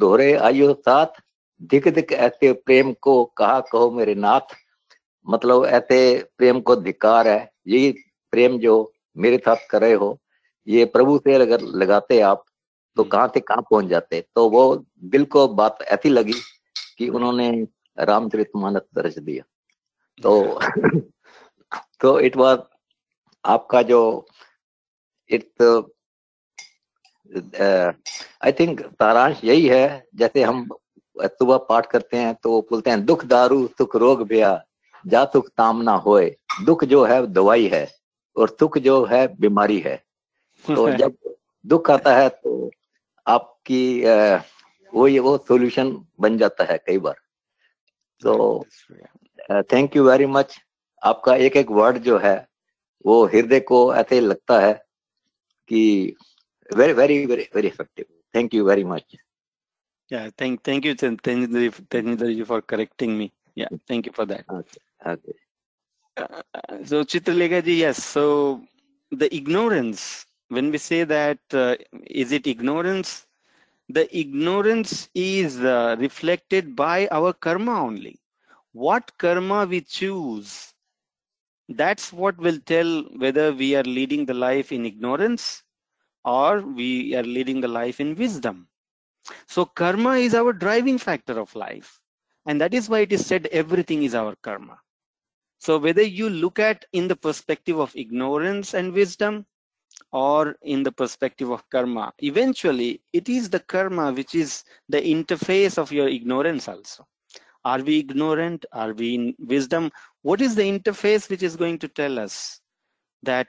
दोहरे 0.03 0.33
आयो 0.49 0.73
साथ 0.87 1.21
धिक 1.71 1.89
धिक 1.95 2.13
ऐसे 2.13 2.53
प्रेम 2.67 2.93
को 3.03 3.25
कहा 3.39 3.61
कहो 3.73 3.91
मेरे 3.91 4.15
नाथ 4.15 4.55
मतलब 5.27 5.65
ऐसे 5.67 6.01
प्रेम 6.39 6.61
को 6.69 6.77
धिकार 6.77 7.29
है 7.29 7.51
यही 7.69 7.91
प्रेम 8.31 8.59
जो 8.59 8.75
मेरे 9.17 9.39
साथ 9.45 9.67
कर 9.71 9.93
हो 9.95 10.17
ये 10.69 10.85
प्रभु 10.85 11.19
से 11.19 11.35
अगर 11.35 11.61
लगाते 11.61 12.21
आप 12.21 12.45
तो 12.97 13.03
हम्म। 13.03 13.11
कहाँ 13.11 13.29
से 13.29 13.41
कहाँ 13.41 13.63
पहुँच 13.63 13.87
जाते? 13.87 14.21
तो 14.35 14.49
वो 14.51 14.85
दिल 15.05 15.25
को 15.25 15.49
बात 15.49 15.83
ऐसी 15.83 16.09
लगी 16.09 16.35
कि 16.99 17.09
उन्होंने 17.09 17.51
रामचरितमानस 17.99 18.83
दर्ज 18.95 19.19
दिया। 19.19 19.45
तो 20.23 20.61
तो 22.01 22.21
इट 22.21 22.37
वाज 22.37 22.59
आपका 23.45 23.83
जो 23.83 24.27
इट 25.31 25.63
आई 28.45 28.53
थिंक 28.53 28.81
सारांश 28.81 29.41
यही 29.45 29.67
है 29.69 30.07
जैसे 30.15 30.43
हम 30.43 30.69
सुबह 31.17 31.57
पाठ 31.57 31.87
करते 31.87 32.17
हैं 32.17 32.35
तो 32.35 32.51
वो 32.51 32.61
बोलते 32.71 32.91
हैं 32.91 33.05
दुख 33.05 33.25
दारू 33.25 33.67
सुख 33.67 33.97
रोग 33.97 34.23
भया 34.23 34.65
जा 35.07 35.25
सुख 35.25 35.49
तामना 35.49 35.93
होए 35.93 36.37
दुख 36.65 36.85
जो 36.85 37.05
है 37.05 37.27
दवाई 37.27 37.69
है 37.69 37.89
और 38.37 38.49
सुख 38.49 38.79
जो 38.79 39.05
है 39.05 39.27
बीमारी 39.41 39.79
है। 39.81 40.03
तो 40.67 40.91
जब 40.97 41.17
दुख 41.65 41.91
आता 41.91 42.17
है 42.17 42.29
तो 42.29 42.71
आपकी 43.27 44.01
वो 44.93 45.09
ये 45.09 45.19
वो 45.19 45.37
सॉल्यूशन 45.39 46.07
बन 46.21 46.39
जाता 46.39 46.65
है 46.65 46.79
कई 46.79 46.99
बार। 46.99 47.15
तो 48.23 48.65
थैंक 49.73 49.97
यू 49.97 50.05
वेरी 50.05 50.27
मच 50.27 50.61
आपका 51.03 51.35
एक 51.37 51.57
एक 51.57 51.71
वर्ड 51.71 51.99
जो 51.99 52.19
है 52.19 52.37
वो 53.07 53.25
हृदय 53.27 53.61
को 53.61 53.95
ऐसे 53.95 54.21
लगता 54.21 54.61
है 54.61 54.73
कि 55.69 56.17
very 56.71 56.93
very 56.93 57.27
very 57.27 57.49
very 57.55 57.69
effective 57.69 58.05
thank 58.35 58.55
you 58.55 58.65
very 58.65 58.85
much 58.85 59.17
thank 60.41 60.61
thank 60.69 60.87
you 60.87 62.45
for 62.45 62.61
correcting 62.61 63.17
me 63.19 63.31
thank 63.91 64.07
you 64.07 64.13
for 64.17 64.27
that 64.27 65.33
so 66.89 67.03
Chitralekha 67.05 67.61
ji 67.61 67.83
yes 67.83 68.05
so 68.05 68.25
the 69.13 69.23
ignorance 69.23 70.05
when 70.55 70.71
we 70.71 70.79
say 70.79 71.05
that, 71.05 71.41
uh, 71.53 71.77
is 72.07 72.33
it 72.33 72.47
ignorance? 72.47 73.27
The 73.89 74.07
ignorance 74.17 75.11
is 75.15 75.61
uh, 75.61 75.97
reflected 75.99 76.77
by 76.77 77.09
our 77.11 77.33
karma 77.33 77.83
only. 77.83 78.21
What 78.73 79.19
karma 79.19 79.67
we 79.67 79.83
choose, 79.83 80.75
that's 81.69 82.13
what 82.13 82.39
will 82.39 82.59
tell 82.61 83.03
whether 83.17 83.53
we 83.53 83.75
are 83.77 83.83
leading 83.85 84.27
the 84.27 84.35
life 84.35 84.73
in 84.73 84.87
ignorance 84.87 85.63
or 86.25 86.61
we 86.61 87.15
are 87.15 87.23
leading 87.23 87.61
the 87.61 87.69
life 87.69 88.01
in 88.01 88.15
wisdom. 88.17 88.69
So 89.47 89.65
karma 89.67 90.17
is 90.17 90.35
our 90.35 90.53
driving 90.53 90.99
factor 90.99 91.39
of 91.41 91.55
life. 91.57 92.01
And 92.47 92.61
that 92.61 92.75
is 92.75 92.89
why 92.89 93.01
it 93.01 93.13
is 93.13 93.27
said 93.27 93.47
everything 93.49 94.03
is 94.03 94.15
our 94.15 94.37
karma. 94.43 94.81
So 95.59 95.79
whether 95.79 96.03
you 96.03 96.29
look 96.31 96.59
at 96.59 96.85
in 96.93 97.09
the 97.09 97.17
perspective 97.17 97.79
of 97.79 97.97
ignorance 97.97 98.75
and 98.75 98.93
wisdom 98.93 99.47
or 100.13 100.57
in 100.63 100.83
the 100.83 100.93
perspective 100.93 101.51
of 101.51 101.69
karma, 101.71 102.13
eventually 102.19 103.01
it 103.13 103.29
is 103.29 103.51
the 103.51 103.61
karma 103.61 104.13
which 104.13 104.35
is 104.35 104.65
the 104.89 105.01
interface 105.01 105.79
of 105.79 105.93
your 105.93 106.09
ignorance 106.09 106.69
also. 106.69 107.07
Are 107.65 107.81
we 107.81 108.01
ignorant? 108.01 108.67
Are 108.73 108.93
we 108.93 109.15
in 109.15 109.35
wisdom? 109.39 109.91
What 110.23 110.41
is 110.41 110.55
the 110.55 110.63
interface 110.63 111.31
which 111.31 111.43
is 111.43 111.57
going 111.57 111.79
to 111.79 111.89
tell 111.89 112.19
us 112.19 112.61
that 113.23 113.49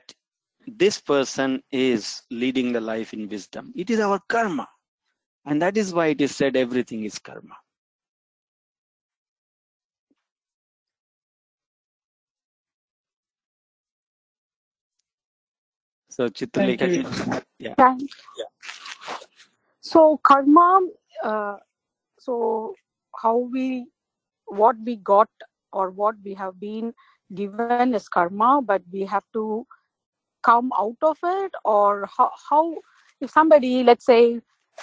this 0.66 1.02
person 1.02 1.62
is 1.72 2.24
leading 2.32 2.72
the 2.72 2.82
life 2.82 3.14
in 3.14 3.28
wisdom? 3.28 3.74
It 3.76 3.90
is 3.90 4.00
our 4.00 4.20
karma. 4.30 4.68
And 5.46 5.62
that 5.62 5.78
is 5.78 5.94
why 5.94 6.08
it 6.08 6.22
is 6.22 6.36
said 6.36 6.56
everything 6.56 7.04
is 7.04 7.20
karma. 7.20 7.56
So 16.16 16.30
Chitralekha 16.30 16.88
you. 16.96 17.04
yeah. 17.60 17.76
So 19.82 20.18
karma, 20.24 20.80
uh, 21.22 21.58
so 22.18 22.76
how 23.22 23.36
we, 23.36 23.88
what 24.46 24.78
we 24.86 24.96
got 24.96 25.28
or 25.74 25.90
what 25.90 26.16
we 26.24 26.34
have 26.36 26.58
been 26.58 26.94
given 27.34 27.94
is 27.94 28.08
karma, 28.08 28.62
but 28.64 28.82
we 28.94 29.02
have 29.02 29.26
to 29.34 29.68
come 30.42 30.72
out 30.80 30.96
of 31.02 31.18
it 31.22 31.52
or 31.66 32.08
how, 32.18 32.32
how 32.50 32.76
if 33.20 33.30
somebody, 33.30 33.84
let's 33.84 34.06
say, 34.06 34.40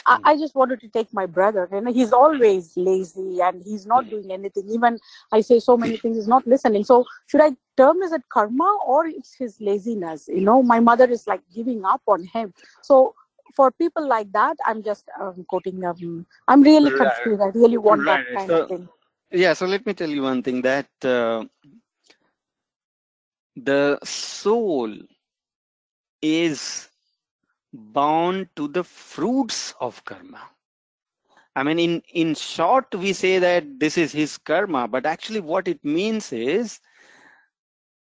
I, 0.06 0.18
I 0.24 0.36
just 0.36 0.54
wanted 0.54 0.80
to 0.80 0.88
take 0.88 1.12
my 1.12 1.26
brother 1.26 1.68
and 1.70 1.88
he's 1.88 2.12
always 2.12 2.76
lazy 2.76 3.40
and 3.40 3.62
he's 3.62 3.86
not 3.86 4.08
doing 4.08 4.30
anything. 4.32 4.68
Even 4.70 4.98
I 5.32 5.40
say 5.40 5.58
so 5.60 5.76
many 5.76 5.96
things, 5.96 6.16
he's 6.16 6.28
not 6.28 6.46
listening. 6.46 6.84
So 6.84 7.04
should 7.26 7.40
I 7.40 7.50
term 7.76 8.02
is 8.02 8.12
it 8.12 8.22
karma 8.28 8.78
or 8.86 9.06
it's 9.06 9.34
his 9.34 9.60
laziness? 9.60 10.28
You 10.28 10.40
know, 10.42 10.62
my 10.62 10.80
mother 10.80 11.08
is 11.10 11.26
like 11.26 11.42
giving 11.54 11.84
up 11.84 12.02
on 12.06 12.24
him. 12.24 12.52
So 12.82 13.14
for 13.54 13.70
people 13.70 14.06
like 14.06 14.32
that, 14.32 14.56
I'm 14.66 14.82
just 14.82 15.04
um, 15.20 15.44
quoting. 15.48 15.84
Um, 15.84 16.26
I'm 16.48 16.62
really 16.62 16.90
Right. 16.92 17.12
confused. 17.14 17.42
I 17.42 17.46
really 17.58 17.78
want 17.78 18.04
that 18.06 18.24
kind 18.34 18.48
So- 18.48 18.62
of 18.62 18.68
thing. 18.68 18.88
Yeah, 19.30 19.54
so 19.54 19.64
let 19.66 19.86
me 19.86 19.94
tell 19.94 20.10
you 20.10 20.22
one 20.22 20.42
thing 20.42 20.60
that 20.62 20.88
uh, 21.04 21.44
the 23.56 23.98
soul 24.04 24.94
is 26.20 26.88
bound 27.72 28.48
to 28.56 28.68
the 28.68 28.84
fruits 28.84 29.74
of 29.80 30.04
karma. 30.04 30.50
I 31.54 31.62
mean, 31.62 31.78
in, 31.78 32.02
in 32.12 32.34
short, 32.34 32.94
we 32.94 33.12
say 33.12 33.38
that 33.38 33.78
this 33.80 33.98
is 33.98 34.12
his 34.12 34.38
karma, 34.38 34.88
but 34.88 35.06
actually, 35.06 35.40
what 35.40 35.68
it 35.68 35.84
means 35.84 36.32
is 36.32 36.80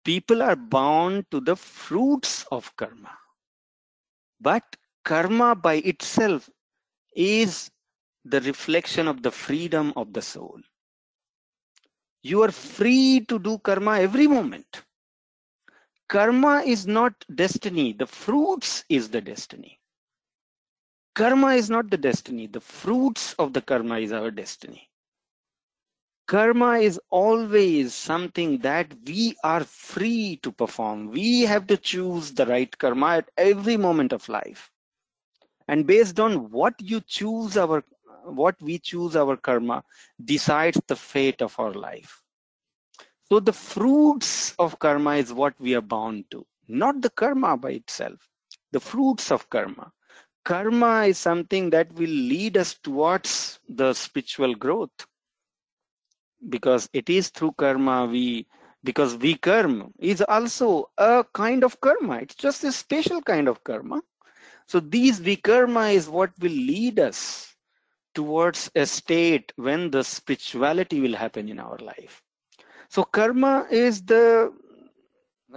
people 0.04 0.42
are 0.42 0.56
bound 0.56 1.30
to 1.32 1.40
the 1.40 1.56
fruits 1.56 2.46
of 2.52 2.76
karma. 2.76 3.18
But 4.40 4.76
karma 5.04 5.56
by 5.56 5.76
itself 5.76 6.50
is 7.16 7.72
the 8.26 8.42
reflection 8.42 9.08
of 9.08 9.22
the 9.24 9.32
freedom 9.32 9.94
of 9.96 10.14
the 10.14 10.22
soul. 10.22 10.60
You 12.22 12.44
are 12.44 12.52
free 12.52 13.26
to 13.28 13.40
do 13.40 13.58
karma 13.60 14.00
every 14.00 14.28
moment. 14.28 14.84
Karma 16.10 16.64
is 16.66 16.86
not 16.86 17.26
destiny, 17.34 17.94
the 17.94 18.06
fruits 18.08 18.84
is 18.90 19.10
the 19.12 19.22
destiny. 19.22 19.80
Karma 21.16 21.54
is 21.56 21.70
not 21.70 21.90
the 21.90 21.98
destiny, 21.98 22.48
the 22.48 22.60
fruits 22.62 23.34
of 23.36 23.54
the 23.54 23.62
karma 23.62 24.00
is 24.00 24.12
our 24.12 24.32
destiny. 24.32 24.90
Karma 26.28 26.78
is 26.80 27.00
always 27.10 27.94
something 27.94 28.60
that 28.60 28.94
we 29.06 29.36
are 29.44 29.64
free 29.64 30.38
to 30.44 30.52
perform. 30.52 31.10
We 31.12 31.42
have 31.42 31.68
to 31.68 31.78
choose 31.78 32.34
the 32.34 32.46
right 32.46 32.78
karma 32.78 33.18
at 33.18 33.30
every 33.38 33.78
moment 33.78 34.14
of 34.14 34.28
life. 34.30 34.72
And 35.68 35.88
based 35.88 36.20
on 36.20 36.52
what 36.52 36.76
you 36.82 37.02
choose 37.02 37.58
our 37.58 37.84
what 38.26 38.62
we 38.62 38.80
choose 38.80 39.16
our 39.16 39.38
karma 39.38 39.84
decides 40.24 40.80
the 40.88 40.96
fate 40.96 41.42
of 41.42 41.60
our 41.60 41.74
life. 41.74 42.24
So 43.32 43.40
the 43.40 43.54
fruits 43.54 44.56
of 44.60 44.80
karma 44.80 45.16
is 45.16 45.32
what 45.34 45.54
we 45.60 45.76
are 45.76 45.82
bound 45.82 46.26
to, 46.32 46.46
not 46.68 47.02
the 47.02 47.10
karma 47.10 47.58
by 47.58 47.72
itself. 47.72 48.28
The 48.72 48.80
fruits 48.80 49.32
of 49.32 49.50
karma. 49.50 49.92
Karma 50.44 51.06
is 51.06 51.18
something 51.18 51.70
that 51.72 51.92
will 51.94 52.10
lead 52.10 52.58
us 52.58 52.76
towards 52.76 53.60
the 53.70 53.94
spiritual 53.94 54.56
growth 54.56 55.06
because 56.50 56.90
it 56.94 57.10
is 57.10 57.30
through 57.30 57.52
karma 57.54 58.06
we 58.06 58.48
because 58.84 59.16
we 59.18 59.36
karma 59.36 59.90
is 60.00 60.22
also 60.22 60.90
a 60.98 61.26
kind 61.34 61.64
of 61.64 61.80
karma 61.82 62.16
it's 62.18 62.36
just 62.36 62.64
a 62.64 62.72
special 62.72 63.22
kind 63.22 63.48
of 63.48 63.64
karma 63.64 64.02
so 64.68 64.80
these 64.80 65.20
vikarma 65.20 65.94
is 65.94 66.08
what 66.08 66.32
will 66.40 66.52
lead 66.74 67.00
us 67.00 67.56
towards 68.16 68.72
a 68.76 68.86
state 68.86 69.52
when 69.58 69.92
the 69.92 70.04
spirituality 70.04 71.02
will 71.02 71.16
happen 71.16 71.50
in 71.50 71.60
our 71.60 71.78
life 71.80 72.22
so 72.90 73.04
karma 73.04 73.68
is 73.72 74.02
the 74.04 74.52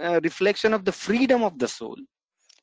uh, 0.01 0.19
reflection 0.23 0.73
of 0.73 0.85
the 0.85 0.91
freedom 0.91 1.43
of 1.43 1.57
the 1.59 1.67
soul. 1.67 1.97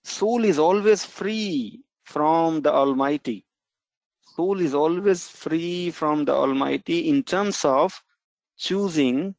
Soul 0.05 0.45
is 0.45 0.59
always 0.59 1.05
free 1.05 1.83
from 2.05 2.63
the 2.63 2.73
almighty. 2.73 3.45
Soul 4.37 4.61
is 4.61 4.75
always 4.75 5.29
free 5.29 5.91
from 5.91 6.25
the 6.25 6.33
almighty 6.33 7.09
in 7.09 7.23
terms 7.23 7.65
of 7.65 7.93
choosing 8.57 9.35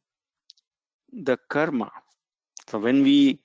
the 1.12 1.38
karma. 1.48 1.90
So 2.68 2.78
when 2.78 3.02
we 3.02 3.40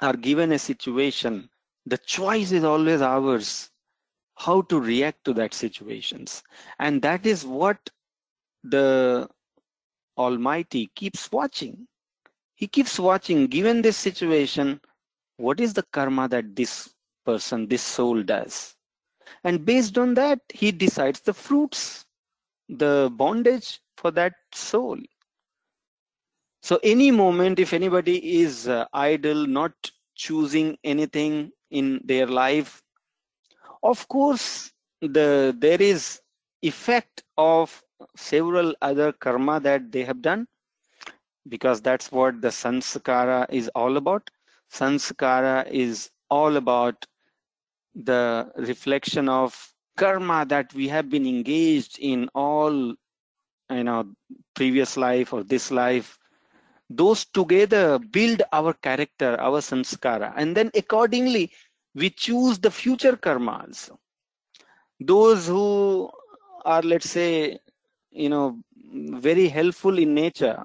are 0.00 0.16
given 0.16 0.52
a 0.52 0.58
situation 0.58 1.48
the 1.86 1.98
choice 1.98 2.52
is 2.52 2.64
always 2.64 3.02
ours 3.02 3.70
how 4.36 4.62
to 4.62 4.80
react 4.80 5.24
to 5.24 5.32
that 5.34 5.54
situations. 5.54 6.42
And 6.78 7.02
that 7.02 7.26
is 7.26 7.44
what 7.44 7.90
the 8.62 9.28
almighty 10.22 10.88
keeps 10.94 11.30
watching. 11.32 11.88
He 12.54 12.68
keeps 12.68 12.98
watching 12.98 13.46
given 13.48 13.82
this 13.82 13.96
situation 13.96 14.80
what 15.36 15.60
is 15.60 15.74
the 15.74 15.82
karma 15.82 16.28
that 16.28 16.56
this 16.56 16.94
person 17.24 17.68
this 17.68 17.82
soul 17.82 18.22
does? 18.22 18.76
And 19.44 19.64
based 19.64 19.98
on 19.98 20.14
that 20.14 20.40
he 20.52 20.72
decides 20.72 21.20
the 21.20 21.34
fruits 21.34 22.06
the 22.68 23.10
bondage 23.12 23.80
for 23.96 24.10
that 24.12 24.34
soul. 24.52 24.98
So 26.62 26.78
any 26.82 27.10
moment 27.10 27.58
if 27.58 27.72
anybody 27.72 28.40
is 28.40 28.68
uh, 28.68 28.86
idle 28.92 29.46
not 29.46 29.72
choosing 30.14 30.78
anything 30.84 31.52
in 31.70 32.00
their 32.04 32.26
life 32.26 32.82
of 33.82 34.08
course 34.08 34.72
the 35.00 35.54
there 35.58 35.80
is 35.82 36.20
effect 36.62 37.22
of 37.36 37.82
several 38.16 38.74
other 38.82 39.12
karma 39.12 39.60
that 39.60 39.92
they 39.92 40.04
have 40.04 40.22
done 40.22 40.46
because 41.48 41.80
that's 41.82 42.10
what 42.12 42.40
the 42.40 42.48
sanskara 42.48 43.46
is 43.50 43.68
all 43.74 43.96
about. 43.96 44.30
Sanskara 44.70 45.68
is 45.70 46.10
all 46.30 46.56
about 46.56 47.06
the 47.94 48.50
reflection 48.56 49.28
of 49.28 49.72
karma 49.96 50.44
that 50.48 50.72
we 50.74 50.88
have 50.88 51.08
been 51.10 51.26
engaged 51.26 51.98
in 52.00 52.28
all 52.34 52.94
you 53.70 53.84
know 53.84 54.04
previous 54.54 54.96
life 54.96 55.32
or 55.32 55.42
this 55.44 55.70
life. 55.70 56.18
Those 56.90 57.24
together 57.24 57.98
build 57.98 58.42
our 58.52 58.72
character 58.74 59.38
our 59.40 59.60
sanskara. 59.60 60.32
And 60.36 60.56
then 60.56 60.70
accordingly 60.74 61.52
we 61.94 62.10
choose 62.10 62.58
the 62.58 62.70
future 62.70 63.16
karmas 63.16 63.90
those 65.00 65.46
who 65.48 66.10
are 66.64 66.82
let's 66.82 67.10
say 67.10 67.58
you 68.12 68.28
know 68.28 68.58
very 69.20 69.48
helpful 69.48 69.98
in 69.98 70.14
nature. 70.14 70.62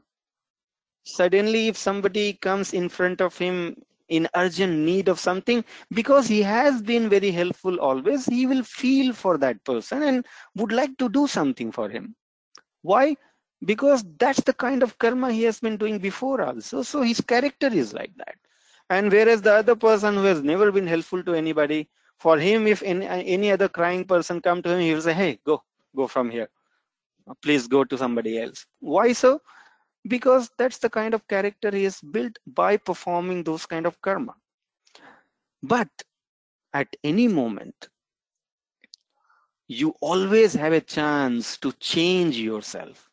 Suddenly 1.04 1.68
if 1.70 1.78
somebody 1.78 2.34
comes 2.34 2.74
in 2.74 2.90
front 2.90 3.22
of 3.22 3.38
him 3.38 3.76
in 4.10 4.28
urgent 4.36 4.74
need 4.74 5.10
of 5.10 5.20
something 5.20 5.64
because 5.92 6.28
he 6.28 6.42
has 6.42 6.82
been 6.82 7.10
very 7.10 7.32
helpful 7.32 7.78
always 7.80 8.26
he 8.26 8.46
will 8.46 8.64
feel 8.64 9.14
for 9.14 9.38
that 9.38 9.62
person 9.66 10.02
and 10.04 10.26
would 10.56 10.72
like 10.72 10.98
to 10.98 11.10
do 11.10 11.28
something 11.28 11.72
for 11.72 11.90
him. 11.90 12.16
Why? 12.82 13.16
Because 13.66 14.06
that's 14.18 14.42
the 14.42 14.54
kind 14.54 14.84
of 14.84 14.98
karma 14.98 15.32
he 15.32 15.44
has 15.44 15.60
been 15.60 15.78
doing 15.78 16.00
before 16.00 16.42
also. 16.42 16.84
So 16.84 17.02
his 17.02 17.22
character 17.22 17.68
is 17.68 17.94
like 17.94 18.12
that. 18.18 18.36
And 18.90 19.12
whereas 19.12 19.42
the 19.42 19.54
other 19.54 19.76
person 19.76 20.16
who 20.16 20.24
has 20.24 20.42
never 20.42 20.72
been 20.72 20.88
helpful 20.88 21.24
to 21.24 21.34
anybody 21.34 21.90
for 22.18 22.38
him 22.38 22.68
if 22.68 22.82
any, 22.84 23.06
any 23.08 23.52
other 23.52 23.68
crying 23.70 24.06
person 24.06 24.42
come 24.42 24.62
to 24.62 24.70
him 24.70 24.80
he 24.82 24.94
will 24.94 25.02
say 25.02 25.14
hey 25.14 25.40
go 25.46 25.64
go 25.96 26.08
from 26.08 26.30
here 26.30 26.50
please 27.42 27.68
go 27.68 27.84
to 27.84 27.98
somebody 27.98 28.40
else. 28.40 28.66
Why 28.80 29.14
so 29.14 29.42
because 30.08 30.50
that's 30.58 30.78
the 30.78 30.90
kind 30.90 31.14
of 31.14 31.28
character 31.28 31.70
he 31.72 31.86
is 31.86 32.02
built 32.02 32.38
by 32.48 32.78
performing 32.78 33.44
those 33.44 33.66
kind 33.66 33.86
of 33.86 34.02
karma. 34.02 34.36
But 35.62 35.90
at 36.74 36.88
any 37.04 37.28
moment 37.28 37.90
you 39.68 39.94
always 40.02 40.54
have 40.54 40.74
a 40.74 40.82
chance 40.82 41.58
to 41.58 41.74
change 41.74 42.38
yourself. 42.38 43.10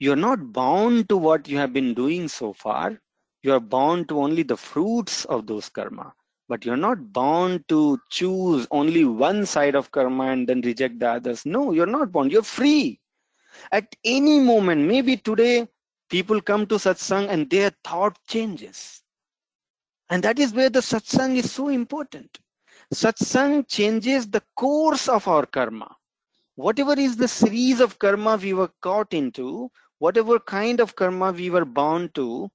You're 0.00 0.16
not 0.16 0.52
bound 0.52 1.08
to 1.08 1.16
what 1.16 1.48
you 1.48 1.56
have 1.58 1.72
been 1.72 1.94
doing 1.94 2.28
so 2.28 2.52
far. 2.52 3.00
You 3.42 3.52
are 3.52 3.60
bound 3.60 4.08
to 4.08 4.18
only 4.18 4.42
the 4.42 4.56
fruits 4.56 5.24
of 5.26 5.46
those 5.46 5.68
karma. 5.68 6.12
But 6.48 6.64
you're 6.64 6.76
not 6.76 7.12
bound 7.12 7.66
to 7.68 7.98
choose 8.10 8.66
only 8.70 9.04
one 9.04 9.46
side 9.46 9.74
of 9.74 9.90
karma 9.92 10.24
and 10.24 10.48
then 10.48 10.60
reject 10.62 10.98
the 10.98 11.10
others. 11.10 11.46
No 11.46 11.72
you're 11.72 11.86
not 11.86 12.10
bound. 12.10 12.32
You're 12.32 12.42
free 12.42 13.00
at 13.72 13.94
any 14.04 14.38
moment 14.40 14.82
maybe 14.82 15.16
today 15.16 15.66
people 16.08 16.40
come 16.40 16.66
to 16.66 16.76
satsang 16.76 17.28
and 17.28 17.50
their 17.50 17.70
thought 17.84 18.18
changes. 18.26 19.02
And 20.10 20.22
that 20.22 20.38
is 20.38 20.52
where 20.52 20.70
the 20.70 20.80
satsang 20.80 21.36
is 21.36 21.50
so 21.50 21.68
important. 21.68 22.38
Satsang 22.92 23.66
changes 23.68 24.28
the 24.28 24.42
course 24.56 25.08
of 25.08 25.26
our 25.26 25.46
karma. 25.46 25.96
Whatever 26.56 26.92
is 26.98 27.16
the 27.16 27.28
series 27.28 27.80
of 27.80 27.98
karma 27.98 28.36
we 28.36 28.52
were 28.52 28.70
caught 28.80 29.12
into 29.12 29.70
whatever 29.98 30.38
kind 30.38 30.80
of 30.80 30.94
karma 30.94 31.32
we 31.32 31.50
were 31.50 31.64
bound 31.64 32.14
to 32.14 32.50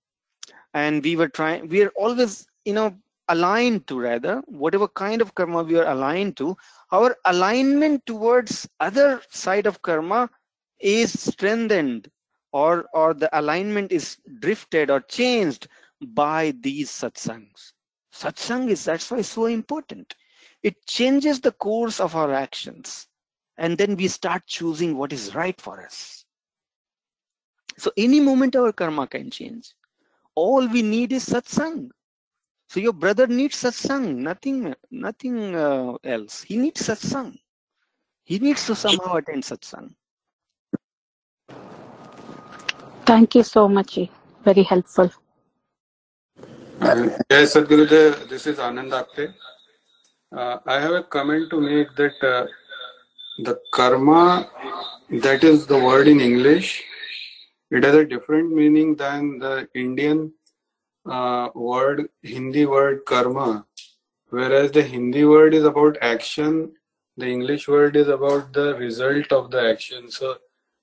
and 0.74 1.04
we 1.04 1.16
were 1.16 1.28
trying 1.28 1.68
we 1.68 1.84
are 1.84 1.90
always 1.96 2.48
you 2.66 2.74
know 2.74 2.96
aligned 3.30 3.86
to 3.88 4.00
rather 4.00 4.42
whatever 4.48 4.88
kind 4.88 5.22
of 5.22 5.34
karma 5.36 5.64
we 5.64 5.78
are 5.78 5.88
aligned 5.92 6.36
to 6.38 6.56
our 6.92 7.16
alignment 7.26 8.06
towards 8.06 8.68
other 8.80 9.22
side 9.30 9.66
of 9.66 9.82
karma 9.82 10.30
is 10.80 11.20
strengthened 11.20 12.10
or 12.52 12.88
or 12.94 13.14
the 13.14 13.30
alignment 13.40 13.92
is 13.92 14.18
drifted 14.40 14.90
or 14.90 15.02
changed 15.02 15.68
by 16.02 16.54
these 16.62 16.90
satsangs. 16.90 17.74
Satsang 18.14 18.70
is 18.70 18.86
that's 18.86 19.12
why 19.12 19.22
so 19.22 19.46
important. 19.46 20.16
It 20.64 20.86
changes 20.86 21.40
the 21.40 21.52
course 21.52 22.00
of 22.00 22.16
our 22.16 22.34
actions 22.34 23.08
and 23.58 23.78
then 23.78 23.96
we 23.96 24.08
start 24.08 24.46
choosing 24.48 24.98
what 24.98 25.14
is 25.14 25.36
right 25.36 25.60
for 25.60 25.82
us. 25.84 26.26
So 27.78 27.92
any 27.98 28.20
moment 28.20 28.56
our 28.56 28.74
karma 28.74 29.08
can 29.08 29.30
change. 29.30 29.74
All 30.36 30.68
we 30.68 30.82
need 30.82 31.14
is 31.14 31.28
satsang. 31.28 31.90
So 32.68 32.80
your 32.80 32.94
brother 32.94 33.28
needs 33.28 33.58
satsang 33.58 34.18
nothing 34.18 34.76
nothing 34.92 35.56
uh, 35.56 35.98
else. 36.04 36.44
He 36.44 36.58
needs 36.58 36.82
satsang. 36.82 37.38
He 38.24 38.40
needs 38.40 38.66
to 38.68 38.76
somehow 38.76 39.16
attend 39.16 39.44
satsang 39.44 39.96
Thank 43.10 43.34
you 43.34 43.42
so 43.42 43.68
much. 43.68 43.98
Very 44.46 44.62
helpful. 44.62 45.12
Jai 46.80 47.46
Sadgurudev, 47.54 48.30
this 48.30 48.46
is 48.46 48.60
Anand 48.60 48.92
Apte. 48.92 49.34
Uh, 50.32 50.58
I 50.68 50.80
have 50.80 50.92
a 50.92 51.02
comment 51.02 51.50
to 51.50 51.60
make 51.60 51.96
that 51.96 52.24
uh, 52.24 52.46
the 53.40 53.60
karma, 53.74 54.48
that 55.10 55.44
is 55.44 55.66
the 55.66 55.80
word 55.80 56.08
in 56.08 56.22
English, 56.22 56.84
it 57.72 57.84
has 57.84 57.96
a 57.96 58.06
different 58.06 58.54
meaning 58.54 58.96
than 58.96 59.40
the 59.40 59.68
Indian 59.74 60.32
uh, 61.10 61.50
word, 61.56 62.10
Hindi 62.22 62.68
word 62.68 63.06
karma. 63.08 63.66
Whereas 64.30 64.72
the 64.72 64.84
Hindi 64.84 65.26
word 65.26 65.56
is 65.56 65.64
about 65.64 65.98
action, 66.04 66.74
the 67.18 67.26
English 67.26 67.68
word 67.68 67.96
is 67.96 68.08
about 68.08 68.54
the 68.54 68.76
result 68.76 69.32
of 69.32 69.50
the 69.50 69.68
action. 69.68 70.12
So 70.12 70.38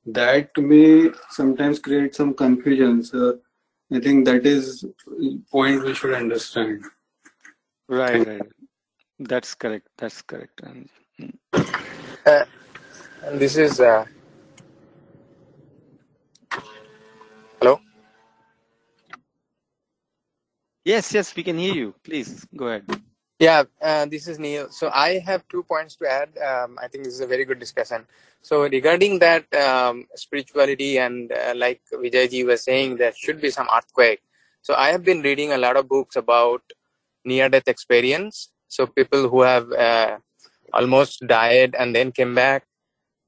that 0.06 0.50
may 0.56 1.10
sometimes 1.30 1.78
create 1.78 2.14
some 2.14 2.34
confusion. 2.34 3.02
So 3.04 3.40
I 3.92 4.00
think 4.00 4.24
that 4.26 4.46
is 4.46 4.84
point 5.50 5.84
we 5.84 5.94
should 5.94 6.14
understand. 6.14 6.84
right 7.88 8.24
right 8.26 8.46
that's 9.20 9.54
correct 9.54 9.88
that's 9.98 10.22
correct 10.22 10.60
and 10.62 10.88
Uh, 12.26 12.44
and 13.24 13.38
this 13.40 13.56
is 13.56 13.80
uh, 13.80 14.04
hello. 17.60 17.80
yes 20.84 21.12
yes 21.14 21.34
we 21.36 21.42
can 21.42 21.58
hear 21.58 21.74
you 21.74 21.94
please 22.04 22.46
go 22.56 22.66
ahead 22.68 22.84
Yeah, 23.38 23.64
uh, 23.82 24.06
this 24.06 24.28
is 24.28 24.38
Neil. 24.38 24.70
So 24.70 24.90
I 24.94 25.18
have 25.18 25.46
two 25.48 25.62
points 25.62 25.96
to 25.96 26.10
add. 26.10 26.30
Um, 26.38 26.78
I 26.82 26.88
think 26.88 27.04
this 27.04 27.12
is 27.14 27.20
a 27.20 27.26
very 27.26 27.44
good 27.44 27.58
discussion. 27.58 28.06
So 28.40 28.62
regarding 28.62 29.18
that 29.18 29.52
um, 29.54 30.06
spirituality 30.14 30.98
and 30.98 31.30
uh, 31.32 31.52
like 31.54 31.82
Vijayji 31.92 32.46
was 32.46 32.64
saying, 32.64 32.96
there 32.96 33.12
should 33.14 33.40
be 33.40 33.50
some 33.50 33.68
earthquake. 33.76 34.22
So 34.62 34.74
I 34.74 34.88
have 34.90 35.04
been 35.04 35.20
reading 35.20 35.52
a 35.52 35.58
lot 35.58 35.76
of 35.76 35.88
books 35.88 36.16
about 36.16 36.62
near-death 37.24 37.68
experience. 37.68 38.50
So 38.68 38.86
people 38.86 39.28
who 39.28 39.42
have 39.42 39.70
uh, 39.72 40.18
almost 40.72 41.26
died 41.26 41.74
and 41.78 41.94
then 41.94 42.12
came 42.12 42.34
back, 42.34 42.64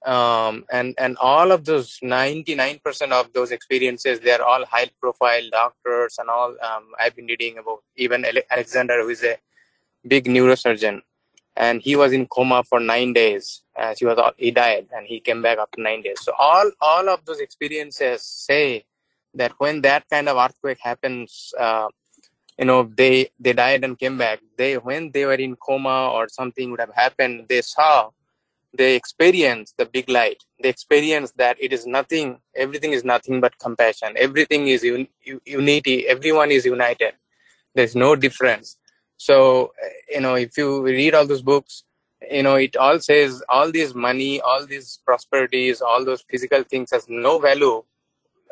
um, 0.06 0.64
and 0.72 0.94
and 0.98 1.16
all 1.18 1.52
of 1.52 1.64
those 1.64 1.98
99% 2.02 3.12
of 3.12 3.32
those 3.32 3.50
experiences, 3.52 4.20
they 4.20 4.32
are 4.32 4.42
all 4.42 4.64
high-profile 4.64 5.50
doctors 5.52 6.16
and 6.18 6.30
all. 6.30 6.56
Um, 6.62 6.92
I've 6.98 7.14
been 7.14 7.26
reading 7.26 7.58
about 7.58 7.82
Eben 7.98 8.24
Ale- 8.24 8.48
Alexander, 8.50 9.02
who 9.02 9.10
is 9.10 9.22
a 9.22 9.36
big 10.06 10.24
neurosurgeon 10.26 11.02
and 11.58 11.82
he 11.82 11.96
was 11.96 12.12
in 12.12 12.26
coma 12.26 12.62
for 12.62 12.80
nine 12.80 13.12
days. 13.12 13.62
As 13.76 13.98
he 13.98 14.06
was 14.06 14.18
he 14.36 14.50
died 14.50 14.86
and 14.94 15.06
he 15.06 15.20
came 15.20 15.42
back 15.42 15.58
after 15.58 15.82
nine 15.82 16.02
days. 16.02 16.20
So 16.22 16.32
all 16.38 16.70
all 16.80 17.08
of 17.08 17.24
those 17.24 17.40
experiences 17.40 18.22
say 18.22 18.84
that 19.34 19.52
when 19.58 19.82
that 19.82 20.08
kind 20.08 20.28
of 20.28 20.36
earthquake 20.36 20.78
happens 20.80 21.52
uh, 21.58 21.88
you 22.58 22.64
know 22.64 22.90
they 22.96 23.30
they 23.40 23.52
died 23.52 23.84
and 23.84 23.98
came 23.98 24.16
back. 24.18 24.40
They 24.56 24.78
when 24.78 25.10
they 25.10 25.26
were 25.26 25.34
in 25.34 25.56
coma 25.56 26.10
or 26.12 26.28
something 26.28 26.70
would 26.70 26.80
have 26.80 26.94
happened 26.94 27.46
they 27.48 27.62
saw 27.62 28.10
they 28.76 28.94
experienced 28.96 29.76
the 29.78 29.86
big 29.86 30.08
light. 30.08 30.44
They 30.62 30.68
experienced 30.68 31.36
that 31.38 31.56
it 31.60 31.72
is 31.72 31.86
nothing 31.86 32.38
everything 32.54 32.92
is 32.92 33.04
nothing 33.04 33.40
but 33.40 33.58
compassion. 33.58 34.14
Everything 34.16 34.68
is 34.68 34.84
un- 34.84 35.08
unity. 35.44 36.06
Everyone 36.06 36.52
is 36.52 36.64
united. 36.64 37.14
There's 37.74 37.96
no 37.96 38.16
difference 38.16 38.77
so 39.18 39.72
uh, 39.84 39.88
you 40.08 40.20
know 40.20 40.34
if 40.36 40.56
you 40.56 40.82
read 40.82 41.14
all 41.14 41.26
those 41.26 41.42
books 41.42 41.84
you 42.30 42.42
know 42.42 42.54
it 42.54 42.76
all 42.76 42.98
says 42.98 43.42
all 43.50 43.70
this 43.70 43.94
money 43.94 44.40
all 44.40 44.66
these 44.66 45.00
prosperities 45.04 45.82
all 45.82 46.04
those 46.04 46.24
physical 46.30 46.62
things 46.62 46.90
has 46.90 47.06
no 47.08 47.38
value 47.38 47.82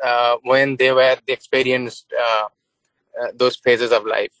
uh, 0.03 0.37
when 0.43 0.75
they 0.75 0.91
were 0.91 1.17
they 1.25 1.33
experienced 1.33 2.05
uh, 2.19 2.47
uh, 3.19 3.27
those 3.35 3.55
phases 3.55 3.91
of 3.91 4.05
life. 4.05 4.33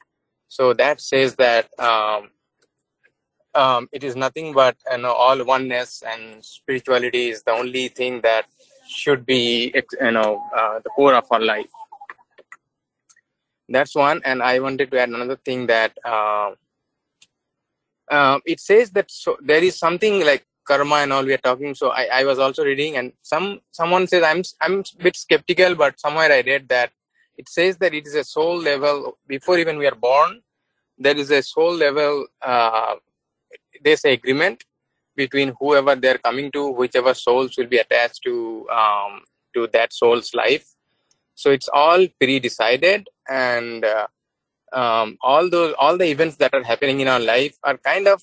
So 0.49 0.73
that 0.73 1.01
says 1.01 1.35
that 1.37 1.67
um, 1.79 2.29
um, 3.55 3.89
it 3.91 4.03
is 4.03 4.15
nothing 4.15 4.53
but 4.53 4.77
you 4.91 4.99
know 4.99 5.13
all 5.13 5.43
oneness 5.43 6.03
and 6.07 6.45
spirituality 6.45 7.29
is 7.29 7.43
the 7.43 7.51
only 7.51 7.87
thing 7.87 8.21
that 8.21 8.45
should 8.87 9.25
be 9.25 9.73
you 9.99 10.11
know 10.11 10.41
uh, 10.55 10.79
the 10.83 10.89
core 10.91 11.15
of 11.15 11.25
our 11.31 11.41
life 11.41 11.71
that's 13.69 13.95
one 13.95 14.21
and 14.25 14.41
i 14.41 14.59
wanted 14.59 14.89
to 14.91 14.99
add 14.99 15.09
another 15.09 15.37
thing 15.45 15.67
that 15.67 15.97
uh, 16.05 16.51
uh, 18.09 18.39
it 18.45 18.59
says 18.59 18.91
that 18.91 19.09
so 19.11 19.37
there 19.41 19.63
is 19.63 19.77
something 19.77 20.25
like 20.25 20.45
karma 20.67 20.95
and 20.95 21.13
all 21.13 21.23
we 21.23 21.33
are 21.33 21.45
talking 21.49 21.73
so 21.73 21.89
I, 21.91 22.07
I 22.19 22.23
was 22.25 22.39
also 22.39 22.63
reading 22.63 22.97
and 22.97 23.13
some 23.21 23.61
someone 23.71 24.07
says 24.07 24.23
i'm 24.23 24.43
i'm 24.61 24.79
a 24.79 25.03
bit 25.03 25.15
skeptical 25.15 25.75
but 25.75 25.99
somewhere 25.99 26.31
i 26.31 26.41
read 26.41 26.67
that 26.69 26.91
it 27.37 27.47
says 27.47 27.77
that 27.77 27.93
it 27.93 28.05
is 28.05 28.15
a 28.15 28.23
soul 28.23 28.57
level 28.57 29.17
before 29.27 29.57
even 29.59 29.77
we 29.77 29.87
are 29.87 29.95
born 29.95 30.41
there 30.97 31.15
is 31.15 31.31
a 31.31 31.41
soul 31.41 31.73
level 31.73 32.27
uh, 32.41 32.95
there's 33.83 34.03
an 34.03 34.11
agreement 34.11 34.63
between 35.15 35.53
whoever 35.59 35.95
they're 35.95 36.19
coming 36.19 36.51
to 36.51 36.69
whichever 36.69 37.13
souls 37.13 37.57
will 37.57 37.67
be 37.67 37.77
attached 37.77 38.21
to 38.23 38.67
um, 38.69 39.21
to 39.53 39.67
that 39.73 39.91
soul's 39.91 40.33
life. 40.33 40.67
So 41.35 41.51
it's 41.51 41.67
all 41.67 42.07
pre-decided 42.19 43.07
and 43.29 43.85
uh, 43.85 44.07
um, 44.73 45.17
all 45.21 45.49
those 45.49 45.73
all 45.79 45.97
the 45.97 46.05
events 46.05 46.35
that 46.37 46.53
are 46.53 46.63
happening 46.63 46.99
in 46.99 47.07
our 47.07 47.19
life 47.19 47.57
are 47.63 47.77
kind 47.77 48.07
of 48.07 48.21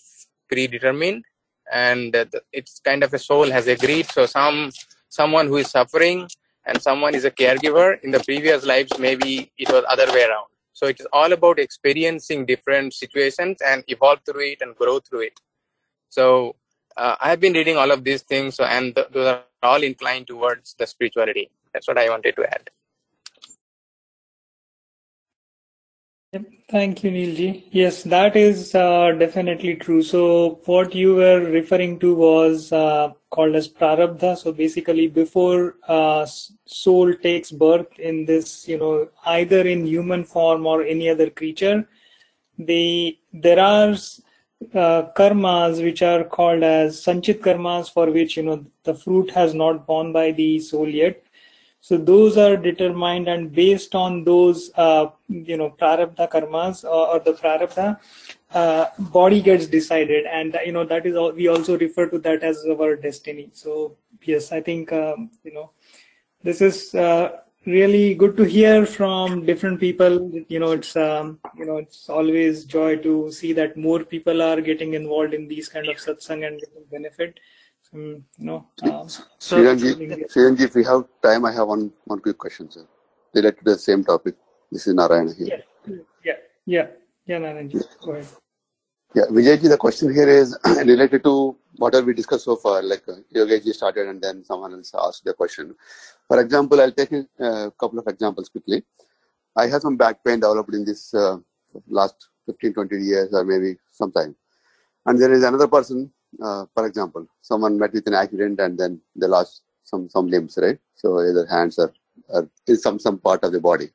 predetermined. 0.48 1.24
And 1.72 2.14
it's 2.52 2.80
kind 2.80 3.02
of 3.02 3.14
a 3.14 3.18
soul 3.18 3.50
has 3.50 3.66
agreed. 3.66 4.06
So 4.06 4.26
some 4.26 4.70
someone 5.08 5.46
who 5.46 5.56
is 5.56 5.70
suffering 5.70 6.28
and 6.66 6.80
someone 6.80 7.14
is 7.14 7.24
a 7.24 7.30
caregiver 7.30 8.00
in 8.02 8.10
the 8.10 8.20
previous 8.20 8.64
lives 8.64 8.98
maybe 8.98 9.52
it 9.58 9.70
was 9.70 9.84
other 9.88 10.06
way 10.12 10.24
around. 10.24 10.48
So 10.72 10.86
it 10.86 10.98
is 11.00 11.06
all 11.12 11.32
about 11.32 11.58
experiencing 11.58 12.46
different 12.46 12.94
situations 12.94 13.58
and 13.64 13.84
evolve 13.86 14.20
through 14.26 14.52
it 14.52 14.58
and 14.60 14.74
grow 14.74 14.98
through 14.98 15.22
it. 15.28 15.40
So 16.08 16.56
uh, 16.96 17.16
i 17.20 17.28
have 17.30 17.40
been 17.40 17.54
reading 17.54 17.76
all 17.76 17.90
of 17.90 18.04
these 18.04 18.22
things. 18.22 18.56
So, 18.56 18.64
and 18.64 18.94
th- 18.94 19.08
those 19.12 19.26
are 19.26 19.42
all 19.62 19.82
inclined 19.82 20.26
towards 20.26 20.74
the 20.78 20.86
spirituality. 20.86 21.50
That's 21.72 21.88
what 21.88 21.98
i 21.98 22.08
wanted 22.08 22.36
to 22.36 22.44
add 22.46 22.70
Thank 26.68 27.04
you, 27.04 27.10
Neilji. 27.12 27.64
Yes, 27.70 28.02
that 28.04 28.34
is 28.36 28.74
uh, 28.74 29.12
definitely 29.12 29.76
true. 29.76 30.02
So 30.02 30.60
what 30.64 30.94
you 30.94 31.14
were 31.14 31.40
referring 31.40 31.98
to 32.00 32.14
was 32.14 32.72
uh, 32.72 33.12
called 33.30 33.54
as 33.54 33.68
prarabdha. 33.68 34.36
So 34.36 34.52
basically, 34.52 35.06
before 35.06 35.76
uh, 35.86 36.26
soul 36.66 37.14
takes 37.14 37.52
birth 37.52 37.98
in 37.98 38.24
this, 38.24 38.66
you 38.66 38.78
know, 38.78 39.08
either 39.26 39.60
in 39.60 39.86
human 39.86 40.24
form 40.24 40.66
or 40.66 40.82
any 40.82 41.08
other 41.08 41.30
creature, 41.30 41.86
the 42.58 43.18
there 43.32 43.60
are 43.60 43.90
uh, 44.74 45.02
karmas 45.16 45.82
which 45.82 46.02
are 46.02 46.24
called 46.24 46.62
as 46.62 47.00
sanchit 47.04 47.40
karmas 47.40 47.92
for 47.92 48.10
which 48.10 48.36
you 48.36 48.42
know 48.42 48.64
the 48.84 48.94
fruit 48.94 49.30
has 49.30 49.54
not 49.54 49.86
borne 49.86 50.12
by 50.12 50.30
the 50.30 50.58
soul 50.60 50.88
yet 50.88 51.23
so 51.86 51.98
those 51.98 52.38
are 52.38 52.56
determined 52.56 53.28
and 53.28 53.52
based 53.52 53.94
on 53.94 54.24
those, 54.24 54.70
uh, 54.76 55.06
you 55.28 55.58
know, 55.58 55.68
prarabdha 55.78 56.26
karmas 56.34 56.82
or, 56.82 57.08
or 57.08 57.18
the 57.18 57.34
prarabdha, 57.34 57.98
uh, 58.54 58.86
body 59.16 59.42
gets 59.42 59.66
decided. 59.66 60.24
And, 60.24 60.56
you 60.64 60.72
know, 60.72 60.84
that 60.86 61.04
is 61.04 61.14
all, 61.14 61.32
we 61.32 61.48
also 61.48 61.76
refer 61.76 62.06
to 62.06 62.18
that 62.20 62.42
as 62.42 62.64
our 62.64 62.96
destiny. 62.96 63.50
So 63.52 63.96
yes, 64.22 64.50
I 64.50 64.62
think, 64.62 64.94
um, 64.94 65.30
you 65.42 65.52
know, 65.52 65.72
this 66.42 66.62
is, 66.62 66.94
uh, 66.94 67.40
really 67.66 68.14
good 68.14 68.34
to 68.38 68.44
hear 68.44 68.86
from 68.86 69.44
different 69.44 69.78
people. 69.78 70.32
You 70.48 70.60
know, 70.60 70.72
it's, 70.72 70.96
um, 70.96 71.38
you 71.54 71.66
know, 71.66 71.76
it's 71.76 72.08
always 72.08 72.64
joy 72.64 72.96
to 73.08 73.30
see 73.30 73.52
that 73.52 73.76
more 73.76 74.02
people 74.04 74.40
are 74.40 74.62
getting 74.62 74.94
involved 74.94 75.34
in 75.34 75.48
these 75.48 75.68
kind 75.68 75.88
of 75.88 75.96
satsang 75.96 76.46
and 76.46 76.62
benefit. 76.90 77.40
Um, 77.94 78.24
you 78.38 78.46
know, 78.46 78.66
um, 78.82 79.08
So, 79.08 79.56
Sriranji, 79.56 80.26
Sriranji, 80.28 80.60
if 80.62 80.74
we 80.74 80.84
have 80.84 81.04
time, 81.22 81.44
I 81.44 81.52
have 81.52 81.68
one, 81.68 81.92
one 82.04 82.18
quick 82.18 82.38
question, 82.38 82.70
sir. 82.70 82.86
Related 83.32 83.58
to 83.58 83.64
the 83.72 83.78
same 83.78 84.02
topic. 84.02 84.34
This 84.70 84.86
is 84.88 84.94
Narayana 84.94 85.32
here. 85.32 85.62
yeah, 85.86 85.94
yeah, 86.24 86.32
yeah, 86.66 86.86
yeah, 87.26 87.38
Naranji, 87.38 87.84
go 88.04 88.12
ahead. 88.12 88.26
Yeah, 89.14 89.26
Vijayji, 89.30 89.68
the 89.68 89.76
question 89.76 90.12
here 90.12 90.28
is 90.28 90.58
related 90.64 91.22
to 91.22 91.56
whatever 91.76 92.06
we 92.06 92.14
discussed 92.14 92.44
so 92.44 92.56
far, 92.56 92.82
like 92.82 93.04
uh, 93.08 93.12
Yogesh 93.32 93.72
started 93.72 94.08
and 94.08 94.20
then 94.20 94.44
someone 94.44 94.72
else 94.72 94.92
asked 94.98 95.24
the 95.24 95.32
question. 95.32 95.72
For 96.26 96.40
example, 96.40 96.80
I'll 96.80 96.90
take 96.90 97.12
a 97.12 97.24
uh, 97.40 97.70
couple 97.70 98.00
of 98.00 98.08
examples 98.08 98.48
quickly. 98.48 98.82
I 99.56 99.68
have 99.68 99.82
some 99.82 99.96
back 99.96 100.24
pain 100.24 100.40
developed 100.40 100.74
in 100.74 100.84
this 100.84 101.14
uh, 101.14 101.36
last 101.86 102.28
15, 102.46 102.74
20 102.74 102.96
years 102.96 103.32
or 103.32 103.44
maybe 103.44 103.76
sometime. 103.92 104.34
And 105.06 105.20
there 105.20 105.32
is 105.32 105.44
another 105.44 105.68
person, 105.68 106.10
uh, 106.42 106.66
for 106.74 106.86
example, 106.86 107.26
someone 107.42 107.78
met 107.78 107.92
with 107.92 108.06
an 108.06 108.14
accident 108.14 108.60
and 108.60 108.78
then 108.78 109.00
they 109.16 109.26
lost 109.26 109.62
some, 109.84 110.08
some 110.08 110.26
limbs, 110.28 110.58
right? 110.60 110.78
So 110.94 111.20
either 111.20 111.46
hands 111.46 111.78
or, 111.78 111.92
or 112.28 112.48
some, 112.76 112.98
some 112.98 113.18
part 113.18 113.44
of 113.44 113.52
the 113.52 113.60
body. 113.60 113.90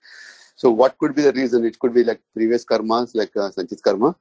So 0.56 0.70
what 0.72 0.98
could 0.98 1.16
be 1.16 1.22
the 1.24 1.32
reason? 1.34 1.66
It 1.66 1.80
could 1.80 1.94
be 1.94 2.04
like 2.04 2.22
previous 2.36 2.66
karmas, 2.66 3.16
like 3.16 3.36
uh, 3.36 3.50
Sanchit 3.50 3.82
karma, 3.82 4.16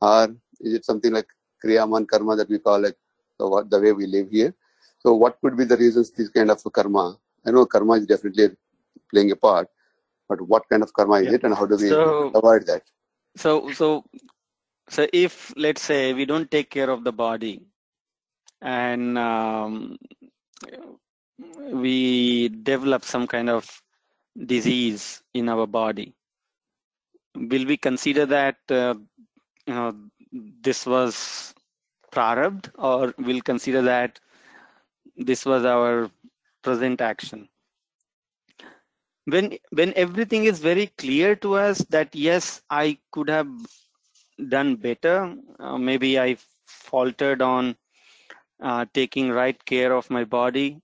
or 0.00 0.28
is 0.60 0.74
it 0.74 0.84
something 0.84 1.12
like 1.12 1.28
kriyaman 1.64 2.06
karma 2.08 2.36
that 2.36 2.48
we 2.48 2.58
call 2.58 2.80
like 2.80 2.96
the, 3.38 3.46
what, 3.48 3.70
the 3.70 3.80
way 3.80 3.92
we 3.92 4.06
live 4.06 4.28
here 4.30 4.54
so 4.98 5.14
what 5.14 5.38
could 5.42 5.56
be 5.56 5.64
the 5.64 5.76
reasons 5.76 6.10
this 6.10 6.28
kind 6.30 6.50
of 6.50 6.62
karma 6.72 7.16
i 7.46 7.50
know 7.50 7.66
karma 7.66 7.94
is 7.94 8.06
definitely 8.06 8.48
playing 9.10 9.30
a 9.30 9.36
part 9.36 9.68
but 10.28 10.40
what 10.40 10.68
kind 10.70 10.82
of 10.82 10.92
karma 10.92 11.16
is 11.16 11.26
Yeah. 11.26 11.34
it 11.34 11.44
and 11.44 11.54
how 11.54 11.66
do 11.66 11.76
we 11.76 11.88
So- 11.88 12.30
avoid 12.34 12.66
that 12.66 12.82
so 13.36 13.70
so 13.72 14.04
so 14.90 15.06
if 15.12 15.54
let's 15.56 15.82
say 15.82 16.12
we 16.14 16.26
don't 16.26 16.50
take 16.50 16.70
care 16.70 16.90
of 16.90 17.04
the 17.04 17.12
body 17.12 17.62
and 18.62 19.18
um, 19.18 19.98
we 21.72 22.48
develop 22.48 23.04
some 23.04 23.26
kind 23.26 23.50
of 23.50 23.82
disease 24.46 25.22
in 25.34 25.48
our 25.48 25.66
body 25.66 26.14
will 27.34 27.66
we 27.66 27.76
consider 27.76 28.26
that 28.26 28.58
uh, 28.70 28.94
you 29.66 29.74
know 29.74 29.94
this 30.62 30.86
was 30.86 31.54
prarabd 32.12 32.70
or 32.78 33.14
will 33.18 33.40
consider 33.42 33.82
that 33.82 34.20
this 35.16 35.44
was 35.46 35.64
our 35.64 36.10
present 36.62 37.00
action? 37.00 37.48
When 39.26 39.58
when 39.70 39.94
everything 39.96 40.44
is 40.44 40.60
very 40.60 40.86
clear 40.88 41.34
to 41.36 41.54
us 41.54 41.78
that 41.90 42.14
yes 42.14 42.62
i 42.70 42.98
could 43.12 43.28
have 43.30 43.48
done 44.48 44.76
better. 44.76 45.36
Uh, 45.58 45.76
maybe 45.78 46.18
i 46.18 46.36
faltered 46.66 47.40
on 47.42 47.76
uh, 48.62 48.84
taking 48.94 49.30
right 49.30 49.64
care 49.64 49.92
of 49.92 50.10
my 50.10 50.24
body. 50.24 50.80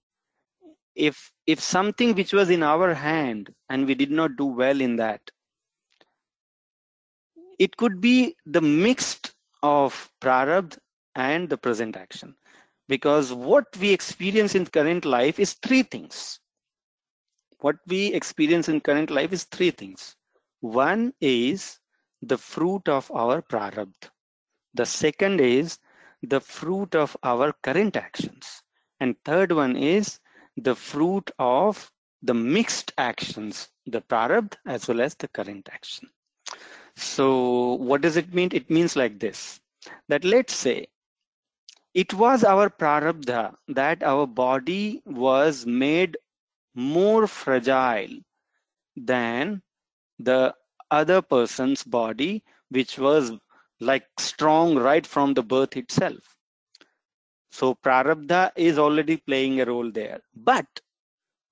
If 0.97 1.33
if 1.47 1.61
something 1.61 2.15
which 2.15 2.33
was 2.33 2.51
in 2.51 2.63
our 2.63 2.95
hand 2.95 3.55
and 3.69 3.87
we 3.87 3.95
did 3.95 4.11
not 4.11 4.37
do 4.37 4.47
well 4.47 4.81
in 4.81 4.97
that 4.97 5.31
it 7.59 7.77
could 7.77 8.01
be 8.01 8.35
the 8.47 8.61
mixed 8.61 9.35
of 9.63 10.11
prarabdh 10.21 10.79
and 11.15 11.49
the 11.49 11.57
present 11.59 11.97
action. 11.97 12.35
Because 12.89 13.33
what 13.33 13.65
we 13.79 13.93
experience 13.93 14.55
in 14.55 14.67
current 14.67 15.05
life 15.05 15.39
is 15.39 15.55
three 15.55 15.83
things. 15.83 16.41
What 17.61 17.77
we 17.87 18.13
experience 18.15 18.69
in 18.69 18.81
current 18.81 19.11
life 19.11 19.33
is 19.33 19.45
three 19.45 19.71
things. 19.71 20.17
One 20.61 21.13
is 21.21 21.79
the 22.27 22.39
fruit 22.39 22.89
of 22.89 23.11
our 23.13 23.43
prarabdh. 23.43 24.11
The 24.75 24.87
second 24.87 25.41
is 25.41 25.79
the 26.23 26.41
fruit 26.41 26.95
of 26.95 27.17
our 27.23 27.53
current 27.63 27.97
actions. 27.97 28.63
And 29.01 29.17
third 29.25 29.53
one 29.53 29.77
is 29.77 30.21
the 30.57 30.75
fruit 30.75 31.31
of 31.39 31.91
the 32.23 32.35
mixed 32.35 32.93
actions 32.99 33.69
the 33.87 34.01
prarabdh 34.01 34.55
as 34.67 34.89
well 34.89 35.01
as 35.01 35.15
the 35.15 35.29
current 35.29 35.69
action. 35.73 36.09
So 36.97 37.75
what 37.75 38.01
does 38.01 38.17
it 38.17 38.35
mean? 38.35 38.51
It 38.53 38.71
means 38.71 38.97
like 38.97 39.21
this 39.21 39.61
that 40.09 40.25
let's 40.25 40.55
say 40.55 40.89
it 41.95 42.13
was 42.15 42.43
our 42.45 42.69
prarabdha 42.69 43.55
that 43.69 44.03
our 44.03 44.27
body 44.27 45.03
was 45.05 45.65
made 45.67 46.17
more 46.75 47.27
fragile 47.27 48.19
than 48.97 49.63
the 50.19 50.55
other 50.91 51.21
person's 51.23 51.83
body 51.85 52.43
which 52.71 52.99
was 52.99 53.33
like 53.81 54.07
strong 54.19 54.77
right 54.77 55.07
from 55.07 55.35
the 55.35 55.43
birth 55.43 55.77
itself. 55.77 56.37
So 57.51 57.75
prarabdha 57.75 58.53
is 58.57 58.79
already 58.79 59.17
playing 59.17 59.61
a 59.61 59.65
role 59.67 59.91
there. 59.91 60.21
But 60.35 60.67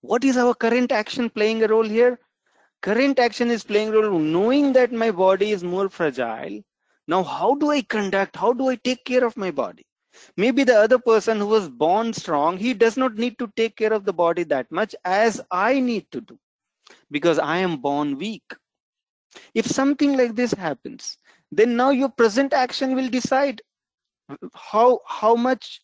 what 0.01 0.25
is 0.25 0.37
our 0.37 0.55
current 0.55 0.93
action 0.93 1.31
playing 1.31 1.63
a 1.63 1.69
role 1.69 1.85
here? 1.85 2.19
Current 2.83 3.19
action 3.19 3.51
is 3.51 3.65
playing 3.65 3.89
a 3.89 4.01
role 4.01 4.19
knowing 4.19 4.73
that 4.75 4.93
my 4.93 5.11
body 5.11 5.51
is 5.51 5.63
more 5.65 5.89
fragile. 5.89 6.61
Now 7.07 7.23
how 7.23 7.55
do 7.55 7.71
i 7.71 7.83
conduct 7.83 8.37
how 8.37 8.53
do 8.53 8.69
i 8.69 8.77
take 8.77 9.05
care 9.05 9.25
of 9.25 9.37
my 9.37 9.51
body? 9.51 9.87
Maybe 10.37 10.65
the 10.65 10.77
other 10.79 10.99
person 10.99 11.39
who 11.39 11.47
was 11.47 11.69
born 11.69 12.13
strong 12.13 12.57
he 12.59 12.75
does 12.75 12.97
not 12.97 13.15
need 13.15 13.39
to 13.39 13.51
take 13.57 13.77
care 13.77 13.93
of 13.93 14.05
the 14.05 14.13
body 14.13 14.45
that 14.45 14.71
much 14.71 14.95
as 15.05 15.41
i 15.51 15.81
need 15.81 16.11
to 16.13 16.21
do. 16.21 16.39
Because 17.11 17.39
i 17.39 17.59
am 17.59 17.77
born 17.79 18.19
weak 18.19 18.55
if 19.55 19.67
something 19.67 20.17
like 20.17 20.35
this 20.35 20.53
happens 20.53 21.19
then 21.51 21.77
now 21.77 21.91
your 21.91 22.09
present 22.09 22.53
action 22.53 22.95
will 22.95 23.09
decide 23.09 23.61
how 24.55 25.01
how 25.07 25.35
much 25.35 25.81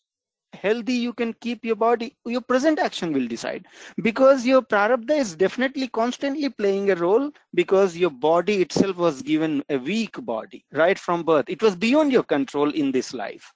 healthy 0.53 0.93
you 0.93 1.13
can 1.13 1.33
keep 1.33 1.63
your 1.65 1.75
body. 1.75 2.15
Your 2.25 2.41
present 2.41 2.79
action 2.79 3.13
will 3.13 3.27
decide. 3.27 3.65
Because 4.01 4.45
your 4.45 4.61
prarabdha 4.61 5.17
is 5.17 5.35
definitely 5.35 5.87
constantly 5.87 6.49
playing 6.49 6.91
a 6.91 6.95
role 6.95 7.31
because 7.53 7.97
your 7.97 8.09
body 8.11 8.61
itself 8.61 8.97
was 8.97 9.21
given 9.21 9.63
a 9.69 9.77
weak 9.77 10.23
body 10.25 10.65
right 10.71 10.97
from 10.97 11.23
birth. 11.23 11.49
It 11.49 11.61
was 11.61 11.75
beyond 11.75 12.11
your 12.11 12.23
control 12.23 12.69
in 12.71 12.91
this 12.91 13.13
life. 13.13 13.53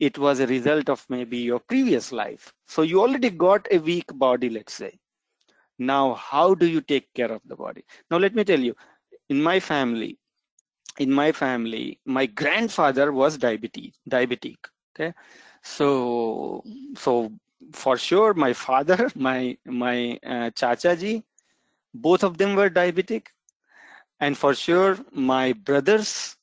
It 0.00 0.18
was 0.18 0.40
a 0.40 0.46
result 0.46 0.88
of 0.88 1.04
maybe 1.08 1.38
your 1.38 1.60
previous 1.60 2.12
life. 2.12 2.52
So 2.66 2.82
you 2.82 3.00
already 3.00 3.30
got 3.30 3.66
a 3.70 3.78
weak 3.78 4.06
body 4.14 4.48
let's 4.50 4.74
say 4.74 4.98
now 5.78 6.14
how 6.14 6.54
do 6.54 6.66
you 6.66 6.80
take 6.80 7.12
care 7.14 7.30
of 7.32 7.42
the 7.46 7.56
body? 7.56 7.84
Now 8.10 8.18
let 8.18 8.34
me 8.34 8.44
tell 8.44 8.60
you 8.60 8.74
in 9.28 9.42
my 9.42 9.60
family 9.60 10.18
in 10.98 11.12
my 11.12 11.32
family 11.32 12.00
my 12.04 12.26
grandfather 12.26 13.12
was 13.12 13.36
diabetes 13.38 13.94
diabetic 14.08 14.56
okay? 14.94 15.12
So 15.62 16.62
so 16.96 17.32
for 17.72 17.96
sure 17.96 18.34
my 18.34 18.52
father 18.52 19.10
my 19.14 19.56
my 19.64 20.18
uh, 20.24 20.50
chacha 20.50 20.96
ji 20.96 21.24
both 21.94 22.22
of 22.24 22.38
them 22.38 22.54
were 22.56 22.70
diabetic. 22.70 23.26
And 24.20 24.36
for 24.36 24.54
sure 24.54 24.96
my 25.12 25.52
brothers 25.52 26.36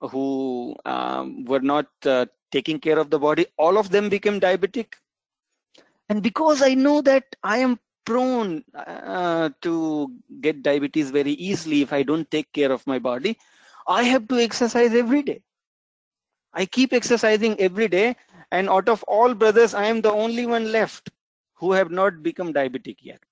who 0.00 0.74
um, 0.84 1.44
were 1.44 1.60
not 1.60 1.86
uh, 2.04 2.26
taking 2.50 2.78
care 2.78 2.98
of 2.98 3.10
the 3.10 3.18
body 3.18 3.46
all 3.58 3.78
of 3.78 3.90
them 3.90 4.08
became 4.08 4.40
diabetic. 4.40 4.94
And 6.08 6.22
because 6.22 6.62
i 6.62 6.74
know 6.74 7.00
that 7.02 7.36
i 7.42 7.58
am 7.58 7.78
prone 8.04 8.64
uh, 8.74 9.50
to 9.62 10.12
get 10.40 10.62
diabetes 10.62 11.10
very 11.10 11.32
easily 11.32 11.82
if 11.82 11.92
i 11.92 12.02
don't 12.02 12.30
take 12.30 12.52
care 12.52 12.72
of 12.72 12.86
my 12.86 12.98
body 12.98 13.36
i 13.88 14.02
have 14.02 14.26
to 14.28 14.38
exercise 14.38 14.94
every 14.94 15.22
day 15.22 15.40
i 16.54 16.64
keep 16.64 16.92
exercising 16.92 17.58
every 17.60 17.88
day 17.88 18.16
and 18.50 18.68
out 18.68 18.88
of 18.88 19.02
all 19.04 19.34
brothers, 19.34 19.74
I 19.74 19.86
am 19.86 20.00
the 20.02 20.12
only 20.12 20.46
one 20.46 20.72
left 20.72 21.10
who 21.54 21.72
have 21.72 21.90
not 21.90 22.22
become 22.22 22.52
diabetic 22.52 22.96
yet. 23.00 23.22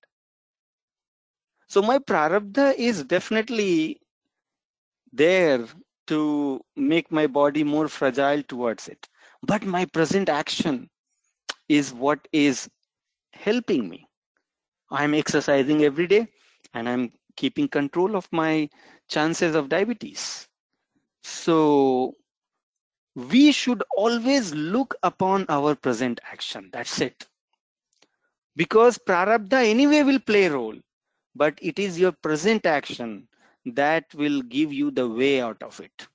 So 1.68 1.82
my 1.82 1.98
prarabdha 1.98 2.74
is 2.76 3.04
definitely 3.04 4.00
there 5.12 5.66
to 6.08 6.64
make 6.76 7.10
my 7.12 7.26
body 7.26 7.64
more 7.64 7.88
fragile 7.88 8.42
towards 8.42 8.88
it. 8.88 9.08
But 9.42 9.64
my 9.64 9.86
present 9.86 10.28
action 10.28 10.90
is 11.68 11.92
what 11.94 12.28
is 12.32 12.70
helping 13.32 13.88
me. 13.88 14.09
I'm 14.90 15.14
exercising 15.14 15.84
every 15.84 16.06
day 16.06 16.28
and 16.74 16.88
I'm 16.88 17.12
keeping 17.36 17.68
control 17.68 18.16
of 18.16 18.28
my 18.32 18.68
chances 19.08 19.54
of 19.54 19.68
diabetes. 19.68 20.48
So 21.22 22.14
we 23.14 23.52
should 23.52 23.82
always 23.96 24.54
look 24.54 24.94
upon 25.02 25.46
our 25.48 25.74
present 25.74 26.20
action. 26.30 26.70
That's 26.72 27.00
it. 27.00 27.26
Because 28.56 28.98
prarabdha 28.98 29.64
anyway 29.64 30.02
will 30.02 30.20
play 30.20 30.44
a 30.46 30.52
role, 30.52 30.76
but 31.34 31.58
it 31.62 31.78
is 31.78 31.98
your 31.98 32.12
present 32.12 32.66
action 32.66 33.28
that 33.66 34.04
will 34.14 34.42
give 34.42 34.72
you 34.72 34.90
the 34.90 35.08
way 35.08 35.40
out 35.40 35.62
of 35.62 35.80
it. 35.80 36.08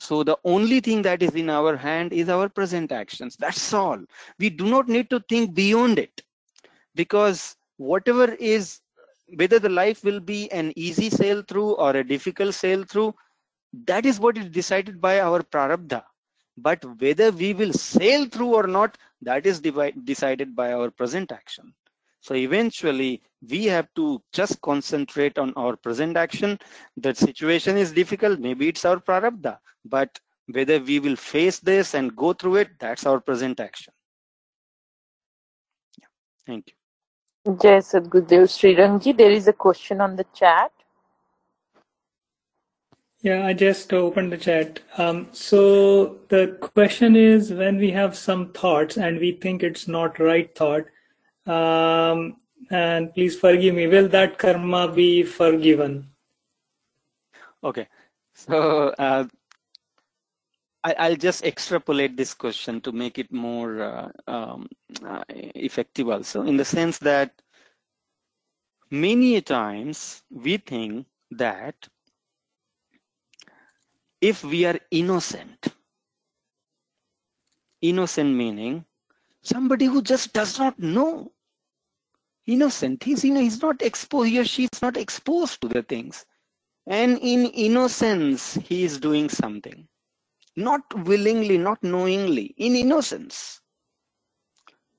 So 0.00 0.22
the 0.22 0.38
only 0.44 0.80
thing 0.80 1.02
that 1.02 1.22
is 1.22 1.34
in 1.34 1.50
our 1.50 1.76
hand 1.76 2.12
is 2.12 2.28
our 2.28 2.48
present 2.48 2.92
actions. 2.92 3.36
That's 3.36 3.72
all. 3.72 3.98
We 4.38 4.50
do 4.50 4.66
not 4.66 4.88
need 4.88 5.10
to 5.10 5.20
think 5.28 5.54
beyond 5.54 5.98
it 5.98 6.22
because 6.94 7.57
whatever 7.78 8.34
is, 8.34 8.80
whether 9.36 9.58
the 9.58 9.68
life 9.68 10.04
will 10.04 10.20
be 10.20 10.50
an 10.52 10.72
easy 10.76 11.08
sail 11.08 11.42
through 11.42 11.72
or 11.76 11.96
a 11.96 12.06
difficult 12.06 12.54
sail 12.54 12.84
through, 12.84 13.14
that 13.86 14.04
is 14.04 14.20
what 14.20 14.36
is 14.36 14.50
decided 14.50 15.00
by 15.00 15.20
our 15.20 15.42
prarabdha. 15.42 16.02
But 16.56 16.84
whether 17.00 17.30
we 17.30 17.54
will 17.54 17.72
sail 17.72 18.26
through 18.26 18.54
or 18.54 18.66
not 18.66 18.98
that 19.22 19.46
is 19.46 19.60
decided 19.60 20.54
by 20.54 20.72
our 20.72 20.90
present 20.90 21.32
action. 21.32 21.72
So 22.20 22.34
eventually 22.34 23.22
we 23.48 23.66
have 23.66 23.88
to 23.94 24.20
just 24.32 24.60
concentrate 24.60 25.38
on 25.38 25.52
our 25.54 25.76
present 25.76 26.16
action. 26.16 26.58
The 26.96 27.14
situation 27.14 27.76
is 27.76 27.92
difficult 27.92 28.40
maybe 28.40 28.68
it's 28.68 28.84
our 28.84 28.98
prarabdha 28.98 29.58
but 29.84 30.18
whether 30.46 30.80
we 30.80 30.98
will 30.98 31.16
face 31.16 31.60
this 31.60 31.94
and 31.94 32.16
go 32.16 32.32
through 32.32 32.56
it 32.56 32.70
that's 32.80 33.06
our 33.06 33.20
present 33.20 33.60
action. 33.60 33.92
Yeah. 36.00 36.06
thank 36.46 36.68
you 36.68 36.77
Jai 37.48 37.78
Sadgurudev 37.78 38.44
Srirangji, 38.46 39.16
there 39.16 39.30
is 39.30 39.48
a 39.48 39.54
question 39.54 40.02
on 40.02 40.16
the 40.16 40.26
chat. 40.34 40.70
Yeah, 43.22 43.46
I 43.46 43.54
just 43.54 43.92
opened 43.94 44.32
the 44.32 44.36
chat. 44.36 44.80
Um, 44.98 45.28
so 45.32 46.18
the 46.28 46.58
question 46.60 47.16
is 47.16 47.50
when 47.50 47.78
we 47.78 47.90
have 47.92 48.14
some 48.16 48.52
thoughts 48.52 48.98
and 48.98 49.18
we 49.18 49.32
think 49.32 49.62
it's 49.62 49.88
not 49.88 50.18
right 50.18 50.54
thought, 50.54 50.84
um, 51.46 52.36
and 52.70 53.14
please 53.14 53.38
forgive 53.38 53.74
me, 53.74 53.86
will 53.86 54.08
that 54.08 54.38
karma 54.38 54.92
be 54.92 55.22
forgiven? 55.22 56.10
Okay, 57.64 57.88
so 58.34 58.90
uh, 58.98 59.24
I, 60.84 61.08
will 61.10 61.16
just 61.16 61.44
extrapolate 61.44 62.16
this 62.16 62.34
question 62.34 62.80
to 62.82 62.92
make 62.92 63.18
it 63.18 63.32
more 63.32 63.82
uh, 63.82 64.08
um, 64.26 64.68
uh, 65.04 65.24
effective 65.28 66.08
also 66.08 66.42
in 66.42 66.56
the 66.56 66.64
sense 66.64 66.98
that 66.98 67.32
many 68.90 69.40
times 69.40 70.22
we 70.30 70.56
think 70.58 71.06
that 71.32 71.74
if 74.20 74.44
we 74.44 74.64
are 74.64 74.78
innocent 74.90 75.68
innocent 77.80 78.34
meaning 78.34 78.84
somebody 79.42 79.84
who 79.86 80.02
just 80.02 80.32
does 80.32 80.58
not 80.58 80.78
know 80.78 81.30
innocent 82.46 83.02
he's 83.04 83.24
you 83.24 83.32
know 83.34 83.40
he's 83.40 83.62
not 83.62 83.82
exposed 83.82 84.28
he 84.30 84.38
or 84.38 84.44
she 84.44 84.64
is 84.72 84.82
not 84.82 84.96
exposed 84.96 85.60
to 85.60 85.68
the 85.68 85.82
things 85.82 86.24
and 86.86 87.18
in 87.18 87.46
innocence 87.46 88.54
he 88.54 88.84
is 88.84 88.98
doing 88.98 89.28
something 89.28 89.86
not 90.66 90.82
willingly 91.10 91.56
not 91.58 91.82
knowingly 91.82 92.46
in 92.56 92.74
innocence 92.76 93.60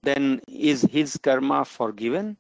then 0.04 0.42
is 0.48 0.82
his 0.84 1.18
karma 1.18 1.66
forgiven? 1.66 2.38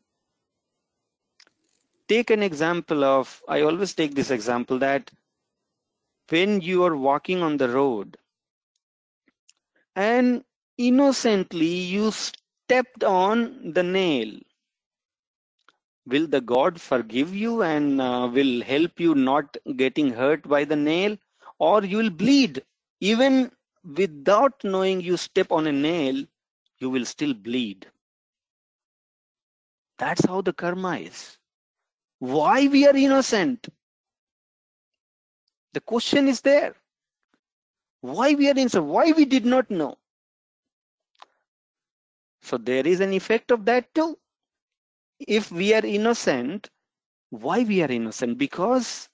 Take 2.08 2.30
an 2.32 2.44
example 2.44 3.04
of 3.04 3.42
i 3.48 3.62
always 3.62 3.94
take 3.94 4.16
this 4.16 4.32
example 4.32 4.80
that 4.80 5.12
when 6.30 6.62
you 6.62 6.84
are 6.84 6.96
walking 6.96 7.42
on 7.44 7.58
the 7.58 7.70
road 7.70 8.18
and 9.96 10.44
innocently 10.78 11.66
you 11.68 12.12
stepped 12.12 13.04
on 13.04 13.74
the 13.74 13.84
nail 13.84 14.32
will 16.06 16.28
the 16.28 16.42
god 16.42 16.80
forgive 16.82 17.34
you 17.36 17.62
and 17.64 18.02
uh, 18.02 18.30
will 18.34 18.62
help 18.64 19.00
you 19.00 19.14
not 19.16 19.58
getting 19.76 20.12
hurt 20.12 20.48
by 20.48 20.64
the 20.66 20.76
nail 20.76 21.18
or 21.60 21.84
you 21.84 21.98
will 21.98 22.10
bleed 22.10 22.62
even 23.00 23.52
without 23.84 24.64
knowing 24.64 25.02
you 25.02 25.18
step 25.18 25.52
on 25.52 25.68
a 25.68 25.72
nail 25.72 26.24
you 26.80 26.90
will 26.90 27.06
still 27.06 27.34
bleed 27.34 27.88
that's 29.98 30.26
how 30.26 30.42
the 30.42 30.54
karma 30.54 30.98
is 30.98 31.38
why 32.20 32.68
we 32.68 32.86
are 32.88 32.96
innocent 32.96 33.70
the 35.74 35.82
question 35.82 36.28
is 36.28 36.42
there. 36.42 36.76
Why 38.02 38.34
we 38.34 38.48
are 38.50 38.58
innocent? 38.58 38.86
Why 38.86 39.12
we 39.12 39.26
did 39.26 39.46
not 39.46 39.70
know? 39.70 39.98
So 42.42 42.58
there 42.58 42.88
is 42.88 43.02
an 43.02 43.14
effect 43.14 43.52
of 43.52 43.66
that 43.66 43.94
too. 43.94 44.18
If 45.20 45.52
we 45.52 45.74
are 45.74 45.86
innocent, 45.86 46.70
why 47.30 47.64
we 47.64 47.84
are 47.84 47.92
innocent? 47.92 48.38
Because 48.38 49.10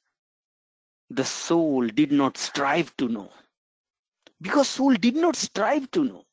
the 1.10 1.26
soul 1.26 1.88
did 1.88 2.12
not 2.12 2.38
strive 2.38 2.96
to 2.98 3.10
know. 3.10 3.32
Because 4.46 4.70
soul 4.70 4.94
did 4.94 5.16
not 5.16 5.36
strive 5.36 5.90
to 5.90 6.04
know. 6.04 6.24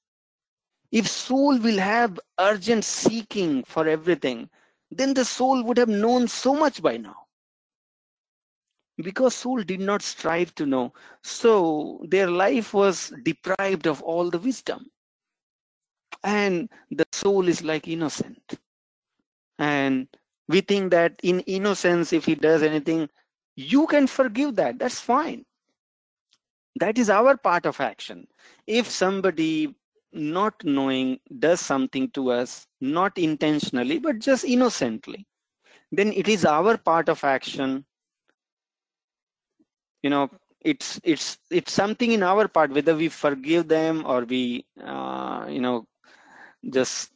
If 0.90 1.08
soul 1.08 1.58
will 1.58 1.78
have 1.78 2.20
urgent 2.38 2.84
seeking 2.84 3.64
for 3.64 3.88
everything, 3.88 4.50
then 4.90 5.14
the 5.14 5.24
soul 5.24 5.62
would 5.64 5.78
have 5.78 5.88
known 5.88 6.28
so 6.28 6.54
much 6.54 6.82
by 6.82 6.98
now. 6.98 7.16
Because 8.98 9.34
soul 9.34 9.62
did 9.62 9.80
not 9.80 10.02
strive 10.02 10.54
to 10.56 10.66
know 10.66 10.92
so 11.22 12.04
their 12.06 12.30
life 12.30 12.74
was 12.74 13.14
deprived 13.22 13.86
of 13.86 14.02
all 14.02 14.28
the 14.28 14.38
wisdom. 14.38 14.90
And 16.22 16.68
the 16.90 17.06
soul 17.12 17.48
is 17.48 17.62
like 17.62 17.88
innocent. 17.88 18.58
And 19.58 20.06
we 20.48 20.60
think 20.60 20.90
that 20.90 21.18
in 21.22 21.40
innocence 21.40 22.12
if 22.12 22.26
he 22.26 22.34
does 22.34 22.62
anything 22.62 23.08
you 23.56 23.86
can 23.86 24.06
forgive 24.06 24.56
that. 24.56 24.78
That's 24.78 25.00
fine 25.00 25.46
that 26.76 26.98
is 26.98 27.10
our 27.10 27.36
part 27.36 27.66
of 27.66 27.80
action. 27.80 28.26
If 28.66 28.88
somebody 28.88 29.74
not 30.12 30.64
knowing 30.64 31.20
does 31.38 31.60
something 31.60 32.10
to 32.10 32.30
us 32.30 32.66
not 32.80 33.18
intentionally 33.18 33.98
but 33.98 34.18
just 34.18 34.44
innocently 34.44 35.26
then 35.92 36.12
it 36.12 36.28
is 36.28 36.44
our 36.44 36.76
part 36.78 37.08
of 37.08 37.24
action. 37.24 37.84
You 40.02 40.10
know 40.10 40.30
it's 40.60 41.00
it's 41.04 41.38
it's 41.50 41.72
something 41.72 42.12
in 42.12 42.22
our 42.22 42.46
part 42.48 42.70
whether 42.70 42.94
we 42.94 43.08
forgive 43.08 43.68
them 43.68 44.04
or 44.06 44.24
we 44.24 44.66
uh, 44.82 45.46
you 45.48 45.60
know 45.60 45.86
just 46.70 47.12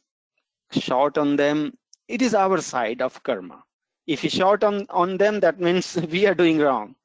shout 0.71 1.17
on 1.17 1.35
them 1.37 1.73
it 2.07 2.21
is 2.21 2.33
our 2.35 2.61
side 2.61 3.01
of 3.01 3.21
karma. 3.23 3.63
If 4.07 4.23
we 4.23 4.29
shout 4.29 4.63
on 4.63 4.85
on 4.89 5.17
them 5.17 5.39
that 5.41 5.59
means 5.59 5.95
we 6.11 6.25
are 6.27 6.35
doing 6.35 6.59
wrong. 6.59 6.95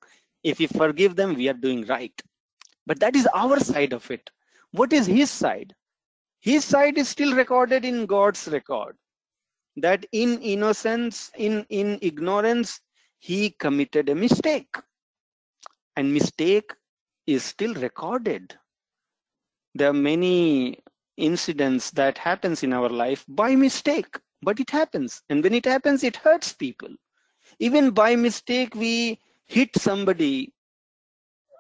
If 0.43 0.59
we 0.59 0.66
forgive 0.66 1.16
them 1.16 1.35
we 1.35 1.49
are 1.49 1.61
doing 1.69 1.85
right 1.87 2.20
but 2.87 3.01
that 3.01 3.17
is 3.17 3.29
our 3.35 3.61
side 3.61 3.93
of 3.93 4.11
it. 4.11 4.31
What 4.73 4.93
is 4.93 5.07
his 5.07 5.31
side? 5.31 5.75
His 6.41 6.65
side 6.65 6.99
is 6.99 7.09
still 7.09 7.35
recorded 7.35 7.85
in 7.85 8.07
god's 8.07 8.49
record 8.49 8.97
that 9.77 10.05
in 10.13 10.39
innocence 10.41 11.31
in 11.37 11.65
in 11.69 11.99
ignorance 12.03 12.81
he 13.19 13.51
committed 13.51 14.09
a 14.09 14.15
mistake. 14.15 14.75
And 15.97 16.13
mistake 16.13 16.73
is 17.27 17.45
still 17.45 17.75
recorded. 17.75 18.57
There 19.75 19.91
are 19.91 19.95
many 19.95 20.83
incidents 21.17 21.91
that 21.93 22.19
happens 22.19 22.63
in 22.63 22.73
our 22.73 22.89
life 22.89 23.25
by 23.29 23.55
mistake 23.55 24.19
but 24.43 24.59
it 24.59 24.71
happens. 24.71 25.23
And 25.29 25.43
when 25.43 25.55
it 25.55 25.65
happens 25.65 26.03
it 26.03 26.17
hurts 26.17 26.53
people. 26.53 26.91
Even 27.59 27.91
by 27.91 28.17
mistake 28.17 28.75
we 28.75 29.21
hit 29.47 29.71
somebody 29.77 30.53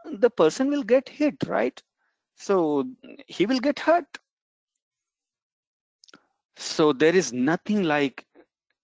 the 0.04 0.30
person 0.30 0.68
will 0.70 0.82
get 0.82 1.08
hit 1.08 1.36
right? 1.46 1.82
So 2.36 2.88
he 3.26 3.46
will 3.46 3.60
get 3.60 3.80
hurt. 3.80 4.18
So 6.56 6.92
there 6.92 7.14
is 7.14 7.32
nothing 7.32 7.82
like 7.84 8.26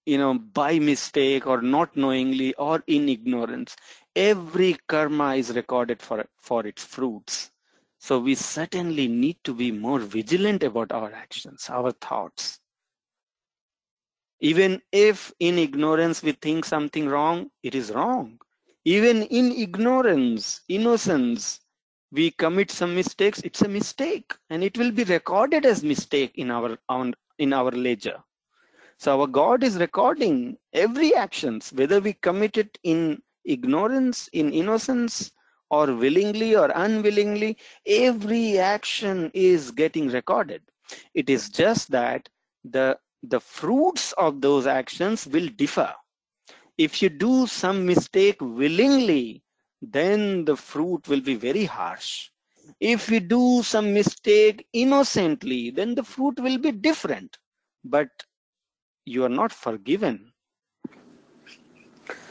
you 0.04 0.18
know 0.18 0.34
by 0.38 0.78
mistake 0.78 1.46
or 1.46 1.60
not 1.62 1.96
knowingly 1.96 2.54
or 2.54 2.82
in 2.86 3.08
ignorance. 3.08 3.76
Every 4.14 4.78
karma 4.86 5.34
is 5.36 5.54
recorded 5.54 6.02
for 6.02 6.26
for 6.36 6.66
its 6.66 6.84
fruits. 6.84 7.50
So 7.98 8.18
we 8.18 8.34
certainly 8.34 9.08
need 9.08 9.42
to 9.44 9.54
be 9.54 9.70
more 9.72 9.98
vigilant 10.00 10.62
about 10.62 10.92
our 10.92 11.12
actions 11.12 11.68
our 11.70 11.92
thoughts. 11.92 12.60
Even 14.40 14.82
if 14.92 15.32
in 15.38 15.58
ignorance 15.58 16.22
we 16.22 16.32
think 16.32 16.64
something 16.64 17.08
wrong 17.08 17.50
it 17.62 17.74
is 17.74 17.90
wrong 17.92 18.40
even 18.84 19.22
in 19.24 19.52
ignorance 19.52 20.62
innocence 20.68 21.60
we 22.10 22.30
commit 22.30 22.70
some 22.70 22.94
mistakes. 22.94 23.40
It's 23.40 23.62
a 23.62 23.68
mistake 23.68 24.32
and 24.50 24.62
it 24.64 24.78
will 24.78 24.90
be 24.92 25.04
recorded 25.04 25.64
as 25.66 25.82
mistake 25.82 26.32
in 26.36 26.50
our 26.50 26.78
on 26.88 27.14
in 27.38 27.52
our 27.52 27.70
ledger. 27.70 28.22
So 28.98 29.20
our 29.20 29.26
god 29.26 29.62
is 29.64 29.78
recording 29.78 30.58
every 30.72 31.14
actions 31.14 31.72
whether 31.72 32.00
we 32.00 32.12
commit 32.14 32.56
it 32.56 32.78
in 32.82 33.22
ignorance 33.44 34.28
in 34.32 34.52
innocence 34.52 35.32
or 35.70 35.92
willingly 35.94 36.54
or 36.56 36.70
unwillingly 36.74 37.56
every 37.86 38.58
action 38.58 39.30
is 39.34 39.70
getting 39.72 40.08
recorded. 40.08 40.62
It 41.14 41.28
is 41.30 41.48
just 41.48 41.90
that 41.90 42.28
the 42.64 42.98
the 43.22 43.40
fruits 43.40 44.12
of 44.12 44.40
those 44.40 44.66
actions 44.66 45.26
will 45.26 45.48
differ 45.48 45.94
if 46.78 47.02
you 47.02 47.10
do 47.10 47.46
some 47.46 47.86
mistake 47.86 48.38
willingly 48.40 49.42
then 49.82 50.44
the 50.46 50.56
fruit 50.56 51.08
will 51.08 51.20
be 51.20 51.34
very 51.36 51.64
harsh. 51.64 52.30
If 52.80 53.10
you 53.10 53.20
do 53.20 53.62
some 53.62 53.92
mistake 53.94 54.66
innocently 54.72 55.70
then 55.70 55.94
the 55.94 56.04
fruit 56.04 56.40
will 56.40 56.58
be 56.58 56.72
different. 56.72 57.38
But 57.84 58.08
you 59.04 59.24
are 59.24 59.28
not 59.30 59.52
forgiven. 59.52 60.32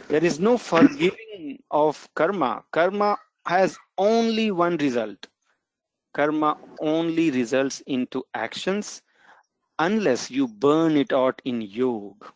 There 0.10 0.24
is 0.24 0.40
no 0.40 0.57
forgiving 0.57 1.64
of 1.72 2.10
karma. 2.15 2.65
Karma 2.72 3.18
has 3.45 3.78
only 3.98 4.52
one 4.52 4.78
result. 4.78 5.28
Karma 6.14 6.57
only 6.80 7.32
results 7.32 7.82
into 7.88 8.24
actions 8.34 9.02
unless 9.80 10.32
you 10.32 10.48
burn 10.48 10.98
it 10.98 11.14
out 11.14 11.41
in 11.45 11.61
yoga 11.61 12.34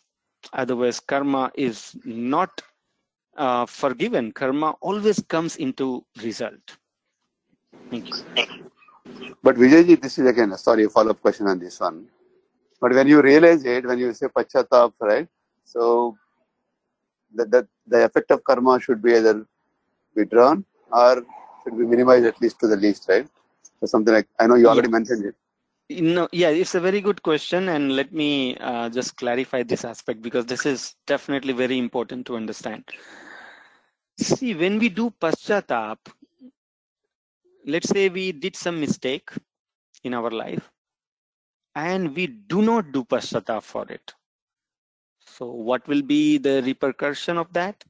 otherwise 0.54 1.00
karma 1.00 1.52
is 1.56 1.96
not 2.06 2.62
uh, 3.38 3.66
forgiven 3.66 4.32
karma 4.32 4.72
always 4.82 5.22
comes 5.28 5.58
into 5.58 6.04
result 6.24 6.78
thank 7.90 8.10
you 8.10 8.16
But 9.44 9.56
Vijayji, 9.56 10.02
this 10.02 10.20
is 10.20 10.28
again, 10.28 10.56
sorry, 10.58 10.84
a 10.86 10.90
follow-up 10.90 11.22
question 11.22 11.48
on 11.48 11.60
this 11.60 11.80
one. 11.80 12.08
But 12.80 12.94
when 12.94 13.08
you 13.08 13.22
realize 13.22 13.64
it, 13.66 13.86
when 13.86 13.98
you 14.00 14.14
say 14.14 14.28
pachatap, 14.28 14.94
right? 15.00 15.28
So 15.66 16.18
the, 17.34 17.46
the, 17.46 17.68
the 17.88 18.06
effect 18.06 18.32
of 18.32 18.44
karma 18.44 18.80
should 18.80 19.02
be 19.02 19.16
either 19.16 19.46
withdrawn 20.16 20.66
or 20.92 21.24
should 21.64 21.78
be 21.78 21.86
minimized 21.86 22.26
at 22.26 22.40
least 22.42 22.60
to 22.60 22.68
the 22.68 22.76
least, 22.76 23.08
right? 23.10 23.28
So 23.80 23.88
something 23.88 24.14
like, 24.14 24.28
I 24.40 24.48
know 24.48 24.56
you 24.56 24.68
already 24.68 24.90
yeah. 24.90 24.98
mentioned 25.00 25.26
it. 25.26 25.36
No, 26.00 26.28
yeah, 26.32 26.50
it's 26.50 26.76
a 26.76 26.80
very 26.80 27.02
good 27.02 27.22
question, 27.24 27.68
and 27.70 27.96
let 27.96 28.12
me 28.14 28.56
uh, 28.58 28.90
just 28.90 29.18
clarify 29.18 29.64
this 29.64 29.84
aspect 29.84 30.22
because 30.22 30.46
this 30.46 30.66
is 30.66 30.96
definitely 31.06 31.54
very 31.54 31.78
important 31.78 32.26
to 32.28 32.36
understand. 32.38 32.86
See, 34.18 34.54
when 34.54 34.80
we 34.80 34.90
do 34.90 35.10
paschatap, 35.12 35.98
let's 37.66 37.90
say 37.90 38.10
we 38.10 38.32
did 38.32 38.56
some 38.56 38.80
mistake 38.80 39.30
in 40.04 40.14
our 40.14 40.30
life, 40.32 40.72
and 41.76 42.16
we 42.16 42.28
do 42.28 42.62
not 42.62 42.92
do 42.92 43.04
paschatap 43.04 43.64
for 43.64 43.86
it. 43.92 44.14
So, 45.26 45.46
what 45.48 45.88
will 45.88 46.02
be 46.02 46.38
the 46.38 46.62
repercussion 46.64 47.38
of 47.38 47.52
that? 47.54 47.84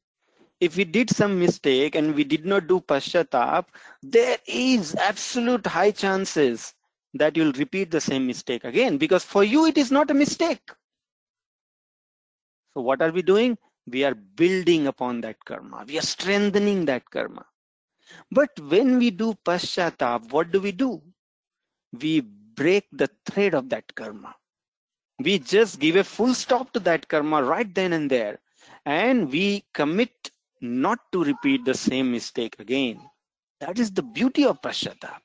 If 0.59 0.77
we 0.77 0.83
did 0.85 1.09
some 1.09 1.39
mistake 1.39 1.95
and 1.95 2.15
we 2.15 2.23
did 2.23 2.45
not 2.45 2.67
do 2.67 2.79
paschatap, 2.81 3.65
there 4.01 4.37
is 4.47 4.95
absolute 4.95 5.65
high 5.67 5.91
chances 5.91 6.73
that 7.13 7.35
you'll 7.35 7.53
repeat 7.53 7.91
the 7.91 8.01
same 8.01 8.25
mistake 8.27 8.63
again 8.63 8.97
because 8.97 9.23
for 9.23 9.43
you 9.43 9.65
it 9.65 9.77
is 9.77 9.91
not 9.91 10.11
a 10.11 10.13
mistake. 10.13 10.71
So 12.73 12.81
what 12.81 13.01
are 13.01 13.11
we 13.11 13.21
doing? 13.21 13.57
We 13.87 14.03
are 14.03 14.15
building 14.15 14.87
upon 14.87 15.21
that 15.21 15.43
karma. 15.43 15.85
We 15.87 15.97
are 15.97 16.03
strengthening 16.03 16.85
that 16.85 17.09
karma. 17.09 17.45
But 18.31 18.49
when 18.59 18.97
we 18.97 19.11
do 19.11 19.33
paschatap, 19.45 20.31
what 20.31 20.51
do 20.51 20.61
we 20.61 20.71
do? 20.71 21.01
We 21.91 22.21
break 22.21 22.87
the 22.91 23.09
thread 23.25 23.53
of 23.53 23.69
that 23.69 23.93
karma. 23.95 24.35
We 25.19 25.39
just 25.39 25.79
give 25.79 25.95
a 25.95 26.03
full 26.03 26.33
stop 26.33 26.71
to 26.73 26.79
that 26.81 27.07
karma 27.07 27.43
right 27.43 27.73
then 27.73 27.93
and 27.93 28.09
there. 28.09 28.39
And 28.85 29.31
we 29.31 29.65
commit 29.73 30.31
not 30.61 30.99
to 31.11 31.23
repeat 31.23 31.65
the 31.65 31.73
same 31.73 32.11
mistake 32.11 32.55
again. 32.59 33.01
That 33.59 33.79
is 33.79 33.91
the 33.91 34.03
beauty 34.03 34.45
of 34.45 34.61
paschatap. 34.61 35.21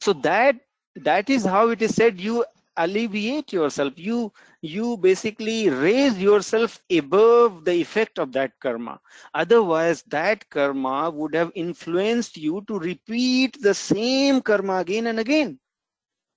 So 0.00 0.12
that 0.14 0.56
that 1.04 1.30
is 1.30 1.44
how 1.44 1.68
it 1.70 1.82
is 1.82 1.94
said 1.94 2.20
you 2.20 2.44
alleviate 2.76 3.52
yourself. 3.52 3.94
You 3.96 4.32
you 4.62 4.96
basically 4.98 5.68
raise 5.70 6.18
yourself 6.18 6.80
above 6.90 7.64
the 7.64 7.72
effect 7.74 8.18
of 8.18 8.32
that 8.32 8.52
karma. 8.60 9.00
Otherwise 9.34 10.02
that 10.08 10.48
karma 10.50 11.10
would 11.10 11.34
have 11.34 11.52
influenced 11.54 12.36
you 12.36 12.64
to 12.68 12.78
repeat 12.78 13.56
the 13.60 13.74
same 13.74 14.40
karma 14.40 14.78
again 14.78 15.06
and 15.06 15.18
again. 15.20 15.58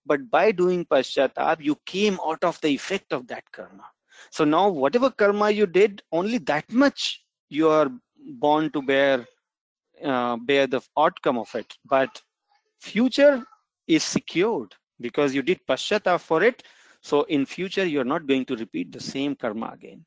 But 0.05 0.29
by 0.29 0.51
doing 0.51 0.85
paschatap 0.85 1.61
you 1.61 1.75
came 1.85 2.19
out 2.25 2.43
of 2.43 2.59
the 2.61 2.69
effect 2.69 3.13
of 3.13 3.27
that 3.27 3.51
karma. 3.51 3.85
So 4.31 4.43
now 4.45 4.69
whatever 4.69 5.09
karma 5.11 5.51
you 5.51 5.67
did 5.67 6.01
only 6.11 6.37
that 6.39 6.71
much 6.71 7.23
you 7.49 7.69
are 7.69 7.91
born 8.17 8.71
to 8.71 8.81
bear 8.81 9.25
uh, 10.03 10.37
bear 10.37 10.67
the 10.67 10.81
outcome 10.97 11.37
of 11.37 11.53
it. 11.55 11.77
But 11.85 12.21
future 12.79 13.45
is 13.89 14.03
secured 14.03 14.75
because 15.01 15.33
you 15.33 15.41
did 15.41 15.59
paschatap 15.67 16.21
for 16.21 16.43
it. 16.43 16.63
So 17.01 17.23
in 17.23 17.45
future, 17.45 17.85
you're 17.85 18.05
not 18.05 18.27
going 18.27 18.45
to 18.45 18.55
repeat 18.55 18.91
the 18.91 18.99
same 18.99 19.35
karma 19.35 19.71
again. 19.73 20.05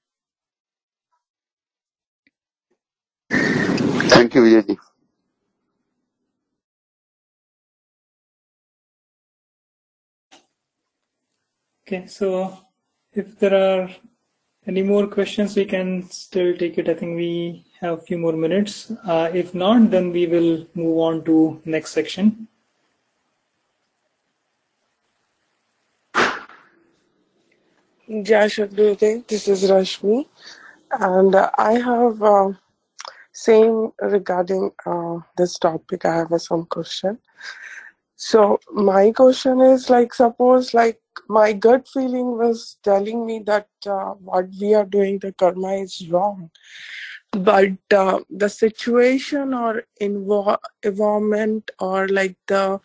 Thank 3.31 4.35
you, 4.35 4.43
Vijayji. 4.43 4.77
Okay, 11.87 12.07
so 12.07 12.57
if 13.13 13.39
there 13.39 13.55
are 13.55 13.91
any 14.67 14.83
more 14.83 15.07
questions, 15.09 15.57
we 15.57 15.65
can 15.65 16.09
still 16.11 16.57
take 16.57 16.79
it. 16.79 16.89
I 16.89 16.95
think 16.95 17.17
we 17.17 17.65
have 17.81 17.99
a 17.99 18.03
few 18.03 18.19
more 18.19 18.33
minutes. 18.33 18.93
Uh, 19.05 19.31
if 19.35 19.55
not, 19.55 19.91
then 19.91 20.13
we 20.13 20.27
will 20.27 20.67
move 20.75 20.99
on 20.99 21.25
to 21.25 21.61
next 21.65 21.91
section. 21.91 22.49
Jai 28.20 28.47
Shakti, 28.47 29.24
this 29.26 29.48
is 29.48 29.70
Rashmi, 29.70 30.26
and 30.90 31.34
uh, 31.34 31.51
I 31.56 31.72
have 31.78 32.22
uh, 32.22 32.52
same 33.32 33.93
regarding 34.02 34.70
uh, 34.84 35.20
this 35.39 35.59
topic. 35.59 36.05
I 36.05 36.16
have 36.16 36.32
uh, 36.32 36.39
some 36.39 36.66
question. 36.66 37.18
So 38.16 38.60
my 38.70 39.12
question 39.12 39.60
is 39.62 39.89
like, 39.89 40.12
suppose 40.12 40.74
like 40.74 41.01
my 41.28 41.55
gut 41.55 41.89
feeling 41.89 42.36
was 42.36 42.76
telling 42.82 43.24
me 43.24 43.39
that 43.47 43.68
uh, 43.86 44.10
what 44.28 44.48
we 44.60 44.74
are 44.74 44.84
doing, 44.84 45.18
the 45.18 45.32
karma 45.32 45.72
is 45.76 46.06
wrong, 46.10 46.51
but 47.30 47.70
uh, 47.94 48.20
the 48.28 48.51
situation 48.51 49.55
or 49.55 49.84
invo- 50.02 50.59
environment 50.82 51.70
or 51.78 52.09
like 52.09 52.36
the 52.47 52.78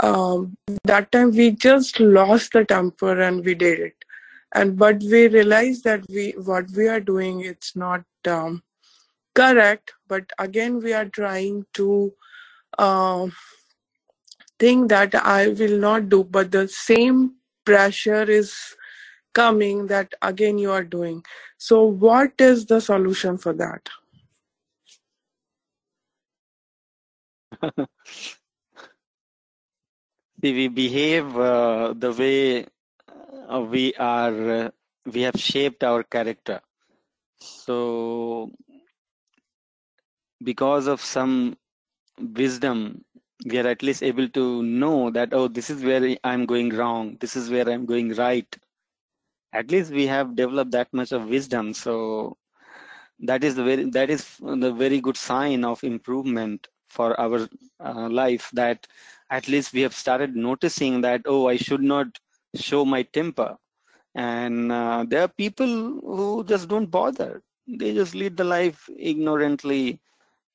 um, 0.00 0.56
that 0.84 1.10
time 1.10 1.30
we 1.32 1.50
just 1.50 1.98
lost 1.98 2.52
the 2.52 2.64
temper 2.64 3.20
and 3.20 3.44
we 3.44 3.54
did 3.54 3.80
it 3.80 3.94
and 4.54 4.78
but 4.78 5.02
we 5.02 5.26
realize 5.28 5.82
that 5.82 6.04
we 6.08 6.30
what 6.50 6.70
we 6.76 6.88
are 6.88 7.00
doing 7.00 7.40
it's 7.40 7.74
not 7.76 8.04
um, 8.26 8.62
correct. 9.34 9.92
But 10.08 10.30
again 10.38 10.80
we 10.80 10.92
are 10.92 11.06
trying 11.06 11.66
to 11.74 12.12
uh, 12.78 13.26
think 14.58 14.88
that 14.88 15.14
i 15.14 15.48
will 15.48 15.78
not 15.78 16.08
do. 16.08 16.24
But 16.24 16.52
the 16.52 16.68
same 16.68 17.34
pressure 17.64 18.22
is 18.22 18.54
coming 19.32 19.88
that 19.88 20.14
again 20.22 20.58
you 20.58 20.70
are 20.70 20.84
doing. 20.84 21.24
So 21.58 21.82
what 21.84 22.32
is 22.38 22.66
the 22.66 22.80
solution 22.80 23.38
for 23.38 23.52
that? 23.54 23.88
See, 30.42 30.52
we 30.52 30.68
behave 30.68 31.36
uh, 31.38 31.94
the 31.96 32.12
way 32.12 32.66
we 33.70 33.94
are, 33.94 34.50
uh, 34.50 34.70
we 35.06 35.22
have 35.22 35.36
shaped 35.36 35.84
our 35.84 36.02
character. 36.02 36.60
So, 37.38 38.50
because 40.42 40.86
of 40.86 41.00
some 41.00 41.56
wisdom, 42.18 43.04
we 43.46 43.58
are 43.58 43.66
at 43.66 43.82
least 43.82 44.02
able 44.02 44.28
to 44.30 44.62
know 44.62 45.10
that, 45.10 45.32
oh, 45.32 45.48
this 45.48 45.70
is 45.70 45.82
where 45.84 46.16
I'm 46.24 46.46
going 46.46 46.70
wrong, 46.70 47.16
this 47.20 47.36
is 47.36 47.50
where 47.50 47.68
I'm 47.68 47.86
going 47.86 48.14
right. 48.14 48.56
At 49.52 49.70
least 49.70 49.90
we 49.92 50.06
have 50.06 50.36
developed 50.36 50.72
that 50.72 50.92
much 50.92 51.12
of 51.12 51.28
wisdom. 51.28 51.74
So, 51.74 52.36
that 53.20 53.44
is 53.44 53.54
the 53.54 53.64
very 53.64 53.90
that 53.90 54.10
is 54.10 54.36
the 54.40 54.72
very 54.72 55.00
good 55.00 55.16
sign 55.16 55.64
of 55.64 55.82
improvement 55.84 56.68
for 56.88 57.18
our 57.20 57.48
uh, 57.80 58.08
life 58.08 58.50
that 58.52 58.86
at 59.30 59.48
least 59.48 59.72
we 59.72 59.80
have 59.82 59.94
started 59.94 60.36
noticing 60.36 61.00
that 61.00 61.22
oh 61.26 61.48
i 61.48 61.56
should 61.56 61.82
not 61.82 62.18
show 62.54 62.84
my 62.84 63.02
temper. 63.02 63.56
And 64.14 64.72
uh, 64.72 65.04
there 65.08 65.22
are 65.22 65.28
people 65.28 65.66
who 65.66 66.44
just 66.44 66.68
don't 66.68 66.90
bother. 66.90 67.42
They 67.66 67.94
just 67.94 68.14
lead 68.14 68.36
the 68.36 68.44
life 68.44 68.88
ignorantly 68.98 70.00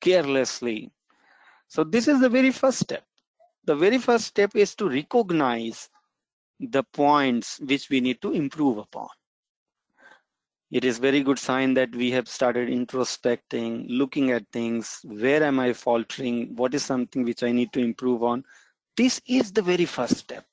carelessly. 0.00 0.90
So 1.68 1.84
this 1.84 2.08
is 2.08 2.20
the 2.20 2.28
very 2.28 2.50
first 2.50 2.78
step. 2.80 3.04
The 3.64 3.76
very 3.76 3.98
first 3.98 4.26
step 4.26 4.56
is 4.56 4.74
to 4.76 4.88
recognize 4.88 5.90
the 6.60 6.82
points 6.84 7.60
which 7.60 7.90
we 7.90 8.00
need 8.00 8.20
to 8.22 8.32
improve 8.32 8.78
upon. 8.78 9.08
It 10.70 10.84
is 10.84 10.98
very 10.98 11.22
good 11.22 11.38
sign 11.38 11.74
that 11.74 11.94
we 11.94 12.10
have 12.12 12.28
started 12.28 12.68
introspecting 12.68 13.86
looking 13.88 14.30
at 14.30 14.48
things. 14.52 15.00
Where 15.04 15.42
am 15.44 15.60
i 15.60 15.72
faltering? 15.72 16.56
What 16.56 16.74
is 16.74 16.84
something 16.84 17.24
which 17.24 17.42
i 17.42 17.52
need 17.52 17.72
to 17.74 17.80
improve 17.80 18.22
on? 18.22 18.44
This 18.96 19.20
is 19.26 19.52
the 19.52 19.62
very 19.62 19.86
first 19.86 20.16
step 20.16 20.44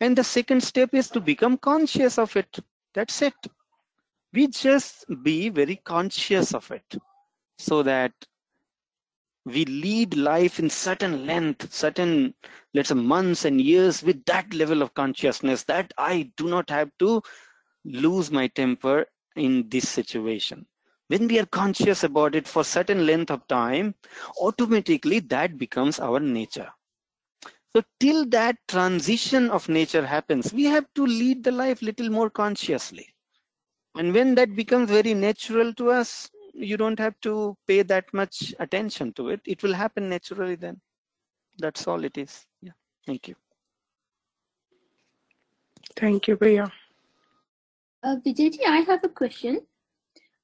and 0.00 0.16
the 0.16 0.24
second 0.24 0.62
step 0.62 0.94
is 0.94 1.08
to 1.10 1.20
become 1.20 1.56
conscious 1.58 2.18
of 2.18 2.36
it. 2.36 2.58
That's 2.94 3.22
it. 3.22 3.34
We 4.32 4.48
just 4.48 5.04
be 5.22 5.48
very 5.48 5.76
conscious 5.76 6.54
of 6.54 6.70
it 6.70 6.96
so 7.58 7.82
that 7.82 8.12
we 9.44 9.64
lead 9.64 10.16
life 10.16 10.58
in 10.58 10.68
certain 10.70 11.26
length 11.26 11.72
certain 11.72 12.34
let's 12.74 12.88
say 12.90 12.94
months 12.94 13.44
and 13.44 13.60
years 13.60 14.02
with 14.02 14.24
that 14.26 14.52
level 14.54 14.82
of 14.82 14.94
consciousness 14.94 15.64
that 15.64 15.92
i 15.98 16.30
do 16.36 16.48
not 16.48 16.68
have 16.70 16.90
to 16.98 17.22
lose 17.84 18.30
my 18.30 18.46
temper 18.48 19.06
in 19.36 19.68
this 19.68 19.88
situation. 19.88 20.66
When 21.08 21.28
we 21.28 21.38
are 21.38 21.46
conscious 21.46 22.04
about 22.04 22.34
it 22.34 22.46
for 22.46 22.64
certain 22.64 23.06
length 23.06 23.30
of 23.30 23.46
time 23.48 23.94
automatically 24.40 25.20
that 25.20 25.58
becomes 25.58 25.98
our 26.00 26.20
nature 26.20 26.70
so 27.74 27.82
till 27.98 28.26
that 28.26 28.56
transition 28.68 29.50
of 29.50 29.68
nature 29.68 30.04
happens 30.04 30.52
we 30.52 30.64
have 30.64 30.86
to 30.94 31.06
lead 31.06 31.44
the 31.44 31.52
life 31.52 31.82
little 31.82 32.10
more 32.10 32.30
consciously. 32.30 33.06
And 33.96 34.14
when 34.14 34.34
that 34.36 34.54
becomes 34.54 34.88
very 34.90 35.14
natural 35.14 35.72
to 35.74 35.90
us 35.90 36.30
you 36.54 36.76
don't 36.76 36.98
have 36.98 37.14
to 37.22 37.56
pay 37.66 37.82
that 37.82 38.12
much 38.12 38.54
attention 38.58 39.12
to 39.14 39.30
it. 39.30 39.40
It 39.46 39.62
will 39.62 39.74
happen 39.74 40.08
naturally 40.08 40.56
then. 40.56 40.80
That's 41.58 41.86
all 41.86 42.04
it 42.04 42.18
is. 42.18 42.46
Yeah. 42.60 42.72
Thank 43.06 43.28
you. 43.28 43.34
Thank 45.96 46.28
you 46.28 46.36
Priya. 46.36 46.70
Uh, 48.02 48.16
Vijayji, 48.24 48.66
I 48.66 48.78
have 48.80 49.04
a 49.04 49.08
question. 49.08 49.60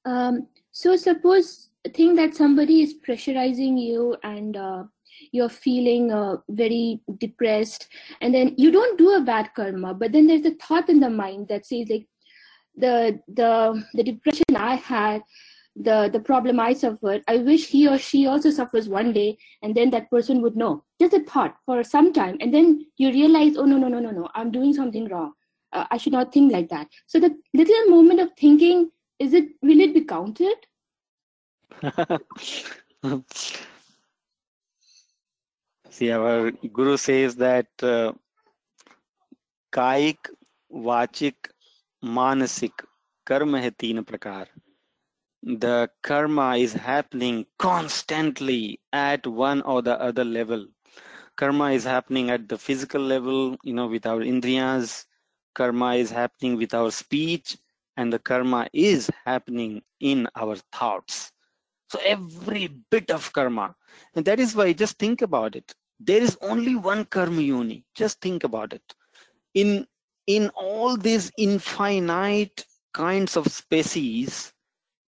Um, 0.05 0.47
so 0.71 0.95
suppose 0.95 1.69
think 1.93 2.15
that 2.17 2.35
somebody 2.35 2.81
is 2.81 2.95
pressurizing 2.95 3.81
you 3.81 4.15
and 4.23 4.57
uh, 4.57 4.83
you're 5.31 5.49
feeling 5.49 6.11
uh, 6.11 6.37
very 6.49 7.01
depressed. 7.17 7.87
And 8.21 8.33
then 8.33 8.53
you 8.57 8.71
don't 8.71 8.97
do 8.97 9.15
a 9.15 9.21
bad 9.21 9.53
karma 9.55 9.93
but 9.93 10.11
then 10.11 10.27
there's 10.27 10.45
a 10.45 10.51
thought 10.51 10.89
in 10.89 10.99
the 10.99 11.09
mind 11.09 11.47
that 11.49 11.65
says 11.65 11.87
like 11.89 12.07
the 12.75 13.19
the 13.27 13.83
the 13.93 14.03
depression 14.03 14.45
i 14.55 14.75
had 14.75 15.21
the 15.75 16.09
the 16.13 16.19
problem 16.19 16.59
i 16.59 16.73
suffered 16.73 17.23
i 17.27 17.37
wish 17.37 17.67
he 17.67 17.87
or 17.87 17.97
she 17.97 18.25
also 18.27 18.49
suffers 18.49 18.87
one 18.89 19.11
day 19.13 19.37
and 19.61 19.75
then 19.75 19.89
that 19.89 20.09
person 20.09 20.41
would 20.41 20.55
know. 20.55 20.83
Just 20.99 21.13
a 21.13 21.23
thought 21.23 21.55
for 21.65 21.83
some 21.83 22.11
time 22.13 22.37
and 22.39 22.53
then 22.53 22.85
you 22.97 23.09
realize 23.09 23.57
oh 23.57 23.65
no 23.65 23.77
no 23.77 23.87
no 23.87 23.99
no 23.99 24.11
no 24.11 24.29
i'm 24.35 24.51
doing 24.51 24.73
something 24.73 25.07
wrong. 25.07 25.33
Uh, 25.73 25.85
i 25.91 25.97
should 25.97 26.13
not 26.13 26.33
think 26.33 26.51
like 26.51 26.69
that. 26.69 26.87
So 27.05 27.19
the 27.19 27.35
little 27.53 27.89
moment 27.89 28.19
of 28.19 28.29
thinking 28.39 28.91
is 29.19 29.33
it 29.33 29.49
will 29.61 29.79
it 29.79 29.93
be 29.93 30.01
counted 30.01 30.57
See, 35.90 36.10
our 36.10 36.50
guru 36.50 36.96
says 36.96 37.36
that 37.36 37.68
uh, 37.82 38.12
कायिक 39.72 40.28
वाचिक 40.86 41.48
मानसिक 42.16 42.82
कर्म 43.26 43.56
है 43.56 43.70
तीन 43.82 44.02
प्रकार 44.10 44.48
the 45.42 45.88
karma 46.02 46.56
is 46.56 46.72
happening 46.72 47.46
constantly 47.58 48.80
at 48.92 49.26
one 49.26 49.62
or 49.62 49.82
the 49.82 50.00
other 50.00 50.24
level 50.24 50.66
karma 51.36 51.70
is 51.70 51.84
happening 51.84 52.30
at 52.30 52.48
the 52.48 52.58
physical 52.58 53.00
level 53.00 53.56
you 53.64 53.72
know 53.72 53.86
with 53.86 54.06
our 54.06 54.20
indriyas 54.20 55.06
karma 55.54 55.94
is 55.94 56.10
happening 56.10 56.56
with 56.56 56.74
our 56.74 56.92
speech 56.92 57.56
and 57.96 58.12
the 58.12 58.18
karma 58.18 58.68
is 58.72 59.10
happening 59.24 59.82
in 60.00 60.28
our 60.36 60.56
thoughts 60.78 61.32
so 61.89 61.99
every 62.03 62.67
bit 62.91 63.11
of 63.11 63.31
karma. 63.33 63.75
And 64.15 64.25
that 64.25 64.39
is 64.39 64.55
why 64.55 64.73
just 64.73 64.97
think 64.99 65.21
about 65.21 65.55
it. 65.55 65.73
There 65.99 66.21
is 66.21 66.37
only 66.41 66.75
one 66.75 67.05
karma 67.05 67.41
yoni 67.41 67.85
just 67.95 68.21
think 68.21 68.43
about 68.43 68.73
it. 68.73 68.95
In 69.53 69.87
in 70.27 70.49
all 70.49 70.97
these 70.97 71.31
infinite 71.37 72.65
kinds 72.93 73.37
of 73.37 73.47
species 73.51 74.53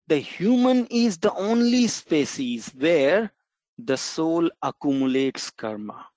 the 0.08 0.18
human 0.18 0.88
is 0.88 1.18
the 1.18 1.34
only 1.34 1.88
species 1.88 2.70
where 2.78 3.32
the 3.78 3.98
soul 3.98 4.50
accumulates 4.64 5.52
karma. 5.52 6.08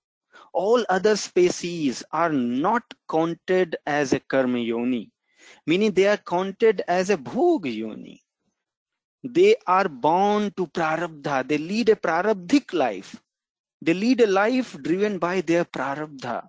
All 0.54 0.84
other 0.88 1.16
species 1.16 2.02
are 2.12 2.32
not 2.32 2.82
counted 3.10 3.76
as 3.86 4.12
a 4.12 4.20
karma 4.20 4.58
yoni 4.58 5.12
meaning 5.66 5.92
they 5.92 6.06
are 6.06 6.16
counted 6.18 6.82
as 6.88 7.10
a 7.10 7.16
bhog 7.16 7.66
yoni 7.72 8.22
they 9.22 9.56
are 9.66 9.88
bound 9.88 10.56
to 10.56 10.66
prarabdha. 10.66 11.46
They 11.46 11.58
lead 11.58 11.88
a 11.90 11.96
prarabdhic 11.96 12.72
life. 12.72 13.20
They 13.80 13.94
lead 13.94 14.20
a 14.20 14.26
life 14.26 14.76
driven 14.82 15.18
by 15.18 15.40
their 15.42 15.64
prarabdha. 15.64 16.46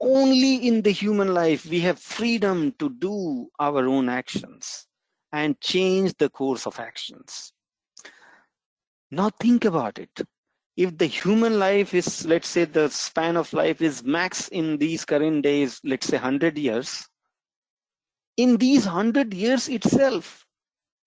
Only 0.00 0.66
in 0.66 0.82
the 0.82 0.90
human 0.90 1.32
life 1.34 1.66
we 1.66 1.80
have 1.80 1.98
freedom 1.98 2.72
to 2.78 2.90
do 2.90 3.48
our 3.58 3.86
own 3.86 4.08
actions 4.08 4.86
and 5.32 5.60
change 5.60 6.14
the 6.18 6.28
course 6.30 6.66
of 6.66 6.78
actions. 6.78 7.52
Now 9.10 9.30
think 9.30 9.64
about 9.64 9.98
it. 9.98 10.10
If 10.76 10.96
the 10.98 11.06
human 11.06 11.58
life 11.58 11.94
is 11.94 12.26
let's 12.26 12.48
say 12.48 12.64
the 12.64 12.88
span 12.88 13.36
of 13.36 13.52
life 13.52 13.80
is 13.82 14.04
max 14.04 14.48
in 14.48 14.78
these 14.78 15.04
current 15.04 15.42
days 15.42 15.80
let's 15.84 16.06
say 16.06 16.16
100 16.16 16.58
years 16.58 17.08
in 18.36 18.56
these 18.58 18.86
100 18.86 19.34
years 19.34 19.68
itself 19.68 20.45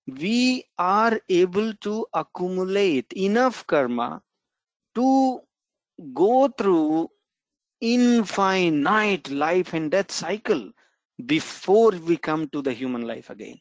we 0.08 0.66
are 0.78 1.20
able 1.30 1.74
to 1.76 2.06
accumulate 2.14 3.12
enough 3.14 3.66
karma 3.68 4.22
to 4.96 5.42
go 6.14 6.48
through 6.50 7.10
infinite 7.82 9.30
life 9.32 9.74
and 9.74 9.92
death 9.92 10.12
cycle 10.12 10.72
before 11.26 11.92
we 11.92 12.18
come 12.18 12.48
to 12.50 12.62
the 12.62 12.74
human 12.74 13.02
life 13.08 13.30
again. 13.30 13.60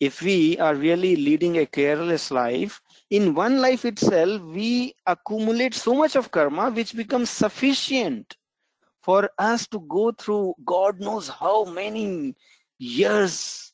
If 0.00 0.22
we 0.22 0.58
are 0.58 0.74
really 0.74 1.16
leading 1.16 1.58
a 1.58 1.66
careless 1.66 2.30
life 2.30 2.80
in 3.10 3.34
one 3.34 3.60
life 3.60 3.84
itself 3.84 4.40
we 4.42 4.94
accumulate 5.06 5.74
so 5.74 5.94
much 5.94 6.16
of 6.16 6.30
karma 6.30 6.70
which 6.70 6.94
becomes 6.96 7.30
sufficient 7.30 8.36
for 9.02 9.30
us 9.38 9.66
to 9.68 9.80
go 9.88 10.12
through 10.12 10.54
god 10.64 11.00
knows 11.00 11.28
how 11.28 11.64
many 11.64 12.34
years 12.78 13.72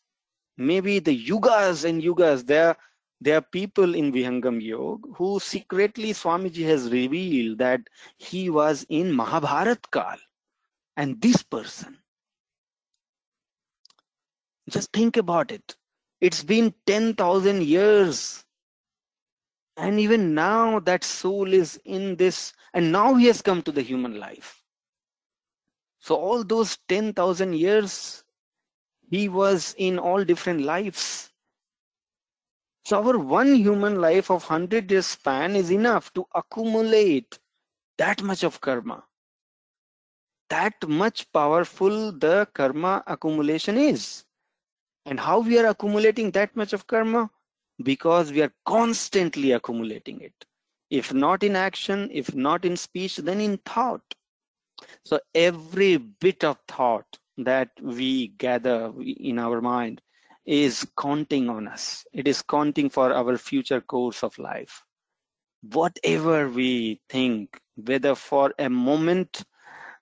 maybe 0.57 0.99
the 0.99 1.27
yugas 1.27 1.85
and 1.85 2.03
yugas 2.03 2.47
there 2.47 2.77
There 3.21 3.39
are 3.39 3.43
people 3.43 3.95
in 3.95 4.13
Vihangam 4.13 4.63
Yoga 4.63 5.09
who 5.17 5.41
secretly 5.41 6.13
Swamiji 6.13 6.65
has 6.67 6.91
revealed 6.93 7.59
that 7.59 7.81
he 8.19 8.51
was 8.51 8.85
in 8.91 9.13
Mahabharat 9.13 9.91
Kal. 9.91 10.19
And 10.97 11.21
this 11.23 11.43
person, 11.43 11.99
just 14.69 14.93
think 14.93 15.17
about 15.17 15.51
it. 15.51 15.77
It's 16.21 16.43
been 16.45 16.75
10,000 16.87 17.63
years. 17.63 18.45
And 19.77 19.99
even 20.01 20.35
now 20.35 20.81
that 20.81 21.05
soul 21.05 21.53
is 21.53 21.81
in 21.85 22.17
this, 22.17 22.53
and 22.75 22.93
now 22.93 23.15
he 23.15 23.27
has 23.27 23.43
come 23.43 23.63
to 23.63 23.73
the 23.73 23.83
human 23.83 24.19
life. 24.19 24.63
So 26.01 26.17
all 26.17 26.45
those 26.45 26.79
10,000 26.89 27.55
years, 27.55 28.24
he 29.15 29.29
was 29.29 29.75
in 29.79 29.99
all 29.99 30.25
different 30.25 30.63
lives. 30.63 31.31
So 32.85 33.01
our 33.01 33.17
one 33.17 33.55
human 33.55 34.01
life 34.01 34.29
of 34.29 34.43
100 34.43 34.91
years 34.91 35.07
span 35.07 35.55
is 35.55 35.71
enough 35.71 36.13
to 36.15 36.27
accumulate 36.35 37.39
that 37.97 38.23
much 38.23 38.43
of 38.43 38.61
karma. 38.61 39.05
That 40.51 40.75
much 40.89 41.33
powerful 41.33 42.11
the 42.13 42.49
karma 42.55 43.05
accumulation 43.07 43.79
is. 43.79 44.25
And 45.07 45.21
how 45.21 45.39
we 45.41 45.59
are 45.61 45.67
accumulating 45.67 46.33
that 46.33 46.57
much 46.57 46.73
of 46.73 46.87
karma? 46.87 47.31
Because 47.83 48.33
we 48.33 48.43
are 48.43 48.53
constantly 48.67 49.53
accumulating 49.53 50.21
it. 50.23 50.45
If 50.91 51.15
not 51.15 51.45
in 51.45 51.55
action, 51.57 52.11
if 52.13 52.35
not 52.35 52.65
in 52.65 52.77
speech, 52.77 53.17
then 53.19 53.41
in 53.41 53.59
thought. 53.59 54.15
So 55.05 55.21
every 55.35 55.99
bit 55.99 56.43
of 56.43 56.59
thought 56.67 57.19
that 57.39 57.71
we 57.83 58.29
gather 58.29 58.93
in 59.01 59.39
our 59.39 59.61
mind 59.61 60.01
is 60.47 60.87
counting 60.99 61.49
on 61.49 61.69
us. 61.69 62.05
It 62.13 62.29
is 62.29 62.43
counting 62.43 62.91
for 62.91 63.13
our 63.13 63.37
future 63.39 63.81
course 63.81 64.23
of 64.23 64.39
life. 64.39 64.85
Whatever 65.63 66.49
we 66.49 67.01
think, 67.09 67.59
whether 67.77 68.15
for 68.15 68.53
a 68.59 68.69
moment, 68.69 69.45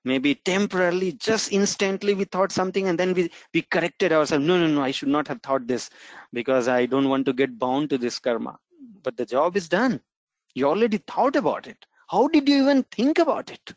maybe 0.04 0.34
temporarily, 0.34 1.12
just 1.12 1.52
instantly 1.52 2.14
we 2.14 2.24
thought 2.24 2.52
something 2.52 2.88
and 2.88 2.98
then 2.98 3.14
we, 3.14 3.30
we 3.54 3.62
corrected 3.62 4.12
ourselves. 4.12 4.44
No, 4.44 4.58
no, 4.58 4.66
no, 4.66 4.82
I 4.82 4.90
should 4.90 5.08
not 5.08 5.28
have 5.28 5.40
thought 5.42 5.66
this 5.66 5.90
because 6.32 6.68
I 6.68 6.86
don't 6.86 7.08
want 7.08 7.26
to 7.26 7.32
get 7.32 7.58
bound 7.58 7.90
to 7.90 7.98
this 7.98 8.18
karma. 8.18 8.58
But 9.02 9.16
the 9.16 9.26
job 9.26 9.56
is 9.56 9.68
done. 9.68 10.00
You 10.54 10.68
already 10.68 10.98
thought 10.98 11.36
about 11.36 11.66
it. 11.66 11.86
How 12.08 12.28
did 12.28 12.48
you 12.48 12.62
even 12.62 12.82
think 12.84 13.18
about 13.18 13.50
it? 13.50 13.74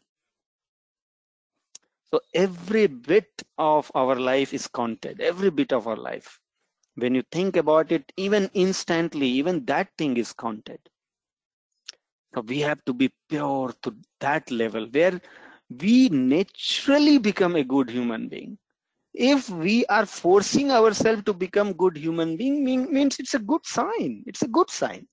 So 2.11 2.21
every 2.33 2.87
bit 2.87 3.43
of 3.57 3.91
our 3.95 4.15
life 4.15 4.53
is 4.53 4.67
counted, 4.67 5.21
every 5.21 5.49
bit 5.49 5.71
of 5.73 5.87
our 5.87 5.95
life. 5.97 6.39
When 6.95 7.15
you 7.15 7.23
think 7.31 7.55
about 7.57 7.91
it, 7.91 8.11
even 8.17 8.49
instantly, 8.53 9.27
even 9.27 9.65
that 9.65 9.89
thing 9.97 10.17
is 10.17 10.33
counted. 10.33 10.79
So 12.33 12.41
we 12.41 12.59
have 12.59 12.83
to 12.85 12.93
be 12.93 13.11
pure 13.29 13.73
to 13.83 13.95
that 14.19 14.51
level 14.51 14.87
where 14.87 15.19
we 15.69 16.09
naturally 16.09 17.17
become 17.17 17.55
a 17.55 17.63
good 17.63 17.89
human 17.89 18.27
being. 18.27 18.57
If 19.13 19.49
we 19.49 19.85
are 19.87 20.05
forcing 20.05 20.71
ourselves 20.71 21.23
to 21.23 21.33
become 21.33 21.73
good 21.73 21.97
human 21.97 22.37
being, 22.37 22.63
mean, 22.63 22.91
means 22.93 23.19
it's 23.19 23.33
a 23.33 23.39
good 23.39 23.65
sign. 23.65 24.23
It's 24.27 24.41
a 24.43 24.47
good 24.47 24.69
sign. 24.69 25.07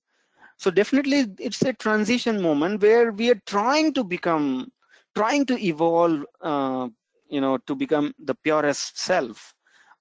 So 0.57 0.71
definitely 0.71 1.25
it's 1.39 1.61
a 1.63 1.73
transition 1.73 2.41
moment 2.41 2.81
where 2.81 3.11
we 3.11 3.29
are 3.31 3.41
trying 3.45 3.93
to 3.93 4.03
become, 4.03 4.71
trying 5.15 5.45
to 5.47 5.59
evolve, 5.63 6.25
uh, 6.41 6.89
you 7.29 7.41
know, 7.41 7.57
to 7.57 7.75
become 7.75 8.13
the 8.19 8.35
purest 8.35 8.99
self. 8.99 9.53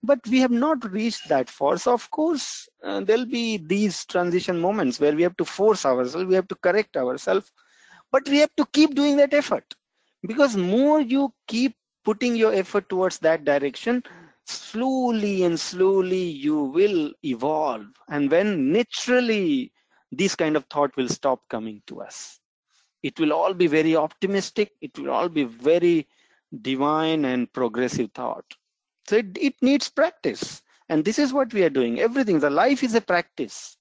But 0.02 0.26
we 0.28 0.40
have 0.40 0.50
not 0.50 0.90
reached 0.90 1.28
that 1.28 1.48
far. 1.50 1.76
So 1.78 1.92
of 1.94 2.10
course, 2.10 2.68
uh, 2.82 3.00
there'll 3.00 3.26
be 3.26 3.58
these 3.58 4.04
transition 4.06 4.60
moments 4.60 5.00
where 5.00 5.14
we 5.14 5.22
have 5.22 5.36
to 5.38 5.44
force 5.44 5.84
ourselves, 5.86 6.26
we 6.26 6.34
have 6.34 6.48
to 6.48 6.56
correct 6.56 6.96
ourselves, 6.96 7.52
but 8.12 8.28
we 8.28 8.38
have 8.38 8.54
to 8.56 8.66
keep 8.72 8.94
doing 8.94 9.16
that 9.18 9.34
effort 9.34 9.74
because 10.26 10.56
more 10.56 11.00
you 11.00 11.32
keep 11.48 11.76
putting 12.04 12.36
your 12.36 12.52
effort 12.54 12.88
towards 12.88 13.18
that 13.20 13.44
direction 13.44 14.02
slowly 14.46 15.44
and 15.44 15.58
slowly 15.60 16.22
you 16.24 16.64
will 16.64 17.12
evolve 17.24 17.86
and 18.08 18.30
when 18.30 18.72
naturally 18.72 19.72
this 20.12 20.34
kind 20.36 20.56
of 20.56 20.64
thought 20.66 20.96
will 20.96 21.08
stop 21.08 21.48
coming 21.48 21.82
to 21.86 22.00
us 22.02 22.41
it 23.02 23.18
will 23.18 23.32
all 23.32 23.54
be 23.54 23.66
very 23.66 23.94
optimistic 23.96 24.72
it 24.80 24.98
will 24.98 25.10
all 25.10 25.28
be 25.28 25.44
very 25.44 26.06
divine 26.62 27.24
and 27.24 27.52
progressive 27.52 28.10
thought 28.12 28.44
so 29.08 29.16
it, 29.16 29.26
it 29.40 29.54
needs 29.62 29.88
practice 29.88 30.62
and 30.88 31.04
this 31.04 31.18
is 31.18 31.32
what 31.32 31.52
we 31.52 31.62
are 31.64 31.70
doing 31.70 32.00
everything 32.00 32.38
the 32.38 32.50
life 32.50 32.82
is 32.82 32.94
a 32.94 33.00
practice 33.00 33.76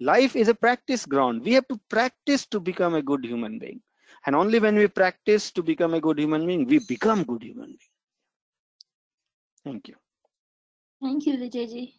life 0.00 0.36
is 0.36 0.48
a 0.48 0.54
practice 0.54 1.04
ground 1.06 1.42
we 1.42 1.52
have 1.52 1.66
to 1.68 1.80
practice 1.88 2.46
to 2.46 2.60
become 2.60 2.94
a 2.94 3.02
good 3.02 3.24
human 3.24 3.58
being 3.58 3.80
and 4.26 4.34
only 4.34 4.58
when 4.58 4.76
we 4.76 4.88
practice 4.88 5.50
to 5.52 5.62
become 5.62 5.94
a 5.94 6.00
good 6.00 6.18
human 6.18 6.46
being, 6.46 6.66
we 6.66 6.78
become 6.78 7.24
good 7.24 7.42
human 7.42 7.66
being. 7.66 7.78
Thank 9.64 9.88
you. 9.88 9.96
Thank 11.02 11.26
you, 11.26 11.36
Vijayji. 11.36 11.94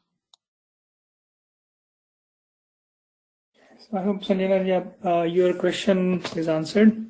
So 3.77 3.97
I 3.97 4.01
hope 4.03 4.23
Sanjana, 4.23 4.93
uh, 5.05 5.23
your 5.23 5.53
question 5.53 6.21
is 6.35 6.47
answered. 6.47 7.05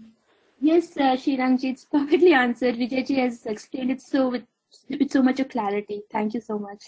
Yes, 0.59 0.97
uh, 0.97 1.15
Shrirangji, 1.15 1.65
it's 1.65 1.85
perfectly 1.91 2.33
answered. 2.33 2.75
Vijayji 2.75 3.17
has 3.17 3.45
explained 3.45 3.91
it 3.91 4.01
so 4.01 4.29
with, 4.29 4.43
with 4.89 5.11
so 5.11 5.21
much 5.21 5.39
of 5.39 5.49
clarity. 5.49 6.01
Thank 6.11 6.33
you 6.33 6.41
so 6.41 6.57
much. 6.57 6.83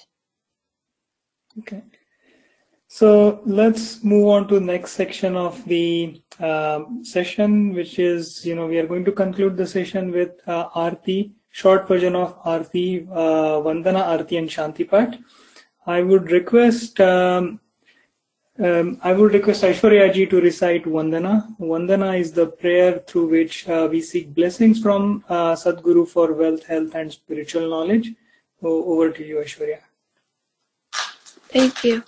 Okay. 1.60 1.84
So 2.88 3.42
let's 3.46 4.04
move 4.04 4.28
on 4.30 4.48
to 4.48 4.56
the 4.56 4.66
next 4.66 4.92
section 4.92 5.36
of 5.36 5.64
the 5.66 6.22
uh, 6.40 6.84
session, 7.04 7.74
which 7.74 8.00
is, 8.00 8.46
you 8.46 8.56
know, 8.56 8.66
we 8.66 8.80
are 8.80 8.88
going 8.88 9.04
to 9.06 9.12
conclude 9.12 9.58
the 9.58 9.68
session 9.68 10.12
with 10.12 10.32
uh, 10.48 10.70
Aarti, 10.70 11.34
short 11.52 11.88
version 11.88 12.16
of 12.16 12.42
Aarti, 12.44 13.08
uh, 13.12 13.62
Vandana, 13.62 14.06
Aarti 14.06 14.38
and 14.38 14.50
Shanti 14.50 14.90
Pat. 14.90 15.20
I 15.86 16.02
would 16.02 16.32
request, 16.32 17.00
um, 17.02 17.60
um, 18.59 18.99
I 19.03 19.13
would 19.13 19.33
request 19.33 19.63
Aishwarya 19.65 20.13
ji 20.13 20.27
to 20.27 20.41
recite 20.41 20.85
Vandana. 20.85 21.57
Vandana 21.59 22.19
is 22.19 22.33
the 22.33 22.47
prayer 22.47 22.99
through 22.99 23.29
which 23.29 23.69
uh, 23.69 23.89
we 23.91 24.01
seek 24.03 24.35
blessings 24.35 24.81
from 24.81 25.25
uh, 25.29 25.53
Sadguru 25.55 26.07
for 26.09 26.33
wealth, 26.33 26.65
health 26.67 26.95
and 26.95 27.13
spiritual 27.13 27.69
knowledge. 27.69 28.13
O- 28.63 28.85
over 28.93 29.11
to 29.11 29.25
you, 29.25 29.37
Aishwarya. 29.37 29.79
Thank 31.49 31.85
you. 31.85 32.03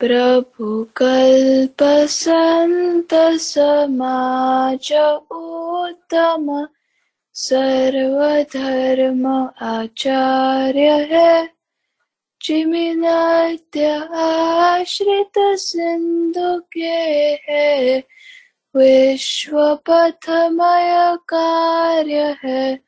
प्रभु 0.00 0.66
कल्प 0.96 1.82
संत 2.10 3.14
समाज 3.42 4.92
उत्तम 5.32 6.46
सर्वधर्म 7.34 9.26
आचार्य 9.72 10.90
है 11.12 11.32
जिमिनाद्य 12.43 13.87
आश्रित 14.13 15.31
सिंधु 15.37 16.59
के 16.59 17.33
है। 17.49 18.03
विश्व 18.75 19.75
पथमय 19.89 21.17
कार्य 21.29 22.35
है। 22.45 22.79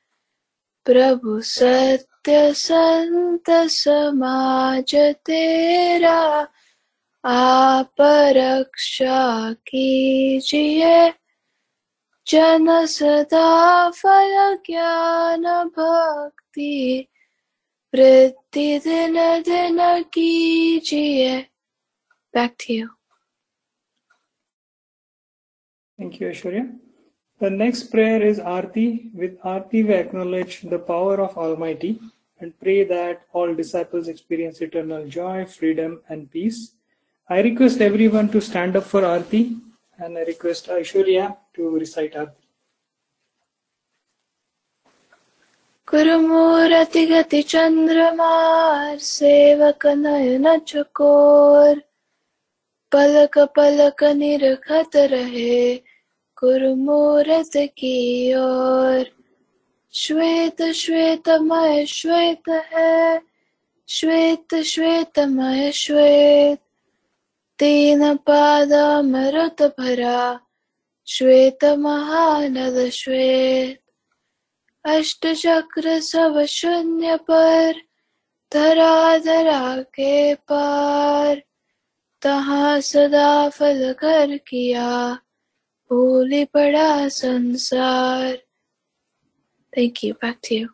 प्रभु 0.85 1.41
सत्य 1.41 2.53
संत 2.53 3.49
समाज 3.49 4.95
तेरा, 4.95 6.47
आप 7.25 7.95
रक्षा 8.01 9.53
कीजिए। 9.53 11.13
जन 12.27 12.85
सदा 12.85 13.89
फल 13.89 14.55
ज्ञान 14.55 15.43
भक्ति 15.79 17.07
Back 22.33 22.57
to 22.57 22.73
you. 22.73 22.89
Thank 25.97 26.19
you, 26.19 26.27
Aishwarya. 26.27 26.77
The 27.39 27.49
next 27.49 27.91
prayer 27.91 28.21
is 28.21 28.39
Arti. 28.39 29.11
With 29.13 29.37
Arti, 29.43 29.83
we 29.83 29.93
acknowledge 29.93 30.61
the 30.61 30.79
power 30.79 31.21
of 31.21 31.37
Almighty 31.37 31.99
and 32.39 32.59
pray 32.59 32.83
that 32.83 33.21
all 33.31 33.53
disciples 33.55 34.09
experience 34.09 34.59
eternal 34.59 35.07
joy, 35.07 35.45
freedom, 35.45 36.01
and 36.09 36.29
peace. 36.29 36.73
I 37.29 37.41
request 37.41 37.79
everyone 37.79 38.29
to 38.29 38.41
stand 38.41 38.75
up 38.75 38.83
for 38.83 39.05
Arti 39.05 39.55
and 39.99 40.17
I 40.17 40.23
request 40.23 40.67
Aishwarya 40.67 41.37
to 41.55 41.69
recite 41.79 42.15
Arti. 42.15 42.44
गुरुमूरति 45.87 47.05
गति 47.05 47.41
चंद्रमार 47.41 48.97
सेवक 48.99 49.85
नयन 49.87 50.57
चकोर 50.59 51.81
पलक 52.91 53.37
पलक 53.55 54.03
निरखत 54.15 54.95
रहे 55.11 55.75
गुरुमूरत 56.37 57.51
की 57.77 58.33
ओर 58.33 59.05
श्वेत 59.93 60.61
श्वेतमय 60.75 61.85
श्वेत 61.85 62.49
है 62.73 63.21
श्वेत 63.89 64.55
श्वेतमय 64.65 65.71
श्वेत 65.71 66.59
तेन 67.59 68.15
पादामृत 68.17 69.61
भरा 69.79 70.19
श्वेत 71.07 71.65
महानद 71.79 72.85
श्वेत 72.89 73.84
अष्ट 74.85 75.27
चक्र 75.27 75.99
सब 75.99 76.39
शून्य 76.49 77.15
पर। 77.29 77.81
धरा 78.51 79.17
धरा 79.17 79.81
के 79.95 80.35
पार 80.35 81.41
तहा 82.21 82.79
सदा 82.79 83.49
फल 83.49 83.93
कर 83.99 84.35
किया, 84.47 84.89
भूली 85.91 86.43
पड़ा 86.45 87.07
संसार। 87.09 88.35
Thank 89.73 90.03
you 90.03 90.13
back 90.13 90.39
to 90.43 90.55
you 90.55 90.67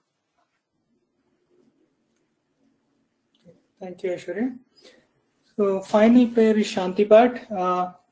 thank 3.81 4.05
you 4.05 4.11
Aishwarya 4.11 5.79
final 5.87 6.25
prayer 6.35 6.61
शांति 6.63 7.03
पाठ 7.05 7.39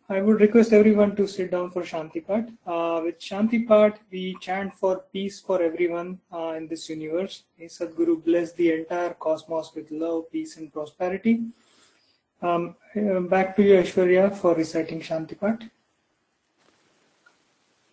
I 0.09 0.21
would 0.21 0.41
request 0.41 0.73
everyone 0.73 1.17
to 1.17 1.27
sit 1.27 1.51
down 1.51 1.71
for 1.71 1.83
Shanti 1.83 2.27
Pat. 2.27 2.51
Uh, 2.67 3.01
with 3.05 3.19
Shanti 3.19 3.67
Pat, 3.67 4.01
we 4.11 4.37
chant 4.41 4.75
for 4.75 5.05
peace 5.13 5.41
for 5.41 5.63
everyone 5.63 6.21
uh, 6.33 6.53
in 6.59 6.69
this 6.69 6.91
universe. 6.91 7.45
May 7.59 7.67
Sadhguru 7.67 8.23
bless 8.23 8.53
the 8.53 8.73
entire 8.73 9.15
cosmos 9.15 9.73
with 9.75 9.91
love, 9.91 10.31
peace, 10.31 10.59
and 10.59 10.71
prosperity. 10.71 11.45
Um, 12.43 12.77
uh, 12.95 13.21
back 13.21 13.57
to 13.57 13.63
you, 13.63 13.77
Aishwarya, 13.77 14.37
for 14.37 14.55
reciting 14.55 15.01
Shanti 15.01 15.39
Pat. 15.39 15.65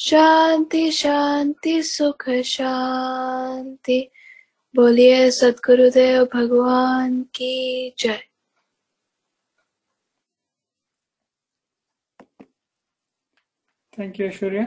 शांति 0.00 0.90
शांति 0.92 1.82
सुख 1.82 2.28
शांति 2.46 3.98
बोलिए 4.76 5.30
सदगुरुदेव 5.30 6.24
भगवान 6.34 7.22
की 7.34 7.94
जय 7.98 8.18
Thank 13.92 14.18
you, 14.18 14.28
Aishwarya. 14.28 14.64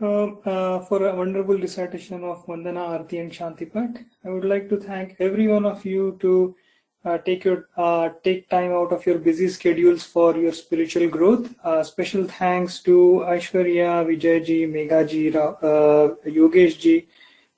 So, 0.00 0.40
uh, 0.44 0.80
for 0.86 1.06
a 1.06 1.14
wonderful 1.14 1.56
recitation 1.56 2.24
of 2.24 2.44
Vandana, 2.46 2.88
Arti, 2.94 3.18
and 3.18 3.30
Shanti 3.30 3.72
Pat, 3.72 4.00
I 4.24 4.30
would 4.30 4.44
like 4.44 4.68
to 4.70 4.76
thank 4.76 5.14
every 5.20 5.46
one 5.46 5.64
of 5.64 5.84
you 5.84 6.18
to 6.22 6.56
uh, 7.04 7.18
take 7.18 7.44
your 7.44 7.68
uh, 7.76 8.10
take 8.22 8.48
time 8.48 8.72
out 8.72 8.92
of 8.92 9.04
your 9.06 9.18
busy 9.18 9.48
schedules 9.48 10.04
for 10.04 10.36
your 10.36 10.52
spiritual 10.52 11.08
growth. 11.08 11.54
Uh, 11.64 11.82
special 11.82 12.24
thanks 12.24 12.80
to 12.80 13.24
Aishwarya, 13.26 14.04
Vijayji, 14.06 14.70
Meghaji, 14.70 15.34
uh, 15.34 16.14
Yogeshji, 16.26 17.06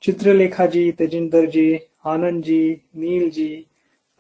Chitralekhaji, 0.03 0.97
Tejindarji, 0.97 1.83
Anandji, 2.05 2.83
Neilji, 2.97 3.67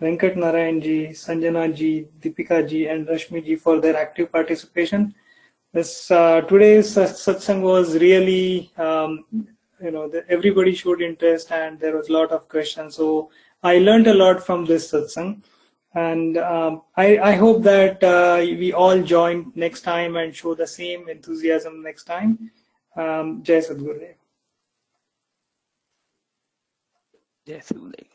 Venkat 0.00 0.36
Narayanji, 0.36 1.10
Sanjanaji, 1.10 2.06
Deepikaji, 2.20 2.90
and 2.92 3.06
Rashmiji 3.08 3.60
for 3.60 3.80
their 3.80 3.96
active 3.96 4.30
participation 4.30 5.14
this 5.74 6.08
uh, 6.12 6.40
today's 6.42 6.94
satsang 6.94 7.60
was 7.60 7.96
really 7.96 8.72
um, 8.76 9.24
you 9.82 9.90
know 9.90 10.08
the, 10.08 10.24
everybody 10.28 10.72
showed 10.72 11.02
interest 11.02 11.50
and 11.50 11.80
there 11.80 11.96
was 11.96 12.08
a 12.08 12.12
lot 12.12 12.30
of 12.30 12.48
questions 12.48 12.94
so 12.94 13.28
I 13.64 13.78
learned 13.78 14.06
a 14.06 14.14
lot 14.14 14.44
from 14.44 14.66
this 14.66 14.92
satsang. 14.92 15.42
And 15.94 16.36
um, 16.36 16.82
I, 16.96 17.18
I, 17.18 17.32
hope 17.36 17.62
that 17.62 18.02
uh, 18.02 18.38
we 18.40 18.72
all 18.72 19.00
join 19.00 19.52
next 19.54 19.82
time 19.82 20.16
and 20.16 20.34
show 20.34 20.54
the 20.54 20.66
same 20.66 21.08
enthusiasm 21.08 21.84
next 21.84 22.04
time. 22.04 22.50
Um, 22.96 23.44
Jai 23.44 23.60
Sadgurudev. 23.60 24.16
Jai 27.46 27.60
Sadgurudev. 27.60 28.06